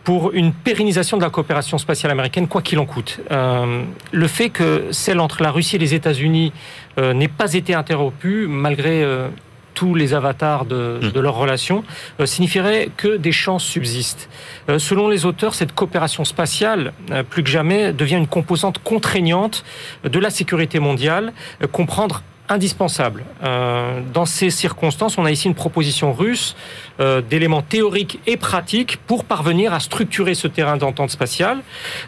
pour 0.03 0.33
une 0.33 0.51
pérennisation 0.51 1.17
de 1.17 1.23
la 1.23 1.29
coopération 1.29 1.77
spatiale 1.77 2.11
américaine, 2.11 2.47
quoi 2.47 2.61
qu'il 2.61 2.79
en 2.79 2.85
coûte. 2.85 3.19
Euh, 3.31 3.83
le 4.11 4.27
fait 4.27 4.49
que 4.49 4.87
celle 4.91 5.19
entre 5.19 5.41
la 5.41 5.51
Russie 5.51 5.77
et 5.77 5.79
les 5.79 5.93
États-Unis 5.93 6.51
euh, 6.97 7.13
n'ait 7.13 7.27
pas 7.29 7.53
été 7.53 7.73
interrompue, 7.73 8.47
malgré 8.47 9.01
euh, 9.03 9.29
tous 9.73 9.95
les 9.95 10.13
avatars 10.13 10.65
de, 10.65 10.99
mmh. 11.01 11.11
de 11.11 11.19
leur 11.19 11.35
relation, 11.35 11.83
euh, 12.19 12.25
signifierait 12.25 12.89
que 12.97 13.15
des 13.15 13.31
chances 13.31 13.63
subsistent. 13.63 14.29
Selon 14.77 15.09
les 15.09 15.25
auteurs, 15.25 15.55
cette 15.55 15.73
coopération 15.73 16.23
spatiale, 16.25 16.93
plus 17.29 17.43
que 17.43 17.49
jamais, 17.49 17.91
devient 17.91 18.15
une 18.15 18.27
composante 18.27 18.79
contraignante 18.79 19.65
de 20.03 20.19
la 20.19 20.29
sécurité 20.29 20.79
mondiale, 20.79 21.33
comprendre 21.71 22.21
indispensable. 22.49 23.23
Euh, 23.43 24.01
dans 24.13 24.25
ces 24.25 24.49
circonstances, 24.49 25.17
on 25.17 25.25
a 25.25 25.31
ici 25.31 25.47
une 25.47 25.55
proposition 25.55 26.13
russe 26.13 26.55
euh, 26.99 27.21
d'éléments 27.21 27.61
théoriques 27.61 28.19
et 28.27 28.37
pratiques 28.37 28.97
pour 29.07 29.25
parvenir 29.25 29.73
à 29.73 29.79
structurer 29.79 30.35
ce 30.35 30.47
terrain 30.47 30.77
d'entente 30.77 31.09
spatiale 31.11 31.59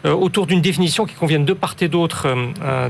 euh, 0.04 0.12
autour 0.12 0.46
d'une 0.46 0.60
définition 0.60 1.06
qui 1.06 1.14
convienne 1.14 1.44
de 1.44 1.52
part 1.52 1.76
et 1.80 1.88
d'autre 1.88 2.26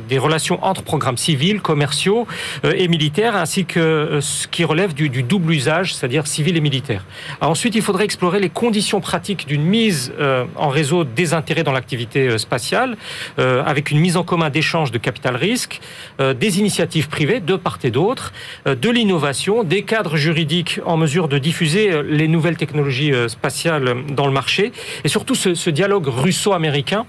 des 0.09 0.19
relations 0.19 0.63
entre 0.65 0.83
programmes 0.83 1.17
civils, 1.17 1.61
commerciaux 1.61 2.27
et 2.63 2.89
militaires, 2.89 3.35
ainsi 3.35 3.65
que 3.65 4.19
ce 4.21 4.47
qui 4.47 4.65
relève 4.65 4.95
du, 4.95 5.09
double 5.23 5.53
usage, 5.53 5.95
c'est-à-dire 5.95 6.27
civil 6.27 6.57
et 6.57 6.61
militaire. 6.61 7.05
ensuite, 7.41 7.75
il 7.75 7.83
faudrait 7.83 8.05
explorer 8.05 8.39
les 8.39 8.51
conditions 8.51 9.01
pratiques 9.01 9.47
d'une 9.47 9.63
mise 9.63 10.13
en 10.57 10.69
réseau 10.69 11.05
des 11.05 11.35
intérêts 11.35 11.65
dans 11.65 11.73
l'activité 11.73 12.39
spatiale, 12.39 12.97
avec 13.39 13.91
une 13.91 13.99
mise 13.99 14.17
en 14.17 14.23
commun 14.23 14.51
d'échanges 14.51 14.93
de 14.93 14.99
capital 14.99 15.37
risque, 15.37 15.81
des 16.19 16.59
initiatives 16.59 17.09
privées 17.09 17.41
de 17.41 17.57
part 17.57 17.79
et 17.83 17.91
d'autre, 17.91 18.33
euh, 18.67 18.75
de 18.75 18.91
l'innovation, 18.91 19.65
des 19.65 19.83
cadres 19.83 20.17
juridiques 20.17 20.81
en 20.85 20.97
mesure 20.97 21.29
de 21.29 21.39
diffuser 21.39 21.86
euh, 21.93 22.03
les 22.03 22.29
nouvelles 22.29 22.57
technologies 22.57 23.13
euh, 23.13 23.29
spatiales 23.29 24.05
dans 24.11 24.27
le 24.27 24.33
marché. 24.33 24.73
Et 25.05 25.09
surtout, 25.09 25.35
ce, 25.35 25.71
dialogue 25.71 26.07
russo-américain 26.07 27.07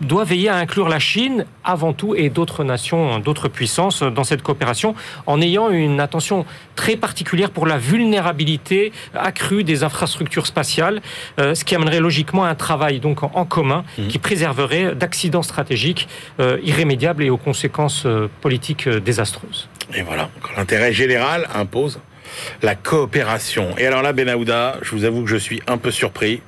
doit 0.00 0.24
veiller 0.24 0.48
à 0.48 0.56
inclure 0.56 0.88
la 0.88 0.98
Chine 0.98 1.46
avant 1.62 1.92
tout 1.92 2.14
et 2.14 2.28
d'autres 2.28 2.64
nations, 2.64 3.18
d'autres 3.18 3.48
puissances 3.48 4.02
dans 4.02 4.24
cette 4.24 4.42
coopération, 4.42 4.94
en 5.26 5.40
ayant 5.40 5.70
une 5.70 6.00
attention 6.00 6.44
très 6.74 6.96
particulière 6.96 7.50
pour 7.50 7.66
la 7.66 7.78
vulnérabilité 7.78 8.92
accrue 9.14 9.64
des 9.64 9.84
infrastructures 9.84 10.46
spatiales, 10.46 11.00
ce 11.38 11.64
qui 11.64 11.74
amènerait 11.74 12.00
logiquement 12.00 12.44
un 12.44 12.54
travail 12.54 13.00
donc 13.00 13.22
en 13.22 13.44
commun 13.44 13.84
mmh. 13.96 14.08
qui 14.08 14.18
préserverait 14.18 14.94
d'accidents 14.94 15.42
stratégiques 15.42 16.08
irrémédiables 16.62 17.22
et 17.24 17.30
aux 17.30 17.38
conséquences 17.38 18.06
politiques 18.40 18.88
désastreuses. 18.88 19.68
Et 19.94 20.02
voilà, 20.02 20.28
l'intérêt 20.56 20.92
général 20.92 21.48
impose 21.54 22.00
la 22.62 22.74
coopération. 22.74 23.76
Et 23.78 23.86
alors 23.86 24.02
là, 24.02 24.12
Benahouda, 24.12 24.78
je 24.82 24.90
vous 24.90 25.04
avoue 25.04 25.22
que 25.22 25.30
je 25.30 25.36
suis 25.36 25.62
un 25.66 25.78
peu 25.78 25.90
surpris. 25.90 26.42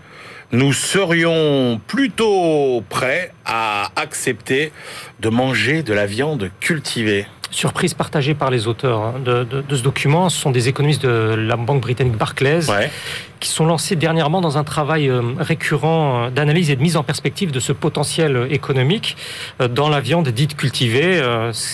Nous 0.53 0.73
serions 0.73 1.81
plutôt 1.87 2.85
prêts 2.89 3.33
à 3.45 3.91
accepter 3.97 4.73
de 5.21 5.29
manger 5.29 5.83
de 5.83 5.93
la 5.93 6.07
viande 6.07 6.51
cultivée 6.61 7.27
surprise 7.51 7.95
partagée 7.95 8.35
par 8.35 8.51
les 8.51 8.69
auteurs 8.69 9.01
hein, 9.01 9.15
de, 9.25 9.47
ce 9.71 9.83
document. 9.83 10.29
Ce 10.29 10.39
sont 10.39 10.51
des 10.51 10.69
économistes 10.69 11.03
de 11.03 11.35
la 11.35 11.57
banque 11.57 11.81
britannique 11.81 12.17
Barclays 12.17 12.61
qui 13.41 13.49
sont 13.51 13.67
lancés 13.67 13.97
dernièrement 13.97 14.41
dans 14.41 14.57
un 14.57 14.65
travail 14.65 15.09
euh, 15.09 15.21
récurrent 15.39 16.25
euh, 16.25 16.31
d'analyse 16.31 16.71
et 16.71 16.77
de 16.77 16.81
mise 16.81 16.97
en 16.97 17.03
perspective 17.03 17.53
de 17.53 17.61
ce 17.61 17.73
potentiel 17.73 18.47
économique 18.51 19.17
euh, 19.61 19.69
dans 19.69 19.91
la 19.91 20.01
viande 20.01 20.29
dite 20.29 20.57
cultivée, 20.57 21.23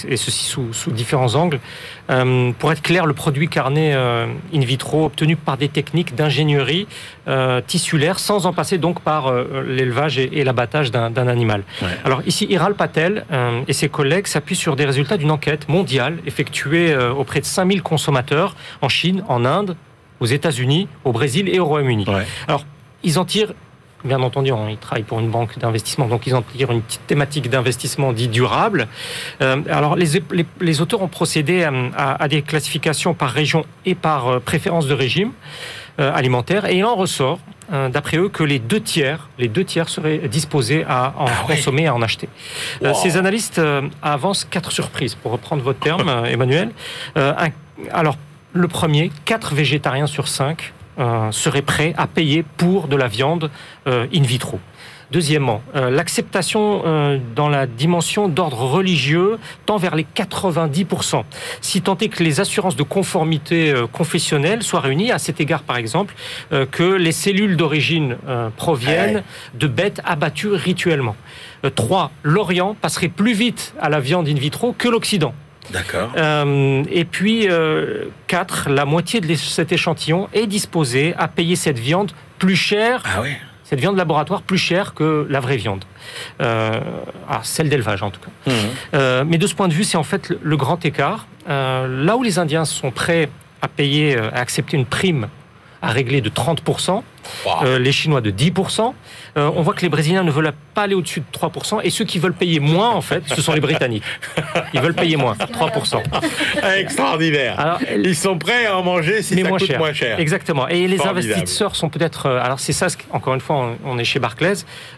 et 0.09 0.16
ceci 0.16 0.44
sous, 0.44 0.72
sous 0.72 0.90
différents 0.90 1.34
angles. 1.36 1.61
Pour 2.07 2.72
être 2.72 2.82
clair, 2.82 3.07
le 3.07 3.14
produit 3.14 3.48
carné 3.48 3.92
in 3.94 4.61
vitro 4.61 5.07
obtenu 5.07 5.36
par 5.36 5.57
des 5.57 5.68
techniques 5.68 6.14
d'ingénierie 6.14 6.86
tissulaire 7.66 8.18
sans 8.18 8.46
en 8.46 8.53
passer 8.53 8.78
donc 8.78 9.00
par 9.00 9.32
l'élevage 9.66 10.18
et 10.18 10.44
l'abattage 10.44 10.90
d'un 10.90 11.28
animal. 11.28 11.62
Alors 12.05 12.22
ici, 12.26 12.46
Iral 12.50 12.74
Patel 12.74 13.24
et 13.68 13.72
ses 13.72 13.88
collègues 13.88 14.26
s'appuient 14.26 14.57
sur 14.57 14.76
des 14.76 14.84
résultats 14.84 15.16
d'une 15.16 15.30
enquête 15.30 15.68
mondiale 15.68 16.18
effectuée 16.26 16.96
auprès 16.96 17.40
de 17.40 17.46
5000 17.46 17.82
consommateurs 17.82 18.57
en 18.80 18.88
Chine, 18.88 19.24
en 19.28 19.44
Inde, 19.44 19.76
aux 20.20 20.26
États-Unis, 20.26 20.88
au 21.05 21.12
Brésil 21.12 21.48
et 21.48 21.59
au 21.59 21.64
Royaume-Uni. 21.64 22.07
Alors, 22.46 22.64
ils 23.03 23.18
en 23.18 23.24
tirent 23.24 23.53
bien 24.05 24.20
entendu, 24.22 24.53
ils 24.68 24.76
travaillent 24.78 25.03
pour 25.03 25.20
une 25.20 25.30
banque 25.30 25.59
d'investissement, 25.59 26.07
donc 26.07 26.26
ils 26.26 26.34
ont 26.34 26.44
une 26.70 26.82
petite 26.82 27.07
thématique 27.07 27.48
d'investissement 27.50 28.12
dit 28.12 28.28
durable. 28.28 28.88
alors, 29.40 29.96
les, 29.96 30.22
les, 30.61 30.80
auteurs 30.80 31.03
ont 31.03 31.09
procédé 31.09 31.66
à, 31.96 32.28
des 32.28 32.42
classifications 32.42 33.14
par 33.14 33.30
région 33.30 33.64
et 33.86 33.94
par 33.94 34.40
préférence 34.40 34.86
de 34.86 34.94
régime 34.94 35.32
alimentaire, 35.98 36.66
et 36.66 36.76
il 36.76 36.84
en 36.84 36.94
ressort 36.94 37.38
euh, 37.72 37.88
d'après 37.88 38.18
eux, 38.18 38.28
que 38.28 38.42
les 38.42 38.59
deux 38.59 38.80
tiers, 38.80 39.28
les 39.38 39.48
deux 39.48 39.64
tiers 39.64 39.88
seraient 39.88 40.28
disposés 40.28 40.84
à 40.86 41.14
en 41.16 41.26
ah 41.26 41.44
consommer, 41.46 41.86
à 41.86 41.94
en 41.94 42.03
acheter. 42.03 42.28
Euh, 42.82 42.92
ces 42.92 43.16
analystes 43.16 43.59
euh, 43.59 43.82
avancent 44.03 44.44
quatre 44.44 44.72
surprises, 44.72 45.14
pour 45.14 45.32
reprendre 45.32 45.62
votre 45.62 45.78
terme, 45.78 46.09
Emmanuel. 46.26 46.70
alors, 47.92 48.16
le 48.53 48.68
premier, 48.68 49.11
quatre 49.24 49.55
végétariens 49.55 50.07
sur 50.07 50.28
cinq 50.28 50.74
seraient 51.30 51.62
prêts 51.62 51.95
à 51.97 52.07
payer 52.07 52.45
pour 52.57 52.88
de 52.88 52.97
la 52.97 53.09
viande 53.09 53.51
in 53.86 54.22
vitro. 54.22 54.61
Deuxièmement, 55.12 55.61
euh, 55.76 55.90
l'acceptation 55.90 56.84
euh, 56.86 57.18
dans 57.36 57.51
la 57.51 57.66
dimension 57.66 58.28
d'ordre 58.28 58.62
religieux 58.62 59.38
tend 59.66 59.76
vers 59.76 59.95
les 59.95 60.05
90%. 60.05 61.22
Si 61.61 61.82
tant 61.82 61.99
est 61.99 62.09
que 62.09 62.22
les 62.22 62.40
assurances 62.40 62.76
de 62.76 62.82
conformité 62.82 63.72
euh, 63.72 63.86
confessionnelle 63.86 64.62
soient 64.62 64.80
réunies, 64.80 65.12
à 65.12 65.18
cet 65.18 65.38
égard 65.38 65.64
par 65.64 65.76
exemple, 65.76 66.14
que 66.70 66.95
les 66.95 67.12
cellules 67.12 67.57
d'origine 67.57 68.16
proviennent 68.57 69.22
de 69.55 69.66
bêtes 69.66 70.01
abattues 70.05 70.53
rituellement. 70.53 71.16
Trois, 71.74 72.11
l'Orient 72.22 72.74
passerait 72.80 73.09
plus 73.09 73.34
vite 73.34 73.74
à 73.80 73.88
la 73.88 74.01
viande 74.01 74.28
in 74.28 74.34
vitro 74.34 74.74
que 74.76 74.88
l'Occident. 74.88 75.34
D'accord. 75.71 76.13
et 76.17 77.05
puis, 77.05 77.49
quatre, 78.27 78.69
la 78.69 78.85
moitié 78.85 79.21
de 79.21 79.35
cet 79.35 79.73
échantillon 79.73 80.29
est 80.33 80.47
disposée 80.47 81.15
à 81.17 81.29
payer 81.29 81.57
cette 81.57 81.79
viande 81.79 82.13
plus 82.39 82.57
chère 82.57 83.03
ah 83.05 83.23
oui 83.23 83.31
cette 83.73 83.81
viande 83.81 83.95
de 83.95 83.99
laboratoire 83.99 84.43
plus 84.43 84.59
chère 84.59 84.93
que 84.93 85.27
la 85.31 85.41
vraie 85.41 85.57
viande. 85.57 85.87
Euh, 86.43 86.79
ah, 87.27 87.41
celle 87.43 87.71
d'élevage 87.71 88.03
en 88.03 88.11
tout 88.11 88.21
cas. 88.21 88.51
Mmh. 88.51 88.53
Euh, 88.93 89.25
mais 89.27 89.39
de 89.39 89.47
ce 89.47 89.55
point 89.55 89.67
de 89.67 89.73
vue, 89.73 89.85
c'est 89.85 89.97
en 89.97 90.03
fait 90.03 90.31
le, 90.43 90.57
grand 90.59 90.85
écart. 90.85 91.27
Euh, 91.49 92.05
là 92.05 92.19
où 92.19 92.23
les 92.23 92.39
Indiens 92.39 92.67
sont 92.67 92.91
prêts 92.91 93.31
à 93.63 93.69
payer, 93.69 94.19
à 94.19 94.41
accepter 94.41 94.77
une 94.77 94.85
prime 94.85 95.27
à 95.81 95.89
régler 95.89 96.21
de 96.21 96.29
30%, 96.29 97.03
les 97.79 97.93
Chinois 97.93 98.20
de 98.20 98.31
10%, 98.31 98.95
euh, 99.37 99.51
on 99.57 99.62
voit 99.62 99.73
que 99.75 99.81
les 99.81 99.89
Brésiliens 99.89 100.23
ne 100.23 100.31
veulent 100.31 100.53
pas 100.75 100.83
aller 100.83 100.95
au-dessus 100.95 101.20
de 101.20 101.39
3%, 101.39 101.81
et 101.83 101.91
ceux 101.91 102.05
qui 102.05 102.18
veulent 102.18 102.35
payer 102.35 102.61
moins, 102.61 102.91
en 102.91 103.01
fait, 103.01 103.23
ce 103.27 103.41
sont 103.41 103.53
les 103.53 103.61
Britanniques. 103.61 104.05
Ils 104.75 104.81
veulent 104.81 104.95
payer 104.95 105.16
moins, 105.16 105.35
3%. 105.35 106.03
Extraordinaire. 106.79 107.79
Ils 107.97 108.16
sont 108.16 108.37
prêts 108.37 108.66
à 108.66 108.77
en 108.77 108.83
manger 108.83 109.23
si 109.23 109.35
ça 109.35 109.49
moins 109.49 109.59
coûte 109.59 109.68
cher. 109.68 109.79
moins 109.79 109.93
cher. 109.93 110.20
Exactement. 110.20 110.68
Et 110.68 110.87
les 110.87 111.01
investisseurs 111.03 111.77
sont 111.77 111.89
peut-être, 111.89 112.27
euh, 112.27 112.43
alors 112.43 112.61
c'est 112.61 112.73
ça, 112.73 112.89
encore 113.11 113.35
une 113.35 113.41
fois, 113.41 113.75
on 113.85 113.99
est 113.99 114.05
chez 114.05 114.18
Barclays, 114.18 114.55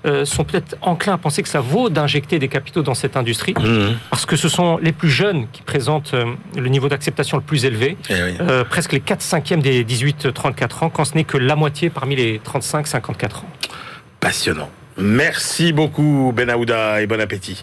euh, 0.06 0.24
sont 0.24 0.44
peut-être 0.44 0.76
enclins 0.80 1.14
à 1.14 1.18
penser 1.18 1.42
que 1.42 1.48
ça 1.48 1.60
vaut 1.60 1.88
d'injecter 1.88 2.38
des 2.38 2.48
capitaux 2.48 2.82
dans 2.82 2.94
cette 2.94 3.16
industrie, 3.16 3.54
mmh. 3.54 3.96
parce 4.10 4.26
que 4.26 4.36
ce 4.36 4.48
sont 4.48 4.78
les 4.78 4.92
plus 4.92 5.10
jeunes 5.10 5.46
qui 5.52 5.62
présentent 5.62 6.14
le 6.56 6.68
niveau 6.68 6.88
d'acceptation 6.88 7.36
le 7.36 7.42
plus 7.42 7.64
élevé, 7.64 7.96
eh 8.10 8.14
presque 8.68 8.92
les 8.92 9.00
4 9.00 9.22
cinquièmes 9.22 9.62
des 9.62 9.84
18-34 9.84 10.84
ans, 10.84 10.90
quand 10.90 11.04
ce 11.04 11.14
n'est 11.14 11.24
que 11.24 11.38
la 11.38 11.56
moitié 11.56 11.90
parmi 11.90 12.13
les 12.14 12.38
35-54 12.38 13.38
ans 13.38 13.50
passionnant. 14.20 14.70
Merci 14.96 15.72
beaucoup 15.72 16.32
Benahouda 16.34 17.02
et 17.02 17.06
bon 17.06 17.20
appétit. 17.20 17.62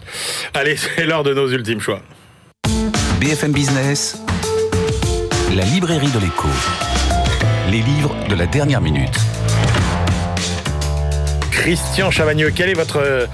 Allez, 0.54 0.76
c'est 0.96 1.04
l'heure 1.04 1.24
de 1.24 1.34
nos 1.34 1.48
ultimes 1.48 1.80
choix. 1.80 2.00
BFM 3.20 3.52
Business, 3.52 4.22
la 5.54 5.64
librairie 5.64 6.10
de 6.10 6.18
l'écho. 6.20 6.48
Les 7.70 7.80
livres 7.80 8.14
de 8.28 8.34
la 8.34 8.46
dernière 8.46 8.80
minute. 8.80 9.18
Christian 11.62 12.10
Chavagneux, 12.10 12.50
quelle 12.50 12.70
est 12.70 12.74
votre 12.74 12.96
euh, 13.00 13.26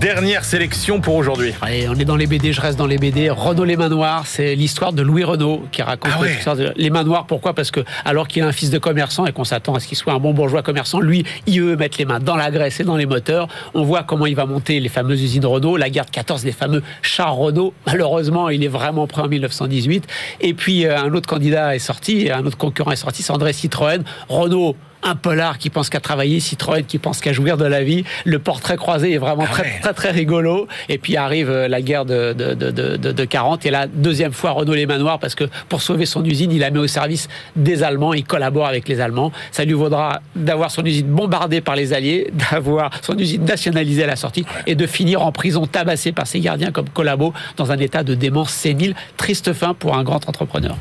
dernière 0.00 0.46
sélection 0.46 1.02
pour 1.02 1.16
aujourd'hui? 1.16 1.52
On 1.62 1.94
est 1.94 2.06
dans 2.06 2.16
les 2.16 2.26
BD, 2.26 2.50
je 2.50 2.62
reste 2.62 2.78
dans 2.78 2.86
les 2.86 2.96
BD. 2.96 3.28
Renaud 3.28 3.64
les 3.64 3.76
Manoirs, 3.76 4.26
c'est 4.26 4.54
l'histoire 4.54 4.94
de 4.94 5.02
Louis 5.02 5.22
Renaud 5.22 5.64
qui 5.70 5.82
raconte 5.82 6.12
ah 6.18 6.24
l'histoire 6.24 6.56
de 6.56 6.72
les 6.76 6.88
Manoirs. 6.88 7.26
Pourquoi? 7.26 7.52
Parce 7.52 7.70
que 7.70 7.80
alors 8.06 8.26
qu'il 8.26 8.42
a 8.42 8.46
un 8.46 8.52
fils 8.52 8.70
de 8.70 8.78
commerçant 8.78 9.26
et 9.26 9.32
qu'on 9.32 9.44
s'attend 9.44 9.74
à 9.74 9.80
ce 9.80 9.86
qu'il 9.86 9.98
soit 9.98 10.14
un 10.14 10.18
bon 10.18 10.32
bourgeois 10.32 10.62
commerçant, 10.62 10.98
lui, 10.98 11.26
il 11.46 11.60
veut 11.60 11.76
mettre 11.76 11.98
les 11.98 12.06
mains 12.06 12.20
dans 12.20 12.36
la 12.36 12.50
graisse 12.50 12.80
et 12.80 12.84
dans 12.84 12.96
les 12.96 13.04
moteurs. 13.04 13.48
On 13.74 13.82
voit 13.82 14.02
comment 14.02 14.24
il 14.24 14.34
va 14.34 14.46
monter 14.46 14.80
les 14.80 14.88
fameuses 14.88 15.22
usines 15.22 15.44
Renault, 15.44 15.76
la 15.76 15.90
guerre 15.90 16.06
de 16.06 16.10
14, 16.10 16.42
les 16.46 16.52
fameux 16.52 16.82
chars 17.02 17.34
Renault. 17.34 17.74
Malheureusement, 17.86 18.48
il 18.48 18.64
est 18.64 18.68
vraiment 18.68 19.06
prêt 19.06 19.20
en 19.20 19.28
1918. 19.28 20.06
Et 20.40 20.54
puis 20.54 20.86
euh, 20.86 20.98
un 20.98 21.12
autre 21.12 21.28
candidat 21.28 21.76
est 21.76 21.80
sorti, 21.80 22.30
un 22.30 22.46
autre 22.46 22.56
concurrent 22.56 22.92
est 22.92 22.96
sorti, 22.96 23.22
c'est 23.22 23.32
André 23.32 23.52
Citroën. 23.52 24.02
Renault 24.30 24.74
un 25.04 25.14
polar 25.14 25.58
qui 25.58 25.70
pense 25.70 25.90
qu'à 25.90 26.00
travailler, 26.00 26.40
Citroën 26.40 26.84
qui 26.84 26.98
pense 26.98 27.20
qu'à 27.20 27.32
jouir 27.32 27.56
de 27.56 27.64
la 27.64 27.82
vie. 27.82 28.04
Le 28.24 28.38
portrait 28.38 28.76
croisé 28.76 29.12
est 29.12 29.18
vraiment 29.18 29.44
ah 29.46 29.52
très, 29.52 29.78
très, 29.80 29.92
très 29.92 30.10
rigolo. 30.10 30.66
Et 30.88 30.98
puis 30.98 31.16
arrive 31.16 31.50
euh, 31.50 31.68
la 31.68 31.82
guerre 31.82 32.04
de, 32.04 32.32
de, 32.32 32.54
de, 32.54 32.70
de, 32.96 33.24
40 33.24 33.66
et 33.66 33.70
la 33.70 33.86
deuxième 33.86 34.32
fois 34.32 34.52
Renault 34.52 34.74
les 34.74 34.86
manoirs 34.86 35.18
parce 35.18 35.34
que 35.34 35.44
pour 35.68 35.82
sauver 35.82 36.06
son 36.06 36.24
usine, 36.24 36.50
il 36.50 36.60
la 36.60 36.70
met 36.70 36.78
au 36.78 36.86
service 36.86 37.28
des 37.54 37.82
Allemands. 37.82 38.14
Il 38.14 38.24
collabore 38.24 38.66
avec 38.66 38.88
les 38.88 39.00
Allemands. 39.00 39.32
Ça 39.52 39.64
lui 39.64 39.74
vaudra 39.74 40.20
d'avoir 40.34 40.70
son 40.70 40.84
usine 40.84 41.06
bombardée 41.06 41.60
par 41.60 41.76
les 41.76 41.92
Alliés, 41.92 42.30
d'avoir 42.50 42.90
son 43.02 43.16
usine 43.18 43.44
nationalisée 43.44 44.04
à 44.04 44.08
la 44.08 44.16
sortie 44.16 44.44
et 44.66 44.74
de 44.74 44.86
finir 44.86 45.22
en 45.22 45.32
prison 45.32 45.66
tabassé 45.66 46.12
par 46.12 46.26
ses 46.26 46.40
gardiens 46.40 46.72
comme 46.72 46.88
collabo 46.88 47.32
dans 47.56 47.72
un 47.72 47.78
état 47.78 48.02
de 48.02 48.14
démence 48.14 48.50
sénile. 48.50 48.94
Triste 49.16 49.52
fin 49.52 49.74
pour 49.74 49.96
un 49.96 50.02
grand 50.02 50.28
entrepreneur. 50.28 50.76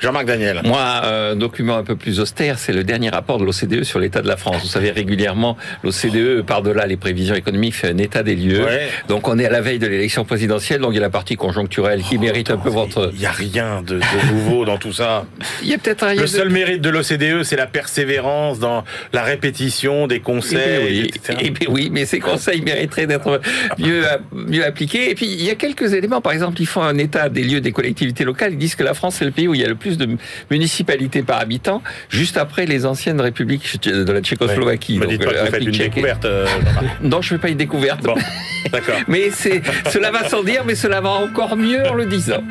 Jean-Marc 0.00 0.26
Daniel. 0.26 0.60
Moi, 0.64 0.80
un 0.80 1.34
document 1.34 1.76
un 1.76 1.82
peu 1.82 1.96
plus 1.96 2.20
austère, 2.20 2.58
c'est 2.58 2.72
le 2.72 2.84
dernier 2.84 3.08
rapport 3.08 3.38
de 3.38 3.44
l'OCDE 3.44 3.82
sur 3.82 3.98
l'état 3.98 4.22
de 4.22 4.28
la 4.28 4.36
France. 4.36 4.62
Vous 4.62 4.68
savez, 4.68 4.90
régulièrement, 4.90 5.56
l'OCDE, 5.82 6.42
par-delà 6.42 6.86
les 6.86 6.96
prévisions 6.96 7.34
économiques, 7.34 7.74
fait 7.74 7.88
un 7.88 7.98
état 7.98 8.22
des 8.22 8.36
lieux. 8.36 8.66
Donc, 9.08 9.26
on 9.28 9.38
est 9.38 9.46
à 9.46 9.50
la 9.50 9.60
veille 9.60 9.78
de 9.78 9.86
l'élection 9.86 10.24
présidentielle, 10.24 10.80
donc 10.80 10.92
il 10.92 10.96
y 10.96 10.98
a 10.98 11.02
la 11.02 11.10
partie 11.10 11.36
conjoncturelle 11.36 12.02
qui 12.02 12.16
oh, 12.16 12.20
mérite 12.20 12.50
un 12.50 12.58
peu 12.58 12.68
votre... 12.68 13.10
Il 13.12 13.18
n'y 13.18 13.26
a 13.26 13.32
rien 13.32 13.82
de, 13.82 14.00
nouveau 14.32 14.64
dans 14.64 14.78
tout 14.78 14.92
ça. 14.92 15.26
Il 15.62 15.68
y 15.68 15.74
a 15.74 15.78
peut-être 15.78 16.06
Le 16.16 16.26
seul 16.26 16.50
mérite 16.50 16.80
de 16.80 16.90
l'OCDE, 16.90 17.42
c'est 17.42 17.56
la 17.56 17.66
persévérance 17.66 18.58
dans 18.58 18.84
la 19.12 19.22
répétition 19.22 20.06
des 20.06 20.20
conseils, 20.20 21.10
et 21.28 21.50
oui, 21.50 21.66
oui, 21.68 21.90
mais 21.92 22.06
ces 22.06 22.20
conseils 22.20 22.60
mériteraient 22.60 23.06
d'être 23.06 23.40
mieux, 23.78 24.04
mieux 24.32 24.64
appliqués. 24.64 25.10
Et 25.10 25.14
puis, 25.14 25.26
il 25.26 25.44
y 25.44 25.50
a 25.50 25.54
quelques 25.54 25.94
éléments. 25.94 26.20
Par 26.20 26.32
exemple, 26.32 26.60
ils 26.60 26.66
font 26.66 26.82
un 26.82 26.98
état 26.98 27.28
des 27.28 27.42
lieux 27.42 27.60
des 27.60 27.72
collectivités 27.72 28.24
locales. 28.24 28.52
Ils 28.52 28.58
disent 28.58 28.74
que 28.74 28.84
la 28.84 28.94
France, 28.94 29.16
c'est 29.18 29.24
le 29.24 29.30
pays 29.30 29.48
où 29.48 29.54
il 29.54 29.60
y 29.60 29.64
a 29.64 29.68
le 29.68 29.74
plus 29.74 29.87
de 29.96 30.08
municipalités 30.50 31.22
par 31.22 31.40
habitant, 31.40 31.82
juste 32.08 32.36
après 32.36 32.66
les 32.66 32.86
anciennes 32.86 33.20
républiques 33.20 33.82
de 33.82 34.12
la 34.12 34.20
Tchécoslovaquie. 34.20 34.98
donc, 34.98 35.18
pas 35.18 35.30
euh, 35.32 35.60
une 35.60 35.70
découverte. 35.70 36.24
Euh, 36.24 36.46
non, 37.02 37.22
je 37.22 37.34
ne 37.34 37.38
fais 37.38 37.42
pas 37.42 37.48
une 37.48 37.56
découverte. 37.56 38.06
d'accord. 38.72 38.96
mais 39.08 39.30
c'est, 39.30 39.62
cela 39.90 40.10
va 40.10 40.28
sans 40.28 40.42
dire, 40.42 40.64
mais 40.66 40.74
cela 40.74 41.00
va 41.00 41.10
encore 41.10 41.56
mieux 41.56 41.86
en 41.86 41.94
le 41.94 42.06
disant. 42.06 42.42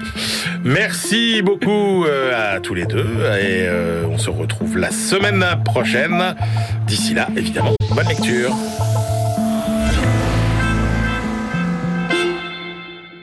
Merci 0.64 1.42
beaucoup 1.42 2.06
euh, 2.06 2.56
à 2.56 2.60
tous 2.60 2.74
les 2.74 2.86
deux 2.86 3.06
et 3.42 3.68
on 4.10 4.18
se 4.18 4.30
retrouve 4.30 4.78
la 4.78 4.92
semaine 4.92 5.46
prochaine. 5.64 6.36
D'ici 6.88 7.14
là, 7.14 7.28
évidemment, 7.36 7.74
bonne 7.94 8.08
lecture. 8.08 8.56